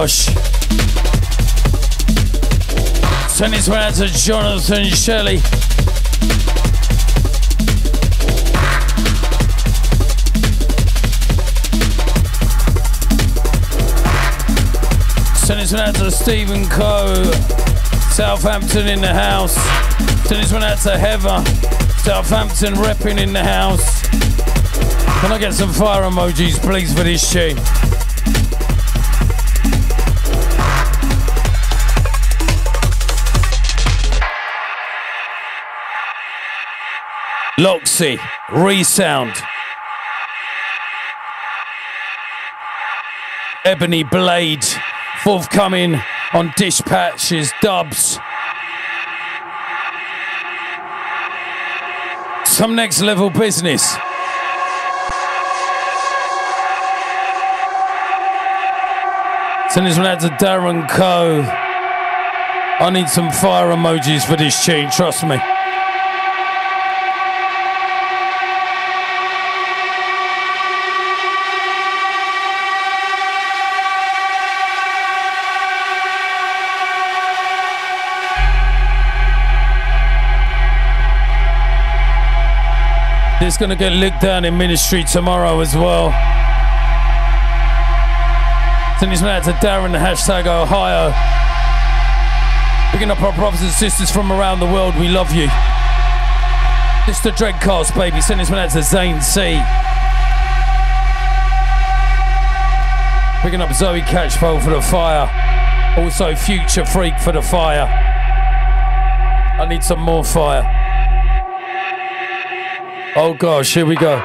Gosh. 0.00 0.24
Send 3.28 3.52
this 3.52 3.68
one 3.68 3.80
out 3.80 3.92
to 3.96 4.06
Jonathan 4.06 4.86
Shelley. 4.86 5.36
Send 15.36 15.60
this 15.60 15.72
one 15.72 15.82
out 15.82 15.94
to 15.96 16.10
Stephen 16.10 16.66
Coe, 16.70 17.30
Southampton 18.10 18.88
in 18.88 19.02
the 19.02 19.12
house. 19.12 19.54
Send 20.26 20.42
this 20.42 20.50
one 20.50 20.62
out 20.62 20.78
to 20.78 20.96
Heather, 20.96 21.44
Southampton 21.98 22.72
repping 22.76 23.20
in 23.20 23.34
the 23.34 23.44
house. 23.44 24.08
Can 25.20 25.30
I 25.30 25.36
get 25.38 25.52
some 25.52 25.70
fire 25.70 26.04
emojis, 26.04 26.58
please, 26.58 26.94
for 26.94 27.04
this 27.04 27.30
tune? 27.30 27.58
Loxy, 37.60 38.18
Resound. 38.50 39.34
Ebony 43.66 44.02
Blade, 44.02 44.64
forthcoming 45.22 46.00
on 46.32 46.54
Dispatches, 46.56 47.52
Dubs. 47.60 48.18
Some 52.46 52.74
next 52.74 53.02
level 53.02 53.28
business. 53.28 53.82
Send 59.68 59.86
this 59.86 59.98
one 59.98 60.06
out 60.06 60.20
to 60.20 60.28
Darren 60.42 60.88
Coe. 60.88 61.42
I 61.42 62.88
need 62.90 63.10
some 63.10 63.30
fire 63.30 63.66
emojis 63.66 64.24
for 64.24 64.36
this 64.36 64.64
tune, 64.64 64.90
trust 64.90 65.26
me. 65.26 65.38
It's 83.60 83.66
gonna 83.66 83.76
get 83.76 83.92
licked 83.92 84.22
down 84.22 84.46
in 84.46 84.56
ministry 84.56 85.04
tomorrow 85.04 85.60
as 85.60 85.76
well. 85.76 86.12
Send 88.98 89.12
this 89.12 89.20
out 89.20 89.44
to 89.44 89.52
Darren, 89.60 89.92
hashtag 89.92 90.46
Ohio. 90.46 91.12
Picking 92.90 93.10
up 93.10 93.20
our 93.20 93.34
brothers 93.34 93.60
and 93.60 93.70
sisters 93.70 94.10
from 94.10 94.32
around 94.32 94.60
the 94.60 94.64
world, 94.64 94.96
we 94.96 95.08
love 95.08 95.34
you. 95.34 95.46
This 97.06 97.20
the 97.20 97.32
Dreadcast, 97.32 97.94
baby. 97.94 98.22
Send 98.22 98.40
this 98.40 98.48
one 98.48 98.60
out 98.60 98.70
to 98.70 98.82
Zane 98.82 99.20
C. 99.20 99.60
Picking 103.42 103.60
up 103.60 103.74
Zoe 103.74 104.00
Catchpole 104.00 104.64
for 104.64 104.70
the 104.70 104.80
fire. 104.80 105.28
Also 105.98 106.34
Future 106.34 106.86
Freak 106.86 107.18
for 107.18 107.32
the 107.32 107.42
fire. 107.42 107.84
I 109.60 109.66
need 109.68 109.84
some 109.84 110.00
more 110.00 110.24
fire. 110.24 110.79
Oh 113.16 113.34
gosh, 113.34 113.74
here 113.74 113.84
we 113.84 113.96
go. 113.96 114.18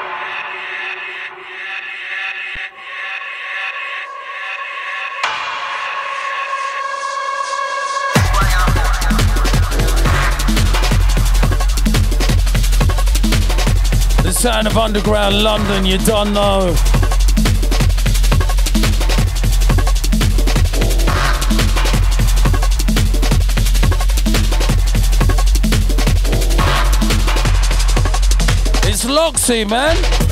The 14.21 14.31
sound 14.31 14.67
of 14.67 14.77
underground 14.77 15.41
London, 15.41 15.83
you 15.83 15.97
don't 15.97 16.31
know. 16.33 16.75
Loxy, 29.25 29.65
man. 29.65 30.24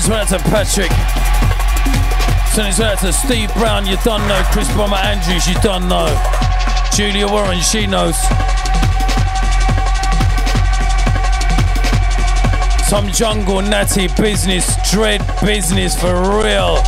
This 0.00 0.08
one 0.08 0.20
out 0.20 0.28
to 0.28 0.38
Patrick. 0.48 0.90
Send 2.54 2.68
this 2.68 2.78
one 2.78 2.88
out 2.88 2.98
to 3.00 3.12
Steve 3.12 3.52
Brown, 3.54 3.86
you 3.86 3.96
done 3.98 4.26
know. 4.28 4.42
Chris 4.50 4.68
Bomber 4.74 4.96
Andrews, 4.96 5.46
you 5.46 5.54
done 5.60 5.88
know. 5.88 6.08
Julia 6.94 7.26
Warren, 7.26 7.60
she 7.60 7.86
knows. 7.86 8.16
Some 12.88 13.08
jungle 13.08 13.60
natty 13.60 14.08
business, 14.20 14.76
dread 14.90 15.20
business 15.44 16.00
for 16.00 16.40
real. 16.40 16.82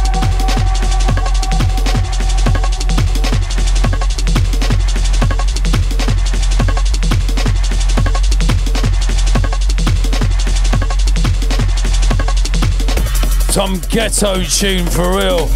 Some 13.52 13.80
ghetto 13.90 14.42
tune 14.44 14.86
for 14.86 15.14
real. 15.14 15.46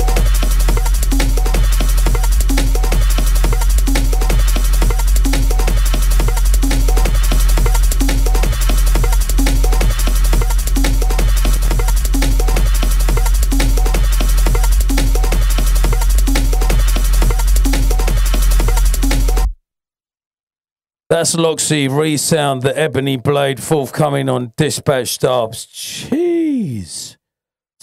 That's 21.08 21.34
Loxy 21.34 21.88
Resound, 21.88 22.60
the 22.60 22.78
Ebony 22.78 23.16
Blade, 23.16 23.62
forthcoming 23.62 24.28
on 24.28 24.52
Dispatch 24.58 25.18
Dubs. 25.18 25.64
Jeez. 25.64 26.35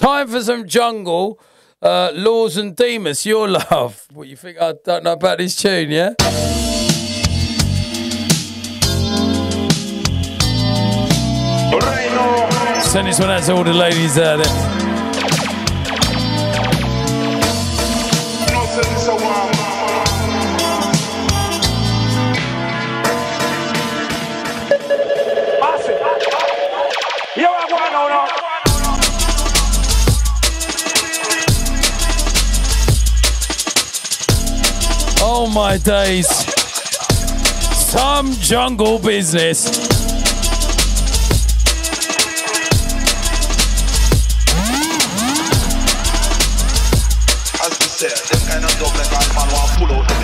Time 0.03 0.27
for 0.27 0.41
some 0.41 0.67
jungle. 0.67 1.39
Uh, 1.81 2.11
Laws 2.13 2.57
and 2.57 2.75
Demas, 2.75 3.25
your 3.25 3.47
love. 3.47 4.05
What 4.13 4.27
you 4.27 4.35
think 4.35 4.61
I 4.61 4.73
don't 4.84 5.05
know 5.05 5.13
about 5.13 5.38
this 5.38 5.55
tune, 5.55 5.91
yeah? 5.91 6.13
Send 12.81 13.07
this 13.07 13.17
one 13.17 13.30
out 13.31 13.43
to 13.43 13.55
all 13.55 13.63
the 13.63 13.73
ladies 13.73 14.17
out 14.17 14.43
there. 14.43 14.82
Oh 35.45 35.49
my 35.49 35.78
days. 35.78 36.30
Some 37.76 38.32
jungle 38.32 38.98
business. 38.98 39.68
As 47.60 47.78
we 47.78 47.88
said, 47.91 48.15
them 48.30 48.48
kind 48.48 48.64
of 48.64 48.72
dub 48.80 48.95
like 48.95 49.11
all 49.11 49.28
man 49.36 49.53
want 49.53 49.72
pull 49.80 49.91
out 49.91 50.23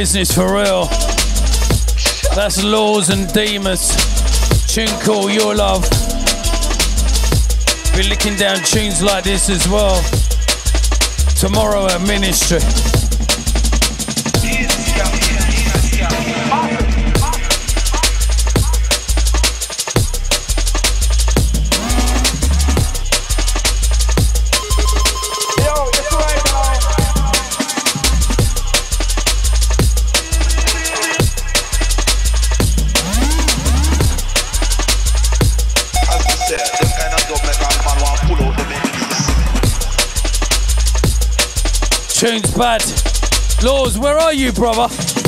business 0.00 0.32
for 0.32 0.54
real. 0.54 0.86
That's 2.34 2.64
Laws 2.64 3.10
and 3.10 3.30
Demas. 3.34 3.94
Tune 4.66 4.88
call 5.00 5.28
your 5.28 5.54
love. 5.54 5.82
Be 7.94 8.04
licking 8.08 8.36
down 8.36 8.56
tunes 8.64 9.02
like 9.02 9.24
this 9.24 9.50
as 9.50 9.68
well. 9.68 10.00
tomorrow 11.36 11.84
at 11.84 12.00
Ministry. 12.08 12.89
Tunes 42.20 42.50
bad. 42.50 42.82
Laws, 43.64 43.98
where 43.98 44.18
are 44.18 44.34
you, 44.34 44.52
brother? 44.52 45.19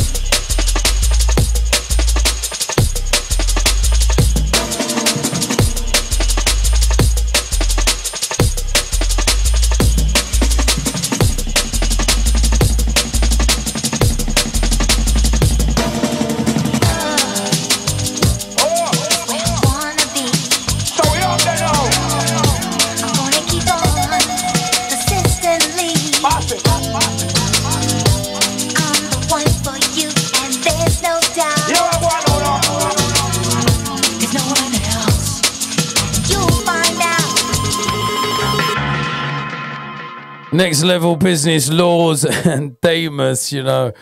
Next 40.72 40.84
level 40.84 41.16
business 41.16 41.70
laws 41.70 42.24
and 42.46 42.80
Damus, 42.80 43.52
you 43.52 43.62
know. 43.62 43.92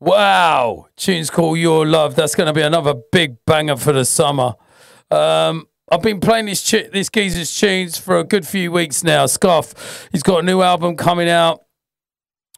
Wow. 0.00 0.88
Tunes 0.96 1.30
called 1.30 1.56
Your 1.56 1.86
Love. 1.86 2.16
That's 2.16 2.34
going 2.34 2.48
to 2.48 2.52
be 2.52 2.62
another 2.62 2.94
big 3.12 3.36
banger 3.44 3.76
for 3.76 3.92
the 3.92 4.04
summer. 4.04 4.54
Um, 5.08 5.68
I've 5.88 6.02
been 6.02 6.18
playing 6.18 6.46
this 6.46 6.64
ch- 6.64 6.90
this 6.92 7.10
geezer's 7.10 7.56
tunes 7.56 7.96
for 7.96 8.18
a 8.18 8.24
good 8.24 8.44
few 8.44 8.72
weeks 8.72 9.04
now. 9.04 9.26
Scuff, 9.26 10.08
he's 10.10 10.24
got 10.24 10.40
a 10.40 10.42
new 10.42 10.62
album 10.62 10.96
coming 10.96 11.28
out. 11.28 11.62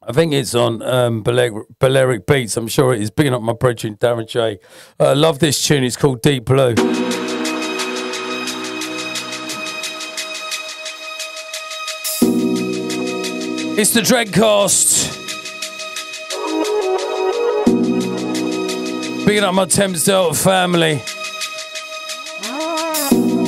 I 0.03 0.13
think 0.13 0.33
it's 0.33 0.55
on 0.55 0.81
um, 0.81 1.23
Balearic 1.23 2.27
Beats. 2.27 2.57
I'm 2.57 2.69
sure 2.69 2.95
it 2.95 3.03
is. 3.03 3.11
Bigging 3.11 3.35
up 3.35 3.43
my 3.43 3.53
brethren, 3.53 3.97
Darren 3.97 4.27
J. 4.27 4.61
Uh, 4.99 5.15
love 5.15 5.41
this 5.41 5.63
tune. 5.63 5.85
It's 5.85 5.99
called 5.99 6.23
Deep 6.23 6.47
Blue. 6.47 6.75
It's 13.81 13.91
the 13.91 14.01
Dreadcast. 14.01 15.15
Bigging 19.25 19.45
up 19.45 19.55
my 19.55 19.67
Thames 19.67 20.05
Delta 20.05 20.35
family. 20.35 21.01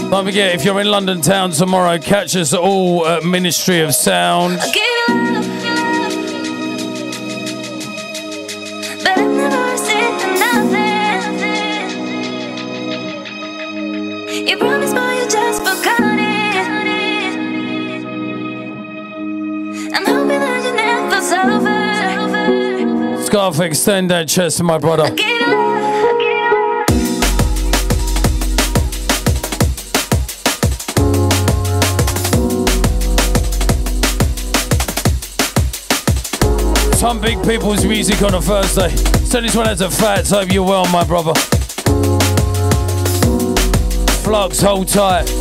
Don't 0.09 0.24
forget, 0.24 0.55
if 0.55 0.65
you're 0.65 0.81
in 0.81 0.86
London 0.86 1.20
town 1.20 1.51
tomorrow, 1.51 1.98
catch 1.98 2.36
us 2.36 2.55
all 2.55 3.05
at 3.09 3.24
Ministry 3.24 3.81
of 3.81 3.93
Sound. 3.93 4.61
Scarf, 23.31 23.61
extend 23.61 24.11
that 24.11 24.27
chest 24.27 24.57
to 24.57 24.65
my 24.65 24.77
brother. 24.77 25.07
Some 36.97 37.20
big 37.20 37.40
people's 37.44 37.85
music 37.85 38.20
on 38.23 38.35
a 38.35 38.43
Thursday. 38.43 38.89
Send 38.89 39.47
this 39.47 39.55
one 39.55 39.69
as 39.69 39.81
a 39.81 39.89
fat. 39.89 40.28
Hope 40.28 40.51
you're 40.51 40.65
well, 40.65 40.86
my 40.86 41.05
brother. 41.05 41.35
Flux, 44.24 44.61
hold 44.61 44.89
tight. 44.89 45.39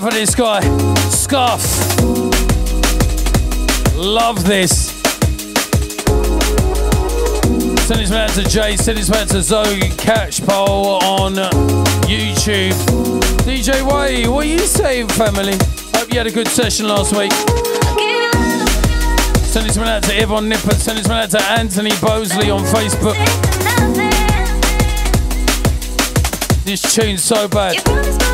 For 0.00 0.10
this 0.10 0.34
guy. 0.34 0.60
Scuff. 1.08 1.62
Love 3.94 4.44
this. 4.44 4.90
Send 7.86 8.00
this 8.00 8.10
man 8.10 8.28
to 8.30 8.44
Jay, 8.44 8.76
send 8.76 8.98
this 8.98 9.08
man 9.08 9.26
to 9.28 9.42
Zoe 9.42 9.80
Catchpole 9.96 11.02
on 11.02 11.34
YouTube. 12.04 12.72
DJ 13.42 13.82
Way, 13.82 14.28
what 14.28 14.44
are 14.44 14.48
you 14.48 14.58
saying, 14.58 15.08
family? 15.08 15.56
Hope 15.94 16.12
you 16.12 16.18
had 16.18 16.26
a 16.26 16.30
good 16.30 16.48
session 16.48 16.86
last 16.86 17.16
week. 17.16 17.32
Send 19.42 19.66
this 19.66 19.78
one 19.78 19.88
out 19.88 20.02
to 20.04 20.12
Yvonne 20.12 20.48
Nipper, 20.48 20.74
send 20.74 20.98
this 20.98 21.08
one 21.08 21.18
out 21.18 21.30
to 21.30 21.42
Anthony 21.42 21.92
Bosley 22.00 22.50
on 22.50 22.62
Facebook. 22.64 23.16
This 26.64 26.82
tune's 26.94 27.24
so 27.24 27.48
bad. 27.48 28.27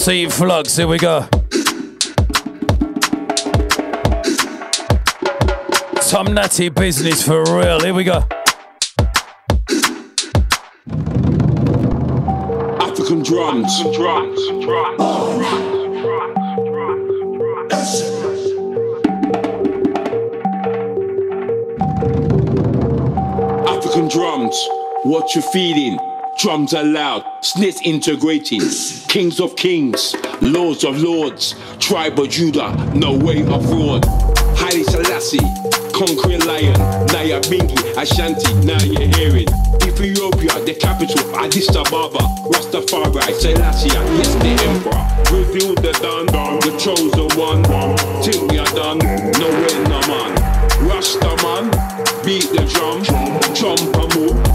MC 0.00 0.30
Flux. 0.30 0.76
Here 0.78 0.88
we 0.88 0.96
go. 0.96 1.28
Some 6.00 6.32
natty 6.32 6.70
business 6.70 7.22
for 7.22 7.42
real. 7.54 7.80
Here 7.80 7.92
we 7.92 8.04
go. 8.04 8.24
African 12.80 13.22
drums. 13.22 13.78
drums. 13.94 14.40
Drums, 14.64 14.96
drums. 16.00 16.40
African 23.68 24.08
drums. 24.08 24.68
What 25.02 25.34
you 25.34 25.42
feeding? 25.42 25.98
Drums 26.40 26.72
are 26.72 26.84
loud, 26.84 27.22
snits 27.42 27.82
integrating. 27.82 28.62
Kings 29.08 29.40
of 29.40 29.56
kings, 29.56 30.16
lords 30.40 30.84
of 30.84 30.96
lords. 30.96 31.54
Tribe 31.78 32.18
of 32.18 32.30
Judah, 32.30 32.72
no 32.94 33.12
way 33.12 33.42
fraud. 33.44 34.06
Haile 34.56 34.82
Selassie, 34.84 35.44
conquering 35.92 36.40
lion. 36.46 36.72
Nyabinghi, 37.12 37.76
Ashanti, 37.94 38.54
now 38.64 38.82
you're 38.82 39.14
hearing. 39.18 39.48
Ethiopia, 39.84 40.64
the 40.64 40.74
capital, 40.80 41.36
Addis 41.36 41.68
Ababa. 41.76 42.24
Rastafari, 42.48 43.34
Selassie, 43.34 43.88
yes, 43.90 44.34
the 44.36 44.56
emperor. 44.64 45.36
Reveal 45.36 45.74
the 45.74 45.92
done, 46.00 46.24
the 46.24 46.72
chosen 46.80 47.28
one. 47.36 47.62
Till 48.24 48.48
we 48.48 48.58
are 48.58 48.72
done, 48.72 48.96
no 49.36 49.48
way, 49.60 49.76
no 49.92 50.00
man. 50.08 50.60
Rasta 50.88 51.36
man, 51.44 51.70
beat 52.24 52.48
the 52.48 52.64
drum, 52.72 53.04
jump 53.54 53.94
and 53.94 54.14
move, 54.16 54.49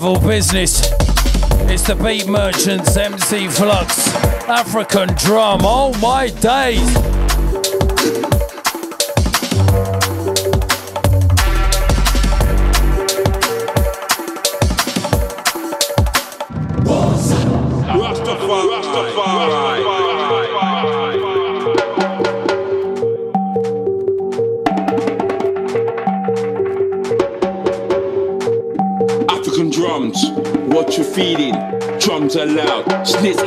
level 0.00 0.28
business. 0.28 0.92
It's 1.68 1.82
the 1.82 1.96
Beat 1.96 2.28
Merchants, 2.28 2.96
MC 2.96 3.48
Flux, 3.48 4.14
African 4.46 5.08
drum. 5.16 5.62
Oh 5.64 5.92
my 6.00 6.28
days. 6.28 7.17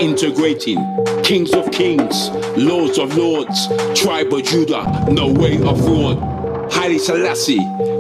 Integrating. 0.02 0.80
Kings 1.24 1.54
of 1.54 1.72
kings, 1.72 2.32
lords 2.58 2.98
of 2.98 3.16
lords. 3.16 3.68
Tribe 3.94 4.34
of 4.34 4.44
Judah, 4.44 5.06
no 5.12 5.32
way 5.32 5.62
of 5.62 5.80
fraud. 5.86 6.18
Haile 6.74 6.98
Selassie, 6.98 7.60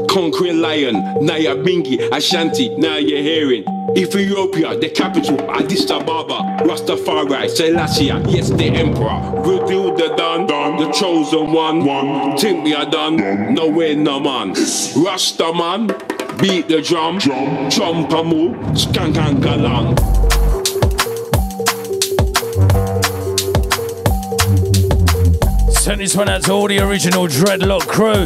conquering 0.10 0.61
lion. 0.61 0.95
Nyabinghi, 1.22 2.11
Ashanti, 2.11 2.76
now 2.78 2.98
you're 2.98 3.22
hearing. 3.22 3.64
Ethiopia, 3.95 4.76
the 4.80 4.90
capital, 4.90 5.40
Addis 5.52 5.91
Ababa. 5.91 6.64
Rastafari, 6.64 7.48
Selassie, 7.48 8.06
yes, 8.06 8.49
the 8.49 8.65
emperor. 8.65 9.22
Reveal 9.44 9.95
the 9.95 10.15
done, 10.15 10.48
the 10.48 10.91
chosen 10.94 11.52
one. 11.52 12.36
Think 12.36 12.64
we 12.64 12.73
are 12.73 12.90
done, 12.90 13.53
no 13.53 13.68
way, 13.68 13.94
no 13.94 14.19
man. 14.19 14.53
Rasta 14.53 15.53
man, 15.53 15.88
beat 16.40 16.68
the 16.68 16.82
drum, 16.82 17.19
jump 17.19 18.11
and 18.11 18.28
move, 18.28 18.56
skank 18.73 19.18
and 19.18 19.44
galang. 19.44 20.11
Send 25.92 26.00
this 26.00 26.16
one 26.16 26.30
out 26.30 26.42
to 26.44 26.54
all 26.54 26.70
the 26.70 26.80
original 26.80 27.28
Dreadlock 27.28 27.86
crew. 27.86 28.26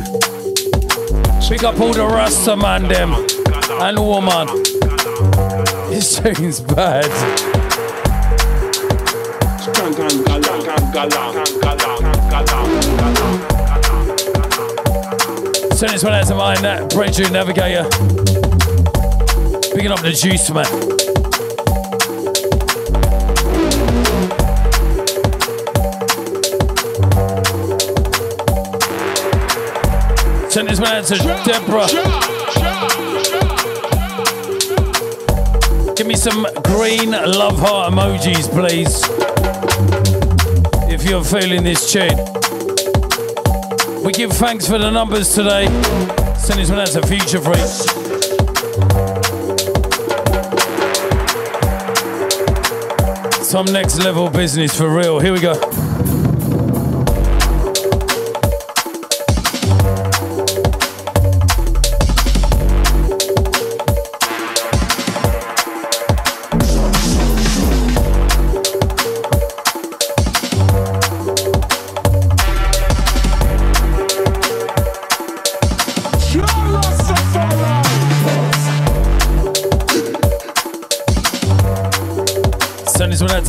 Pick 1.50 1.64
up 1.64 1.80
all 1.80 1.94
the 1.94 2.06
Rasta 2.06 2.56
man 2.56 2.84
them 2.84 3.12
and 3.82 3.98
woman. 3.98 4.46
This 5.90 6.20
tune's 6.20 6.62
bad. 6.62 7.06
Send 15.74 15.92
this 15.92 16.04
one 16.04 16.14
out 16.14 16.28
to 16.28 16.36
mine, 16.36 16.62
that 16.62 16.92
Breakthrough 16.94 17.32
Navigator. 17.32 17.90
Picking 19.74 19.92
up 19.92 20.02
the 20.02 20.12
juice, 20.12 20.52
man. 20.52 20.85
Send 30.56 30.70
this 30.70 30.80
out 30.80 31.04
to 31.04 31.16
Deborah. 31.44 31.86
Give 35.98 36.08
me 36.08 36.16
some 36.16 36.48
green 36.64 37.12
love 37.12 37.60
heart 37.60 37.92
emojis, 37.92 38.50
please. 38.50 39.04
If 40.90 41.04
you're 41.04 41.26
feeling 41.26 41.66
this 41.66 41.92
tune. 41.92 42.16
We 44.06 44.14
give 44.14 44.32
thanks 44.32 44.66
for 44.66 44.78
the 44.78 44.90
numbers 44.90 45.36
today. 45.36 45.66
Send 46.38 46.62
this 46.62 46.70
one 46.70 46.80
out 46.80 46.88
to 46.88 47.06
Future 47.06 47.42
Freaks. 47.42 47.84
Some 53.46 53.66
next 53.74 54.00
level 54.00 54.30
business 54.30 54.78
for 54.78 54.90
real. 54.90 55.20
Here 55.20 55.34
we 55.34 55.42
go. 55.42 55.56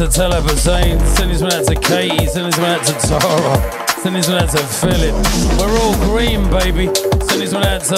Out 0.00 0.12
to. 0.12 1.06
Send 1.16 1.30
this 1.30 1.42
one 1.42 1.52
out 1.52 1.64
to 1.66 1.74
Katie. 1.74 2.26
Send 2.26 2.46
this 2.46 2.58
one 2.58 2.70
out 2.70 2.84
to 2.84 2.92
Tara. 3.08 3.88
Send 4.00 4.16
this 4.16 4.28
one 4.28 4.42
out 4.42 4.50
to 4.50 4.58
Philip. 4.58 5.14
We're 5.58 5.78
all 5.80 5.94
green, 6.10 6.50
baby. 6.50 6.94
Send 7.26 7.40
this 7.40 7.54
one 7.54 7.64
out 7.64 7.82
to 7.82 7.96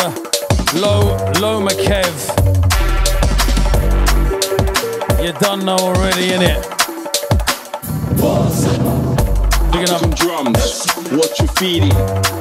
Lo 0.76 1.16
Lo 1.40 1.66
McKev. 1.66 2.14
You 5.22 5.32
done 5.40 5.64
know 5.64 5.76
already, 5.76 6.28
innit? 6.28 6.62
Picking 9.72 9.90
up 9.90 10.16
drums, 10.16 10.86
what 11.10 11.38
you 11.40 11.46
feeling? 11.58 11.90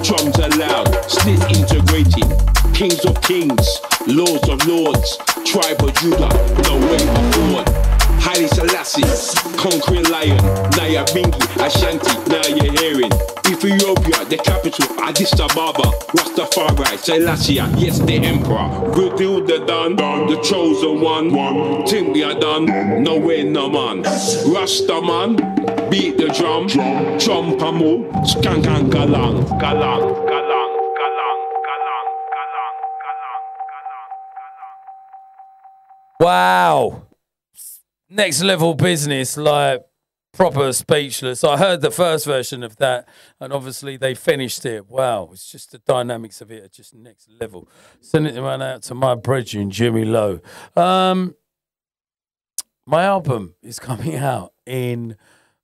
Drums 0.03 0.39
are 0.39 0.49
loud, 0.57 0.87
snit 1.07 1.41
integrating. 1.55 2.29
Kings 2.73 3.03
of 3.05 3.19
kings, 3.21 3.81
lords 4.07 4.47
of 4.49 4.65
lords, 4.67 5.17
tribe 5.45 5.81
of 5.81 5.93
Judah, 5.95 6.29
no 6.63 6.77
way 6.91 6.99
fraud. 7.31 7.67
Haile 8.21 8.47
Selassie, 8.49 9.03
conquering 9.69 10.03
lion, 10.05 10.37
Nyabinghi, 10.77 11.41
Ashanti, 11.59 12.13
now 12.29 12.45
you're 12.47 12.71
hearing. 12.79 13.11
Ethiopia, 13.47 14.23
the 14.25 14.37
capital, 14.37 14.87
Addis 15.01 15.33
Ababa, 15.33 15.91
Rastafari, 16.15 16.97
Selassie, 16.97 17.55
yes, 17.55 17.99
the 17.99 18.15
emperor. 18.15 18.67
Good 18.93 19.17
the 19.47 19.65
done, 19.65 19.95
the 19.95 20.39
chosen 20.41 21.01
one. 21.01 21.27
Are 22.23 22.39
done, 22.39 23.03
no 23.03 23.17
way, 23.17 23.43
no 23.43 23.69
man. 23.69 24.03
Rasta 24.03 25.01
man, 25.01 25.35
beat 25.89 26.17
the 26.17 26.29
drum, 26.29 26.67
galang, 28.89 29.49
galang, 29.59 30.15
galang, 30.27 30.71
galang, 30.97 31.39
galang, 31.75 32.07
Wow. 36.19 37.06
Next 38.09 38.41
level 38.41 38.73
business, 38.73 39.35
like 39.35 39.83
proper 40.31 40.71
speechless. 40.71 41.43
I 41.43 41.57
heard 41.57 41.81
the 41.81 41.91
first 41.91 42.25
version 42.25 42.63
of 42.63 42.77
that, 42.77 43.05
and 43.39 43.51
obviously 43.51 43.97
they 43.97 44.15
finished 44.15 44.65
it. 44.65 44.89
Wow, 44.89 45.29
it's 45.33 45.51
just 45.51 45.71
the 45.71 45.79
dynamics 45.79 46.39
of 46.39 46.49
it 46.49 46.63
are 46.63 46.69
just 46.69 46.93
next 46.93 47.27
level. 47.41 47.67
Send 47.99 48.27
it 48.27 48.37
around 48.37 48.61
out 48.61 48.83
to 48.83 48.95
my 48.95 49.15
brethren, 49.15 49.71
Jimmy 49.71 50.05
Lowe. 50.05 50.39
Um, 50.75 51.35
my 52.85 53.03
album 53.03 53.55
is 53.61 53.77
coming 53.79 54.15
out 54.15 54.53
in 54.65 55.17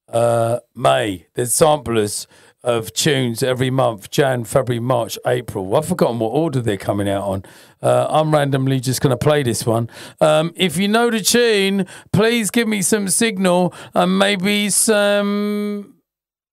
uh, 0.09 0.59
May. 0.75 1.27
There's 1.35 1.53
samplers 1.53 2.27
of 2.64 2.94
tunes 2.94 3.44
every 3.44 3.69
month 3.69 4.10
Jan, 4.10 4.44
February, 4.45 4.80
March, 4.80 5.18
April. 5.26 5.76
I've 5.76 5.85
forgotten 5.88 6.19
what 6.19 6.30
order 6.30 6.61
they're 6.61 6.77
coming 6.77 7.10
out 7.10 7.23
on. 7.23 7.44
Uh, 7.81 8.07
I'm 8.10 8.34
randomly 8.34 8.80
just 8.80 9.02
going 9.02 9.11
to 9.11 9.18
play 9.18 9.44
this 9.44 9.65
one. 9.65 9.90
Um, 10.22 10.53
if 10.56 10.77
you 10.77 10.88
know 10.88 11.10
the 11.10 11.19
tune, 11.19 11.85
please 12.11 12.52
give 12.52 12.68
me 12.68 12.81
some 12.81 13.10
signal 13.10 13.73
and 13.94 14.18
maybe 14.18 14.69
some 14.69 15.95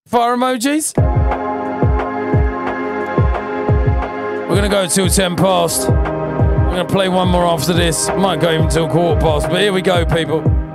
fire 0.06 0.36
emojis. 0.36 0.96
We're 4.48 4.56
going 4.56 4.62
to 4.62 4.68
go 4.68 4.88
till 4.88 5.08
10 5.08 5.36
past. 5.36 5.88
I'm 5.88 6.74
going 6.74 6.86
to 6.86 6.92
play 6.92 7.08
one 7.08 7.28
more 7.28 7.46
after 7.46 7.72
this. 7.72 8.08
Might 8.08 8.40
go 8.40 8.52
even 8.52 8.68
till 8.68 8.88
quarter 8.88 9.20
past, 9.20 9.48
but 9.48 9.60
here 9.60 9.72
we 9.72 9.82
go, 9.82 10.04
people. 10.04 10.69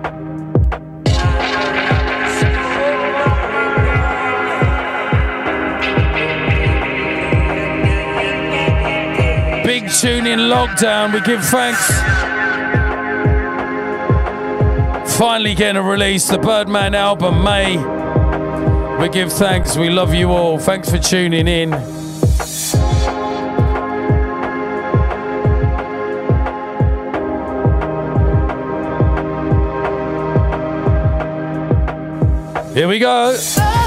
Big 9.81 9.91
tune 9.91 10.25
in 10.25 10.39
lockdown. 10.39 11.13
We 11.13 11.19
give 11.19 11.43
thanks. 11.43 11.85
Finally 15.17 15.53
getting 15.53 15.75
a 15.75 15.83
release, 15.83 16.29
the 16.29 16.37
Birdman 16.37 16.95
album, 16.95 17.43
May. 17.43 17.75
We 19.01 19.09
give 19.09 19.33
thanks. 19.33 19.75
We 19.75 19.89
love 19.89 20.13
you 20.13 20.31
all. 20.31 20.57
Thanks 20.59 20.89
for 20.89 20.97
tuning 20.97 21.49
in. 21.49 21.73
Here 32.73 32.87
we 32.87 32.99
go. 32.99 33.84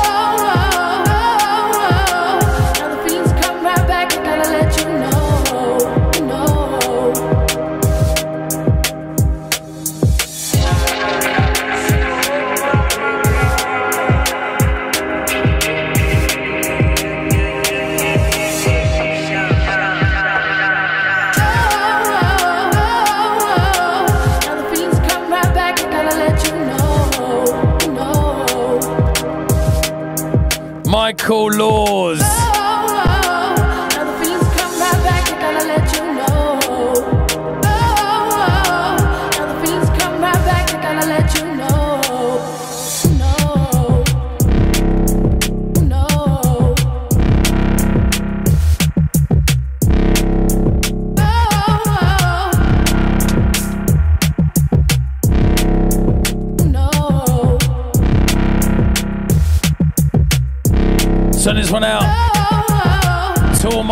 Michael 31.28 31.58
Laws. 31.58 32.27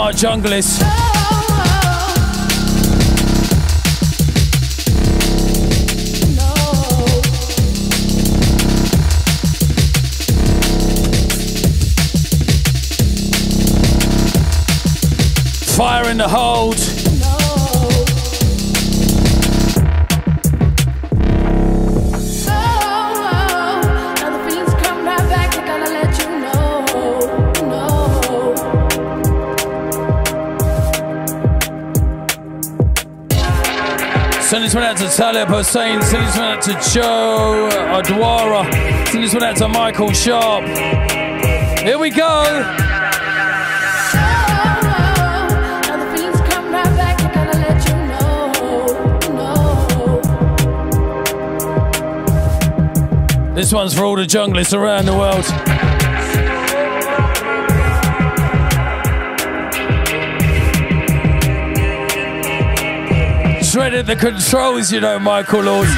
All 0.06 1.48
my. 1.48 1.66
Fire 15.76 16.08
in 16.08 16.18
the 16.18 16.28
hold. 16.28 16.95
Send 34.56 34.64
this 34.64 34.74
one 34.74 34.84
out 34.84 34.96
to 34.96 35.08
Talib 35.08 35.48
Hussein. 35.48 36.00
Send 36.00 36.26
this 36.26 36.34
one 36.34 36.44
out 36.46 36.62
to 36.62 36.72
Joe 36.90 37.68
Adwara. 37.92 39.06
Send 39.08 39.22
this 39.22 39.34
one 39.34 39.42
out 39.42 39.56
to 39.56 39.68
Michael 39.68 40.10
Sharp. 40.12 40.64
Here 41.80 41.98
we 41.98 42.08
go. 42.08 42.42
This 53.54 53.74
one's 53.74 53.92
for 53.92 54.04
all 54.04 54.16
the 54.16 54.24
junglists 54.24 54.72
around 54.72 55.04
the 55.04 55.12
world. 55.12 55.44
Shredded 63.96 64.18
the 64.18 64.30
controls, 64.30 64.92
you 64.92 65.00
know, 65.00 65.18
Michael 65.18 65.62
Lord. 65.62 65.88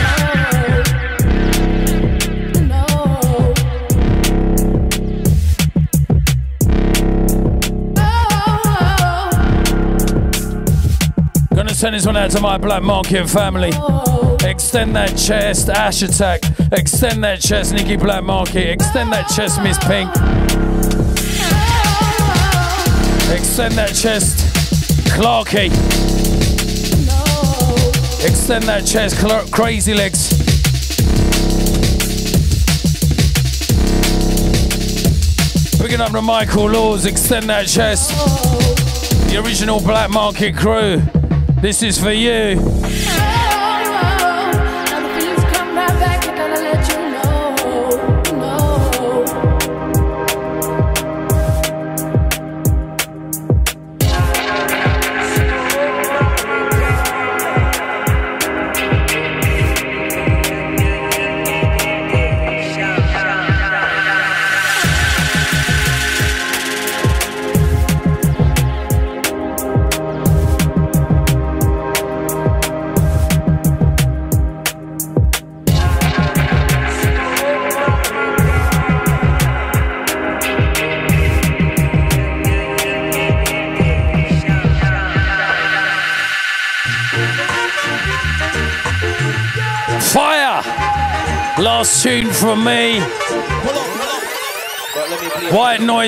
Gonna 11.53 11.75
send 11.75 11.97
this 11.97 12.07
one 12.07 12.17
out 12.17 12.31
to 12.31 12.41
my 12.41 12.57
Blackmarket 12.57 13.29
family. 13.29 13.73
Extend 14.49 14.95
that 14.95 15.17
chest, 15.17 15.69
Ash 15.69 16.03
Attack. 16.03 16.43
Extend 16.71 17.25
that 17.25 17.41
chest, 17.41 17.75
Nicky 17.75 17.97
Blackmarket. 17.97 18.75
Extend 18.75 19.13
that 19.13 19.27
chest, 19.27 19.61
Miss 19.61 19.77
Pink. 19.79 20.09
Extend 23.37 23.75
that 23.75 23.93
chest, 23.93 24.39
Clarky 25.09 25.88
send 28.49 28.65
that 28.65 28.87
chest 28.87 29.15
crazy 29.53 29.93
legs. 29.93 30.31
Picking 35.79 36.01
up 36.01 36.13
the 36.13 36.23
Michael 36.23 36.71
Laws, 36.71 37.05
extend 37.05 37.51
that 37.51 37.69
chest. 37.69 38.09
The 39.29 39.43
original 39.45 39.81
Blackmarket 39.81 40.57
crew, 40.57 41.03
this 41.61 41.83
is 41.83 41.99
for 41.99 42.11
you. 42.11 42.57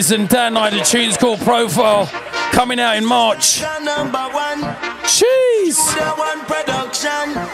And 0.00 0.30
Dan 0.30 0.56
I, 0.56 0.70
tune's 0.82 1.18
called 1.18 1.40
Profile, 1.40 2.06
coming 2.52 2.80
out 2.80 2.96
in 2.96 3.04
March. 3.04 3.60
Jeez! 5.04 5.76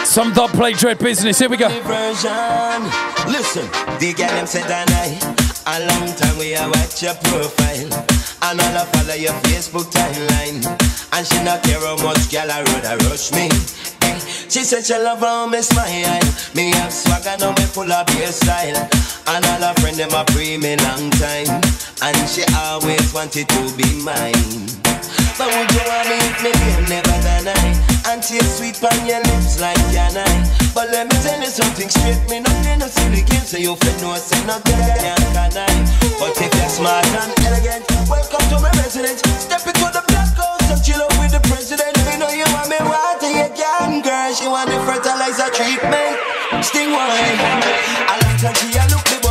Some 0.06 0.32
dub 0.32 0.50
play 0.50 0.72
dread 0.72 1.00
business. 1.00 1.40
Here 1.40 1.48
we 1.48 1.56
go. 1.56 1.66
Listen, 1.66 3.66
the 3.98 4.14
girl 4.16 4.28
them 4.28 4.46
said 4.46 4.70
I 4.70 5.18
a 5.66 5.80
long 5.90 6.06
time 6.14 6.38
we 6.38 6.52
watch 6.54 7.02
your 7.02 7.14
profile 7.26 7.90
and 8.46 8.60
all 8.60 8.76
I 8.78 8.84
follow 8.94 9.14
your 9.14 9.32
Facebook 9.50 9.90
timeline 9.90 10.62
and 11.12 11.26
she 11.26 11.42
not 11.42 11.64
care 11.64 11.80
how 11.80 11.96
much 11.96 12.30
girl 12.30 12.48
I 12.48 12.60
a 12.62 12.96
rush 13.10 13.32
me. 13.32 13.48
Eh, 14.02 14.20
She 14.48 14.62
said 14.62 14.84
she 14.86 14.94
love 14.94 15.18
how 15.18 15.48
me 15.48 15.62
smile. 15.62 16.22
Me 16.54 16.70
have 16.78 16.92
swagger 16.92 17.34
now 17.40 17.50
me 17.50 17.64
full 17.66 17.90
of 17.90 18.08
style 18.32 18.88
and 19.26 19.44
all 19.44 19.62
her 19.66 19.74
friend 19.80 19.96
them 19.96 20.14
a 20.14 20.24
pre 20.26 20.56
me 20.58 20.76
long 20.76 21.10
time 21.10 21.60
and 22.14 22.30
she 22.30 22.46
always 22.54 23.12
wanted 23.12 23.48
to 23.50 23.62
be 23.74 23.88
mine. 24.06 24.70
But 25.34 25.50
would 25.50 25.68
you 25.74 25.82
want 25.90 26.06
me 26.06 26.16
if 26.22 26.38
me 26.38 26.52
name 26.54 26.86
never 26.86 27.16
deny? 27.26 27.66
And 28.06 28.22
taste 28.22 28.62
sweet 28.62 28.78
on 28.78 28.94
your 29.02 29.18
lips 29.26 29.58
like 29.58 29.80
can 29.90 30.14
I? 30.14 30.30
But 30.70 30.94
let 30.94 31.10
me 31.10 31.16
tell 31.26 31.40
you 31.40 31.50
something 31.50 31.88
straight, 31.90 32.22
me 32.30 32.38
no 32.40 32.50
play 32.62 32.78
no 32.78 32.86
silly 32.86 33.26
games, 33.26 33.50
so 33.50 33.58
you 33.58 33.74
feel 33.74 33.96
no 33.98 34.14
say 34.22 34.38
no 34.46 34.54
girl 34.62 34.86
can 35.02 35.18
can 35.34 35.58
I? 35.58 35.72
But 36.22 36.38
if 36.38 36.54
you're 36.54 36.70
smart 36.70 37.06
and 37.10 37.34
elegant, 37.42 37.82
welcome 38.06 38.44
to 38.54 38.56
my 38.62 38.70
residence. 38.78 39.26
Step 39.42 39.66
into 39.66 39.90
the 39.90 40.04
black 40.06 40.30
house 40.38 40.70
and 40.70 40.78
chill 40.86 41.02
out 41.02 41.10
with 41.18 41.34
the 41.34 41.42
president. 41.50 41.90
Me 42.06 42.22
know 42.22 42.30
you 42.30 42.46
want 42.54 42.70
me 42.70 42.78
water, 42.86 43.30
you 43.34 43.50
can, 43.50 43.98
girl. 44.06 44.30
She 44.30 44.46
want 44.46 44.70
the 44.70 44.78
fertilizer 44.86 45.50
treatment, 45.50 46.22
sting 46.62 46.94
wine. 46.94 47.66
I 48.06 48.14
like 48.22 48.40
how 48.46 48.54
she 48.54 48.70
a 48.78 48.86
look 48.94 49.02
she 49.10 49.25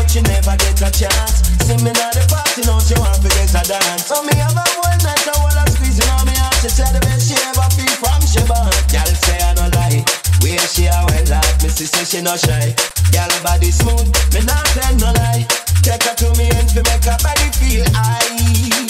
never 0.46 0.58
get 0.62 0.82
a 0.82 0.90
chance. 0.94 1.42
See 1.66 1.78
me 1.82 1.90
now 1.90 2.14
the 2.14 2.22
party, 2.30 2.62
now 2.70 2.78
she 2.78 2.94
want 3.02 3.18
to 3.18 3.30
get 3.34 3.50
a 3.50 3.62
dance. 3.66 4.06
So 4.06 4.22
me 4.22 4.34
have 4.38 4.54
a 4.54 4.66
one 4.78 5.02
night, 5.02 5.26
I 5.26 5.34
wanna 5.42 5.66
squeeze 5.74 5.98
on 6.06 6.26
me 6.30 6.38
heart. 6.38 6.54
She 6.62 6.70
say 6.70 6.90
the 6.94 7.02
best 7.02 7.26
she 7.26 7.36
ever 7.50 7.66
feel 7.74 7.96
from 7.98 8.22
she 8.22 8.42
born. 8.46 8.70
Girl 8.94 9.10
say 9.26 9.42
I 9.42 9.58
no 9.58 9.66
lie, 9.74 10.06
where 10.46 10.68
she 10.70 10.86
a 10.86 11.02
well 11.10 11.26
like 11.26 11.58
me 11.66 11.70
see 11.70 11.90
say 11.90 12.06
she 12.06 12.22
no 12.22 12.38
shy. 12.38 12.78
Girl 13.10 13.32
body 13.42 13.72
smooth, 13.74 14.06
me 14.34 14.46
not 14.46 14.66
tell 14.78 14.94
no 15.02 15.10
lie. 15.18 15.46
Take 15.82 16.06
her 16.06 16.14
to 16.14 16.30
me 16.38 16.50
and 16.54 16.70
fi 16.70 16.82
make 16.86 17.06
her 17.10 17.18
body 17.26 17.50
feel 17.58 17.86
high. 17.98 18.86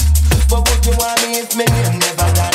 But 0.52 0.68
would 0.68 0.84
you 0.84 0.96
want 1.00 1.20
me 1.24 1.40
if 1.40 1.56
me 1.56 1.66
never 1.66 2.30
deny? 2.36 2.55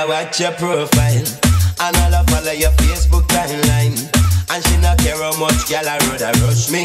A 0.00 0.06
watch 0.08 0.40
your 0.40 0.52
profile. 0.52 1.28
And 1.80 1.96
I 1.96 2.22
follow 2.28 2.52
your 2.52 2.72
Facebook 2.80 3.26
timeline. 3.28 3.96
And 4.50 4.60
she 4.66 4.76
not 4.80 4.98
care 4.98 5.16
how 5.16 5.36
much 5.38 5.68
girl 5.68 5.86
I 5.86 5.98
road 6.08 6.22
a 6.22 6.32
rush 6.44 6.70
me. 6.70 6.82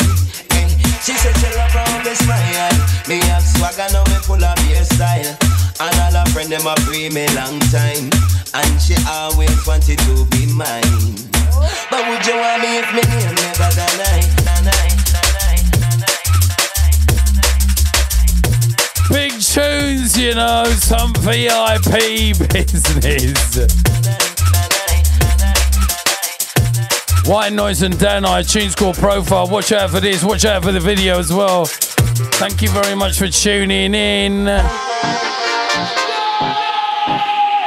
Eh, 0.55 0.67
She 1.03 1.13
said 1.13 1.35
she 1.37 1.49
love 1.55 1.71
how 1.71 2.03
me 2.03 2.13
smile. 2.15 2.77
Me 3.07 3.17
have 3.31 3.43
swagger 3.43 3.87
now 3.93 4.03
me 4.11 4.17
full 4.23 4.43
of 4.43 4.55
beer 4.67 4.83
style. 4.83 5.31
And 5.79 5.95
all 6.01 6.15
her 6.19 6.25
friend 6.31 6.49
them 6.51 6.67
a 6.67 6.75
free 6.83 7.09
me 7.09 7.27
long 7.35 7.59
time. 7.71 8.09
And 8.53 8.73
she 8.81 8.95
always 9.07 9.55
wanted 9.67 9.99
to 9.99 10.25
be 10.31 10.45
mine. 10.51 11.15
But 11.89 12.01
would 12.09 12.23
you 12.25 12.35
want 12.35 12.61
me 12.61 12.79
if 12.79 12.89
me 12.95 13.03
name 13.05 13.35
never 13.35 13.69
deny? 13.75 15.04
Tunes, 19.53 20.17
you 20.17 20.33
know, 20.33 20.63
some 20.65 21.13
VIP 21.15 22.37
business. 22.51 23.57
White 27.27 27.53
Noise 27.53 27.81
and 27.81 27.97
Dan 27.99 28.25
I, 28.25 28.41
tunes 28.43 28.75
Profile. 28.75 29.47
Watch 29.47 29.71
out 29.71 29.89
for 29.89 29.99
this, 29.99 30.23
watch 30.23 30.45
out 30.45 30.63
for 30.63 30.71
the 30.71 30.79
video 30.79 31.19
as 31.19 31.31
well. 31.33 31.65
Thank 31.65 32.61
you 32.61 32.69
very 32.69 32.95
much 32.95 33.17
for 33.17 33.27
tuning 33.27 33.93
in. 33.93 34.45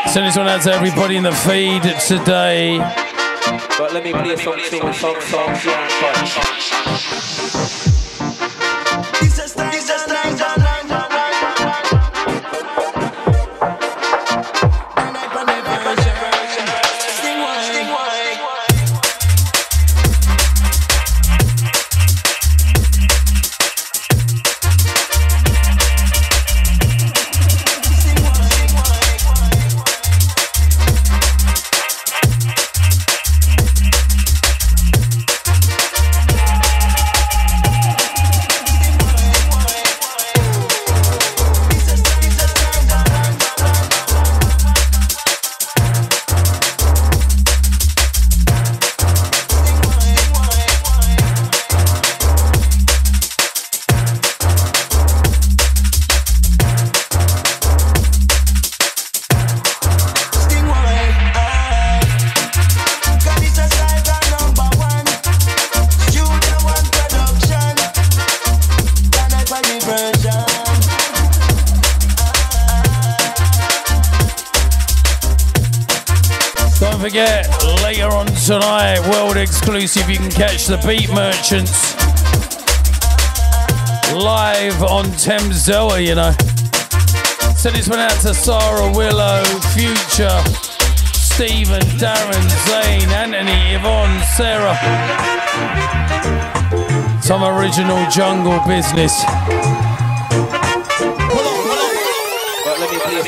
Send 0.08 0.26
this 0.26 0.36
one 0.36 0.48
out 0.48 0.62
to 0.62 0.72
everybody 0.72 1.16
in 1.16 1.22
the 1.22 1.32
feed 1.32 1.82
today. 2.06 2.78
But 3.78 3.92
let 3.92 4.04
me 4.04 4.12
play 4.12 4.36
forget, 77.18 77.50
later 77.82 78.06
on 78.06 78.26
tonight, 78.26 79.00
world 79.10 79.36
exclusive, 79.36 80.08
you 80.08 80.16
can 80.16 80.30
catch 80.30 80.66
the 80.66 80.76
Beat 80.86 81.10
Merchants 81.10 81.94
live 84.14 84.80
on 84.84 85.04
Thames 85.18 85.66
Zoa, 85.66 85.98
you 86.04 86.14
know. 86.14 86.30
Send 87.56 87.74
this 87.74 87.88
one 87.88 87.98
out 87.98 88.20
to 88.20 88.32
Sarah 88.34 88.92
Willow, 88.92 89.42
Future, 89.74 90.38
Stephen, 91.12 91.82
Darren, 91.98 92.48
Zane, 92.68 93.10
Anthony, 93.10 93.74
Yvonne, 93.74 94.22
Sarah. 94.36 94.78
Some 97.20 97.42
original 97.42 98.08
jungle 98.10 98.60
business. 98.64 99.24
But 102.64 102.78
let 102.78 102.90
me 102.92 102.98
play 103.00 103.18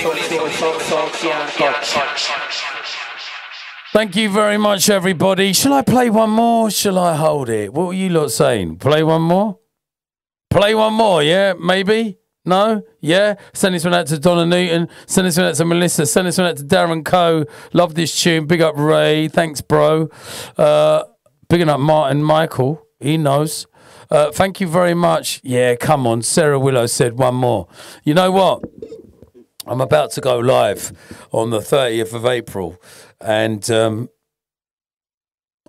Thank 3.93 4.15
you 4.15 4.31
very 4.31 4.57
much, 4.57 4.89
everybody. 4.89 5.53
Shall 5.53 5.73
I 5.73 5.83
play 5.83 6.11
one 6.11 6.31
more? 6.31 6.71
Shall 6.71 6.97
I 6.97 7.17
hold 7.17 7.49
it? 7.49 7.75
What 7.75 7.89
were 7.89 7.93
you 7.93 8.09
lot 8.09 8.29
saying? 8.31 8.77
Play 8.77 9.03
one 9.03 9.23
more? 9.23 9.59
Play 10.49 10.77
one 10.77 10.95
more, 10.95 11.25
yeah? 11.25 11.55
Maybe? 11.59 12.19
No? 12.45 12.85
Yeah? 13.01 13.35
Send 13.53 13.75
this 13.75 13.85
one 13.85 13.93
out 13.95 14.07
to 14.07 14.19
Donna 14.21 14.47
Newton. 14.47 14.89
Send 15.07 15.27
this 15.27 15.37
one 15.37 15.47
out 15.47 15.57
to 15.57 15.65
Melissa. 15.65 16.07
Send 16.07 16.29
this 16.29 16.39
one 16.39 16.47
out 16.47 16.57
to 16.59 16.63
Darren 16.63 17.05
Coe. 17.05 17.47
Love 17.73 17.97
this 17.97 18.23
tune. 18.23 18.47
Big 18.47 18.61
up 18.61 18.77
Ray. 18.77 19.27
Thanks, 19.27 19.61
bro. 19.61 20.09
Uh, 20.57 21.03
bigging 21.49 21.69
up 21.69 21.81
Martin 21.81 22.23
Michael. 22.23 22.87
He 23.01 23.17
knows. 23.17 23.67
Uh, 24.09 24.31
thank 24.31 24.61
you 24.61 24.69
very 24.69 24.95
much. 24.95 25.41
Yeah, 25.43 25.75
come 25.75 26.07
on. 26.07 26.23
Sarah 26.23 26.61
Willow 26.61 26.87
said 26.87 27.19
one 27.19 27.35
more. 27.35 27.67
You 28.05 28.15
know 28.15 28.31
what? 28.31 28.63
I'm 29.67 29.81
about 29.81 30.13
to 30.13 30.21
go 30.21 30.39
live 30.39 30.93
on 31.33 31.51
the 31.51 31.59
30th 31.59 32.15
of 32.15 32.25
April. 32.25 32.81
And 33.21 33.69
um, 33.71 34.09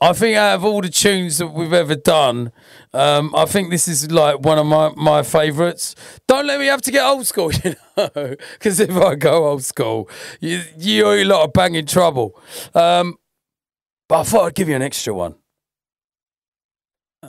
I 0.03 0.13
think 0.13 0.35
out 0.35 0.55
of 0.55 0.65
all 0.65 0.81
the 0.81 0.89
tunes 0.89 1.37
that 1.37 1.47
we've 1.47 1.73
ever 1.73 1.95
done, 1.95 2.51
um, 2.91 3.35
I 3.35 3.45
think 3.45 3.69
this 3.69 3.87
is 3.87 4.09
like 4.09 4.39
one 4.39 4.57
of 4.57 4.65
my, 4.65 4.91
my 4.95 5.21
favourites. 5.21 5.95
Don't 6.27 6.47
let 6.47 6.59
me 6.59 6.65
have 6.65 6.81
to 6.83 6.91
get 6.91 7.05
old 7.05 7.27
school, 7.27 7.51
you 7.63 7.75
know, 7.95 8.09
because 8.53 8.79
if 8.79 8.91
I 8.91 9.13
go 9.13 9.47
old 9.47 9.63
school, 9.63 10.09
you, 10.39 10.63
you're 10.77 11.17
a 11.17 11.23
lot 11.25 11.43
of 11.43 11.53
banging 11.53 11.85
trouble. 11.85 12.39
Um, 12.73 13.17
but 14.09 14.21
I 14.21 14.23
thought 14.23 14.45
I'd 14.47 14.55
give 14.55 14.69
you 14.69 14.75
an 14.75 14.81
extra 14.81 15.13
one. 15.13 15.35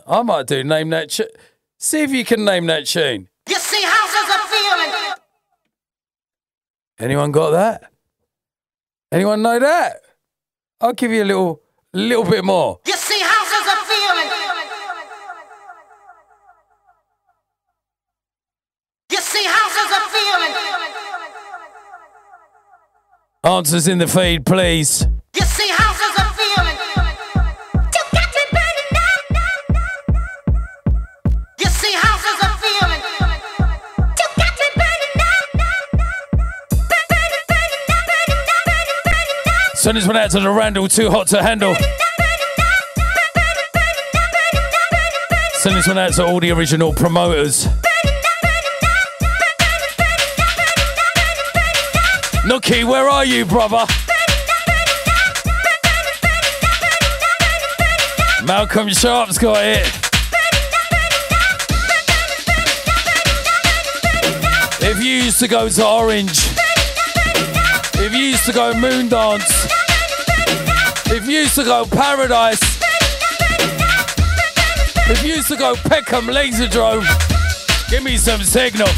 I 0.07 0.23
might 0.23 0.47
do 0.47 0.65
name 0.65 0.89
that 0.90 1.11
tune. 1.11 1.28
See 1.78 2.03
if 2.03 2.11
you 2.11 2.24
can 2.24 2.44
name 2.44 2.66
that 2.66 2.86
tune. 2.86 3.28
You 3.49 3.57
see, 3.57 3.82
houses 3.82 4.35
are 4.35 4.49
feeling. 4.49 5.15
Anyone 6.99 7.32
got 7.32 7.51
that? 7.51 7.93
Anyone 9.12 9.43
know 9.43 9.59
that? 9.59 10.01
I'll 10.82 10.92
give 10.92 11.12
you 11.12 11.22
a 11.22 11.24
little, 11.24 11.62
little 11.92 12.24
bit 12.24 12.44
more. 12.44 12.80
You 12.84 12.94
see, 12.96 13.20
houses 13.20 13.66
are 13.72 13.84
feeling. 13.86 14.28
You 19.12 19.18
see, 19.18 19.44
houses 19.44 19.92
are 19.96 20.09
feeling. 20.10 20.54
Answers 23.44 23.86
in 23.86 23.98
the 23.98 24.09
feed, 24.09 24.44
please. 24.44 25.06
You 25.38 25.42
see, 25.42 25.61
Send 39.82 39.96
this 39.96 40.06
one 40.06 40.16
out 40.16 40.30
to 40.30 40.38
the 40.38 40.48
Randall, 40.48 40.86
too 40.86 41.10
hot 41.10 41.26
to 41.26 41.42
handle. 41.42 41.74
Send 45.54 45.74
this 45.74 45.88
one 45.88 45.98
out 45.98 46.12
to 46.12 46.24
all 46.24 46.38
the 46.38 46.52
original 46.52 46.92
promoters. 46.92 47.66
Nookie, 52.46 52.84
where 52.84 53.09
are 53.09 53.24
you, 53.24 53.44
brother? 53.44 53.84
Malcolm 58.44 58.88
Sharp's 58.90 59.36
got 59.36 59.64
it. 59.64 59.88
If 64.80 65.02
you 65.02 65.24
used 65.24 65.40
to 65.40 65.48
go 65.48 65.68
to 65.68 65.84
Orange, 65.84 66.38
if 67.94 68.12
you 68.12 68.26
used 68.26 68.46
to 68.46 68.52
go 68.52 68.72
Moon 68.74 69.09
Dance, 69.09 69.52
if 71.07 71.27
you 71.27 71.41
used 71.41 71.55
to 71.57 71.65
go 71.65 71.85
Paradise, 71.85 72.61
if 75.11 75.23
you 75.23 75.35
used 75.35 75.49
to 75.49 75.57
go 75.57 75.74
Peckham 75.74 76.27
Laserdrome, 76.27 77.07
give 77.91 78.03
me 78.03 78.16
some 78.16 78.43
signal. 78.43 78.89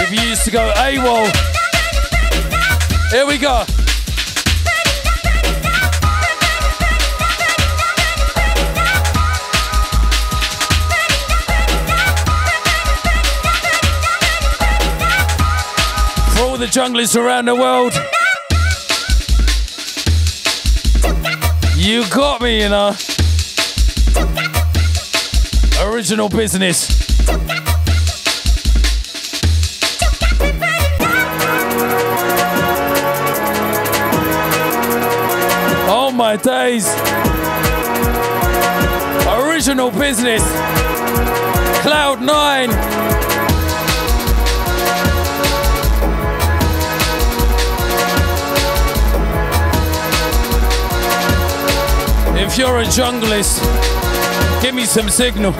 If 0.00 0.12
you 0.12 0.20
used 0.28 0.44
to 0.44 0.50
go 0.50 0.72
AWOL, 0.76 1.26
here 3.10 3.26
we 3.26 3.38
go. 3.38 3.64
For 16.32 16.44
all 16.44 16.56
the 16.56 16.66
junglers 16.66 17.16
around 17.16 17.46
the 17.46 17.54
world, 17.54 17.92
you 21.78 22.08
got 22.10 22.40
me, 22.40 22.62
you 22.62 22.68
know. 22.68 22.94
Original 25.80 26.28
business. 26.28 26.88
Oh 35.90 36.10
my 36.12 36.36
days. 36.36 36.88
Original 39.28 39.92
business. 39.92 40.42
Cloud 41.82 42.20
nine. 42.20 43.17
You're 52.58 52.78
a 52.78 52.84
junglist, 52.86 53.62
give 54.60 54.74
me 54.74 54.84
some 54.84 55.08
signal. 55.08 55.52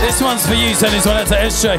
This 0.00 0.22
one's 0.22 0.46
for 0.46 0.54
you, 0.54 0.72
send 0.72 0.94
this 0.94 1.04
one 1.04 1.18
out 1.18 1.26
to 1.26 1.34
SJ. 1.34 1.76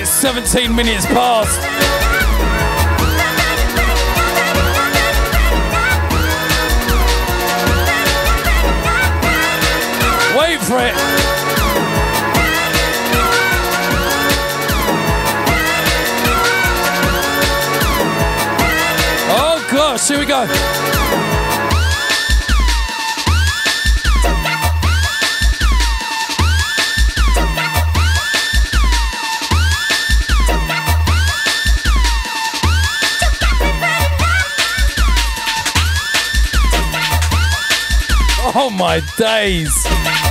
It's 0.00 0.08
17 0.08 0.72
minutes 0.72 1.06
past. 1.06 1.75
For 10.66 10.78
it. 10.78 10.92
Oh 19.28 19.64
gosh, 19.70 20.08
here 20.08 20.18
we 20.18 20.26
go. 20.26 20.44
Oh 38.58 38.70
my 38.70 39.00
days. 39.16 40.25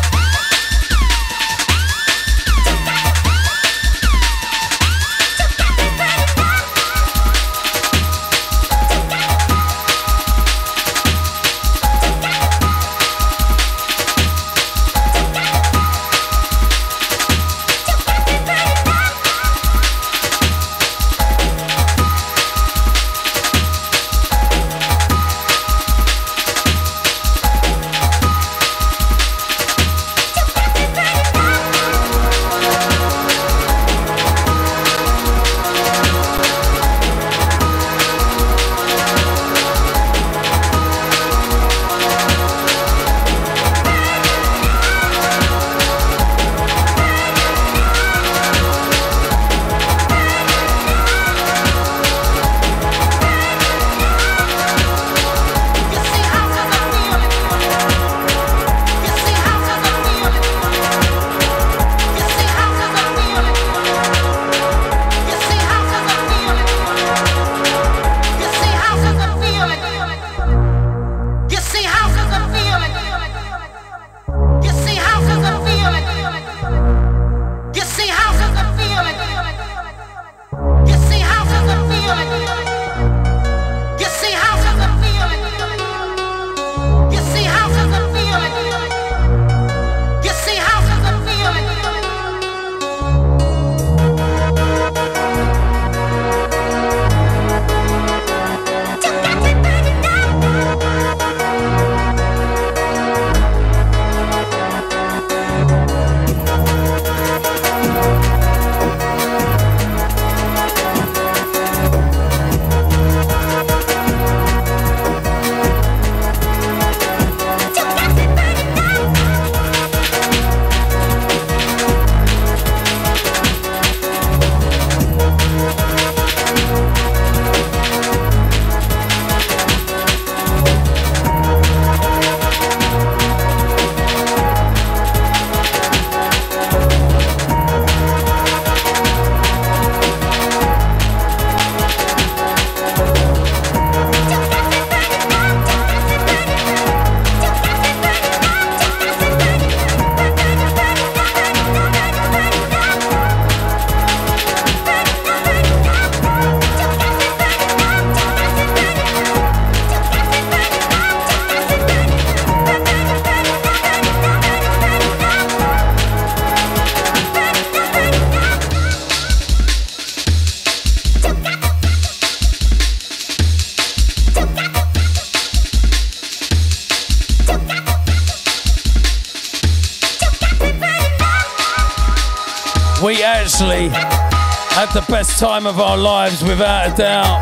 Time 185.38 185.66
of 185.66 185.80
our 185.80 185.98
lives, 185.98 186.44
without 186.44 186.94
a 186.94 186.96
doubt. 186.96 187.42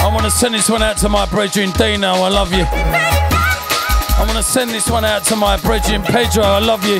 I 0.00 0.10
want 0.12 0.24
to 0.24 0.30
send 0.30 0.54
this 0.54 0.68
one 0.68 0.82
out 0.82 0.96
to 0.98 1.08
my 1.08 1.24
brethren 1.26 1.70
Dino, 1.72 2.08
I 2.08 2.28
love 2.28 2.52
you. 2.52 2.64
I 2.66 4.24
want 4.26 4.36
to 4.36 4.42
send 4.42 4.70
this 4.70 4.90
one 4.90 5.04
out 5.04 5.24
to 5.24 5.36
my 5.36 5.56
brethren 5.58 6.02
Pedro, 6.02 6.42
I 6.42 6.58
love 6.58 6.84
you. 6.84 6.98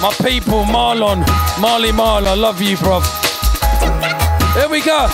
My 0.00 0.14
people, 0.22 0.62
Marlon, 0.64 1.26
Marley 1.60 1.92
Marl, 1.92 2.28
I 2.28 2.34
love 2.34 2.60
you, 2.62 2.76
bruv. 2.76 3.04
Here 4.54 4.68
we 4.68 4.80
go. 4.80 5.08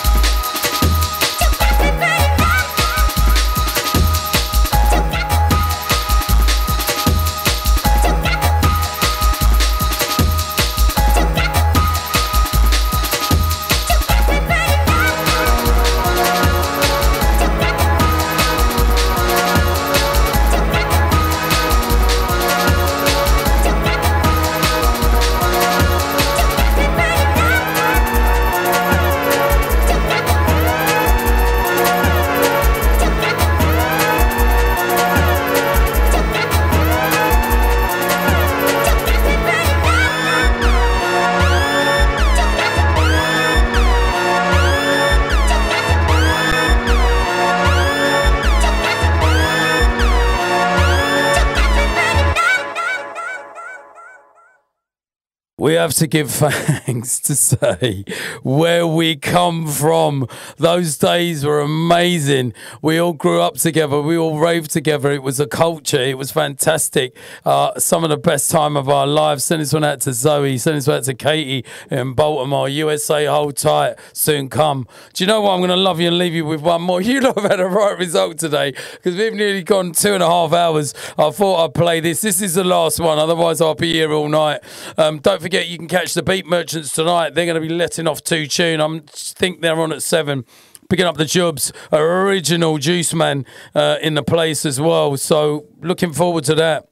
Have 55.87 55.95
to 55.95 56.07
give 56.09 56.31
thanks 56.33 57.21
to 57.21 57.37
say 57.37 58.05
where 58.43 58.85
we 58.85 59.15
come 59.15 59.69
from. 59.69 60.27
Those 60.57 60.99
days 60.99 61.45
were 61.45 61.61
amazing. 61.61 62.55
We 62.83 62.99
all 62.99 63.13
grew 63.13 63.41
up 63.41 63.55
together. 63.55 64.03
We 64.03 64.19
all 64.19 64.37
raved 64.37 64.73
together. 64.73 65.13
It 65.13 65.23
was 65.23 65.39
a 65.39 65.47
culture. 65.47 66.03
It 66.03 66.19
was 66.19 66.33
fantastic. 66.33 67.17
Uh, 67.45 67.79
some 67.79 68.03
of 68.03 68.11
the 68.11 68.17
best 68.17 68.51
time 68.51 68.77
of 68.77 68.89
our 68.89 69.07
lives. 69.07 69.45
Send 69.45 69.63
this 69.63 69.73
one 69.73 69.85
out 69.85 70.01
to 70.01 70.13
Zoe. 70.13 70.59
Send 70.59 70.77
this 70.77 70.89
one 70.89 70.97
out 70.97 71.05
to 71.05 71.15
Katie 71.15 71.65
in 71.89 72.15
Baltimore. 72.15 72.69
USA, 72.69 73.27
hold 73.27 73.57
tight. 73.57 73.95
Soon 74.13 74.49
come. 74.49 74.89
Do 75.13 75.23
you 75.23 75.29
know 75.29 75.41
what? 75.41 75.53
I'm 75.53 75.61
going 75.61 75.71
to 75.71 75.77
love 75.77 76.01
you 76.01 76.09
and 76.09 76.19
leave 76.19 76.35
you 76.35 76.45
with 76.45 76.63
one 76.63 76.83
more. 76.83 77.01
You 77.07 77.21
lot 77.21 77.41
have 77.41 77.51
had 77.53 77.61
a 77.61 77.67
right 77.67 77.97
result 77.97 78.39
today 78.39 78.73
because 78.73 79.15
we've 79.15 79.33
nearly 79.33 79.63
gone 79.63 79.93
two 79.93 80.15
and 80.15 80.23
a 80.23 80.27
half 80.27 80.53
hours. 80.53 80.93
I 81.17 81.31
thought 81.31 81.65
I'd 81.65 81.75
play 81.75 82.01
this. 82.01 82.23
This 82.23 82.43
is 82.43 82.55
the 82.55 82.65
last 82.65 82.99
one. 82.99 83.19
Otherwise, 83.19 83.61
I'll 83.61 83.77
be 83.77 83.93
here 83.93 84.13
all 84.13 84.29
night. 84.29 84.63
Um, 84.99 85.21
don't 85.21 85.41
forget, 85.41 85.69
you 85.69 85.76
can 85.77 85.89
catch 85.89 86.15
the 86.15 86.23
Beat 86.23 86.47
Merchants 86.47 86.93
tonight. 86.93 87.35
They're 87.35 87.47
going 87.47 87.61
to 87.61 87.67
be 87.67 87.75
letting 87.75 88.07
off 88.07 88.23
two 88.23 88.47
tune. 88.47 88.81
I 88.81 89.01
think 89.07 89.61
they're 89.61 89.81
on 89.81 89.93
at 89.93 90.03
seven. 90.03 90.45
Picking 90.89 91.07
up 91.07 91.17
the 91.17 91.25
Jubs, 91.25 91.73
original 91.93 92.79
Juice 92.79 93.13
Man 93.13 93.45
uh, 93.75 93.97
in 94.01 94.15
the 94.15 94.23
place 94.23 94.65
as 94.65 94.81
well. 94.81 95.17
So 95.17 95.67
looking 95.81 96.13
forward 96.13 96.45
to 96.45 96.55
that 96.55 96.87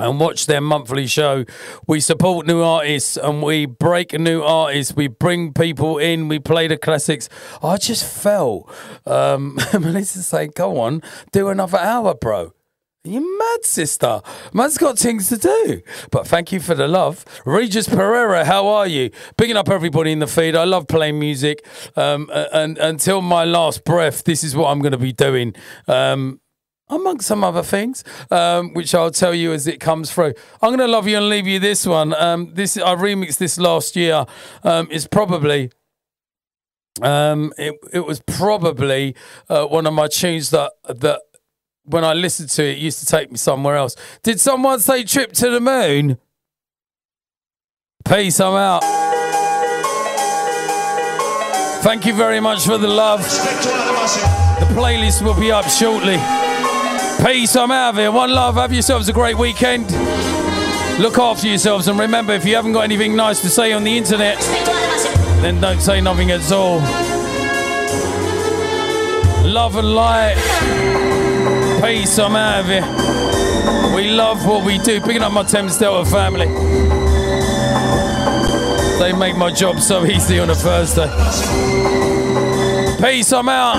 and 0.00 0.18
watch 0.18 0.46
their 0.46 0.60
monthly 0.60 1.06
show. 1.06 1.44
We 1.86 2.00
support 2.00 2.46
new 2.46 2.62
artists 2.62 3.16
and 3.16 3.42
we 3.42 3.66
break 3.66 4.12
new 4.12 4.42
artists. 4.42 4.94
We 4.94 5.08
bring 5.08 5.52
people 5.52 5.98
in. 5.98 6.28
We 6.28 6.38
play 6.38 6.68
the 6.68 6.76
classics. 6.76 7.28
I 7.62 7.76
just 7.76 8.04
felt 8.04 8.72
um, 9.06 9.58
Melissa 9.72 10.22
saying, 10.22 10.52
"Go 10.54 10.80
on, 10.80 11.02
do 11.32 11.48
another 11.48 11.78
hour, 11.78 12.14
bro." 12.14 12.54
You 13.02 13.38
mad, 13.38 13.64
sister? 13.64 14.20
Man's 14.52 14.76
got 14.76 14.98
things 14.98 15.30
to 15.30 15.38
do. 15.38 15.80
But 16.10 16.26
thank 16.26 16.52
you 16.52 16.60
for 16.60 16.74
the 16.74 16.86
love. 16.86 17.24
Regis 17.46 17.88
Pereira, 17.88 18.44
how 18.44 18.66
are 18.66 18.86
you? 18.86 19.10
Picking 19.38 19.56
up 19.56 19.70
everybody 19.70 20.12
in 20.12 20.18
the 20.18 20.26
feed. 20.26 20.54
I 20.54 20.64
love 20.64 20.86
playing 20.86 21.18
music. 21.18 21.64
Um, 21.96 22.28
and, 22.30 22.48
and 22.52 22.78
until 22.78 23.22
my 23.22 23.46
last 23.46 23.84
breath, 23.84 24.24
this 24.24 24.44
is 24.44 24.54
what 24.54 24.70
I'm 24.70 24.80
going 24.80 24.92
to 24.92 24.98
be 24.98 25.14
doing. 25.14 25.54
Um, 25.88 26.40
amongst 26.90 27.26
some 27.26 27.42
other 27.42 27.62
things, 27.62 28.04
um, 28.30 28.74
which 28.74 28.94
I'll 28.94 29.12
tell 29.12 29.32
you 29.32 29.52
as 29.54 29.66
it 29.66 29.80
comes 29.80 30.12
through. 30.12 30.34
I'm 30.60 30.68
going 30.68 30.80
to 30.80 30.88
love 30.88 31.08
you 31.08 31.16
and 31.16 31.30
leave 31.30 31.46
you 31.46 31.58
this 31.58 31.86
one. 31.86 32.12
Um, 32.14 32.52
this 32.52 32.76
I 32.76 32.96
remixed 32.96 33.38
this 33.38 33.58
last 33.58 33.96
year. 33.96 34.26
Um, 34.62 34.88
it's 34.90 35.06
probably 35.06 35.70
um, 37.00 37.54
it, 37.56 37.76
it 37.92 38.00
was 38.00 38.20
probably 38.20 39.14
uh, 39.48 39.64
one 39.66 39.86
of 39.86 39.94
my 39.94 40.08
tunes 40.08 40.50
that 40.50 40.72
that 40.84 41.22
when 41.84 42.04
I 42.04 42.12
listened 42.12 42.50
to 42.50 42.64
it, 42.64 42.76
it 42.76 42.78
used 42.78 42.98
to 43.00 43.06
take 43.06 43.30
me 43.30 43.36
somewhere 43.36 43.76
else. 43.76 43.96
Did 44.22 44.40
someone 44.40 44.80
say 44.80 45.04
trip 45.04 45.32
to 45.34 45.50
the 45.50 45.60
moon? 45.60 46.18
Peace, 48.04 48.40
I'm 48.40 48.54
out. 48.54 48.82
Thank 51.82 52.04
you 52.06 52.14
very 52.14 52.40
much 52.40 52.66
for 52.66 52.76
the 52.76 52.88
love. 52.88 53.22
The 53.22 54.66
playlist 54.74 55.22
will 55.22 55.38
be 55.38 55.50
up 55.50 55.66
shortly. 55.66 56.18
Peace, 57.24 57.56
I'm 57.56 57.70
out 57.70 57.90
of 57.90 57.96
here. 57.96 58.12
One 58.12 58.30
love. 58.30 58.56
Have 58.56 58.72
yourselves 58.72 59.08
a 59.08 59.12
great 59.12 59.36
weekend. 59.36 59.90
Look 61.00 61.18
after 61.18 61.48
yourselves 61.48 61.88
and 61.88 61.98
remember 61.98 62.32
if 62.34 62.44
you 62.44 62.54
haven't 62.54 62.72
got 62.72 62.82
anything 62.82 63.16
nice 63.16 63.40
to 63.40 63.48
say 63.48 63.72
on 63.72 63.84
the 63.84 63.96
internet, 63.96 64.38
then 65.40 65.60
don't 65.60 65.80
say 65.80 66.00
nothing 66.00 66.30
at 66.30 66.52
all. 66.52 66.80
Love 69.46 69.76
and 69.76 69.94
light. 69.94 70.36
Peace, 71.80 72.18
I'm 72.18 72.36
out 72.36 72.60
of 72.60 72.66
here. 72.66 73.94
We 73.96 74.10
love 74.10 74.46
what 74.46 74.66
we 74.66 74.76
do. 74.78 75.00
Picking 75.00 75.22
up 75.22 75.32
my 75.32 75.42
Thames 75.44 75.78
Delta 75.78 76.08
family. 76.10 76.46
They 78.98 79.14
make 79.14 79.34
my 79.36 79.50
job 79.50 79.80
so 79.80 80.04
easy 80.04 80.38
on 80.40 80.50
a 80.50 80.54
Thursday. 80.54 81.08
Peace, 83.02 83.32
I'm 83.32 83.48
out. 83.48 83.76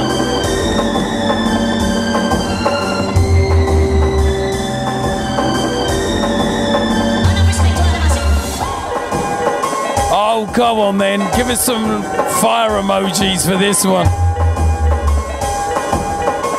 Oh, 10.13 10.51
go 10.55 10.81
on 10.81 10.97
then. 10.97 11.19
Give 11.37 11.49
us 11.49 11.63
some 11.63 12.01
fire 12.41 12.71
emojis 12.81 13.47
for 13.47 13.57
this 13.57 13.85
one. 13.85 14.30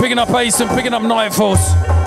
Picking 0.03 0.19
up 0.19 0.31
Ace 0.31 0.59
and 0.59 0.69
picking 0.71 0.95
up 0.95 1.03
Night 1.03 1.33
Force. 1.33 2.02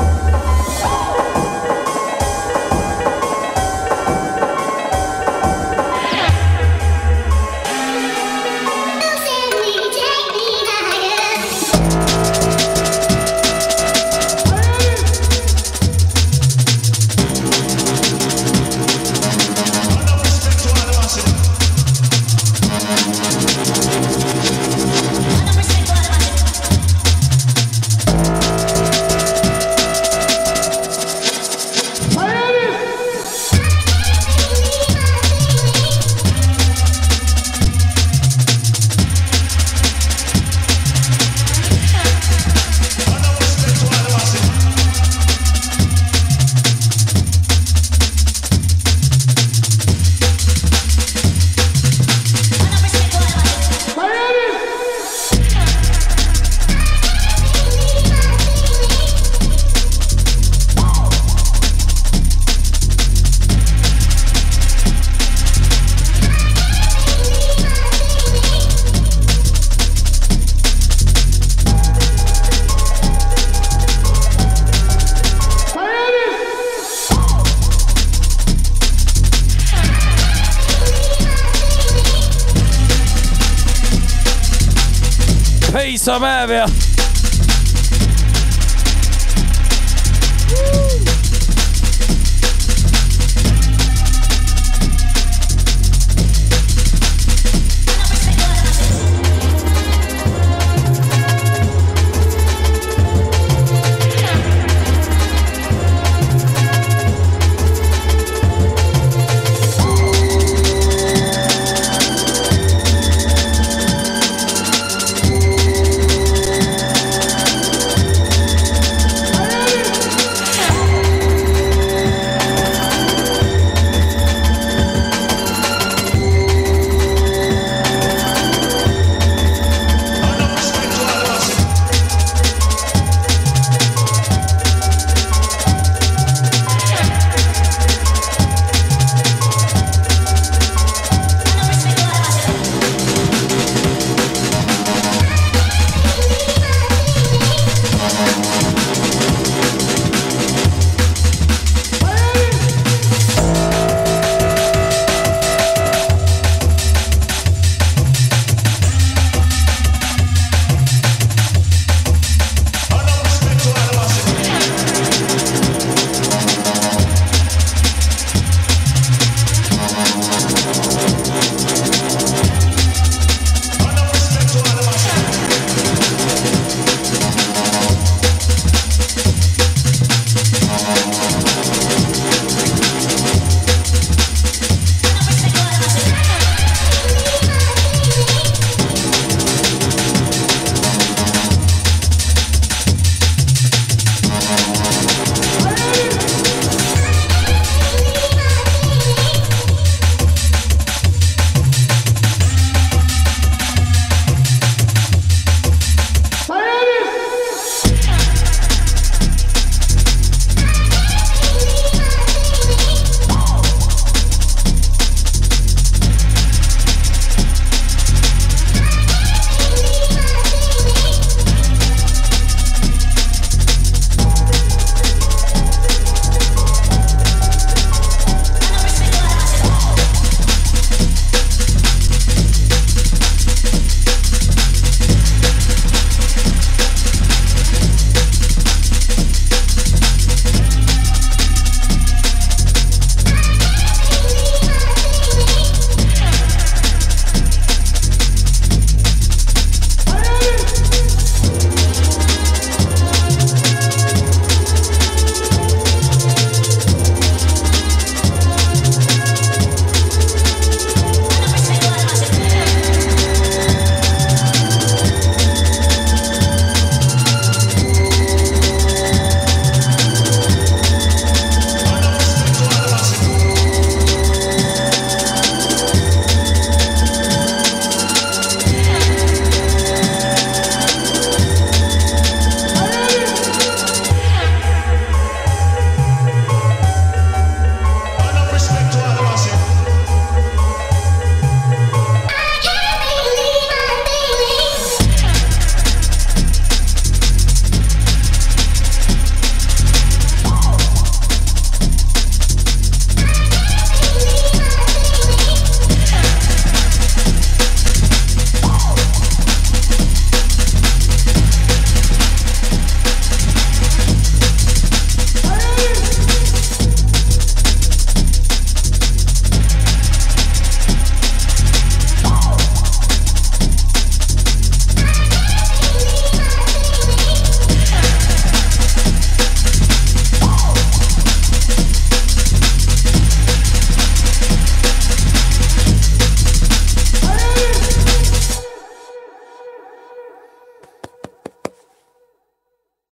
heisa 85.75 86.19
mäe 86.19 86.47
peal 86.47 86.94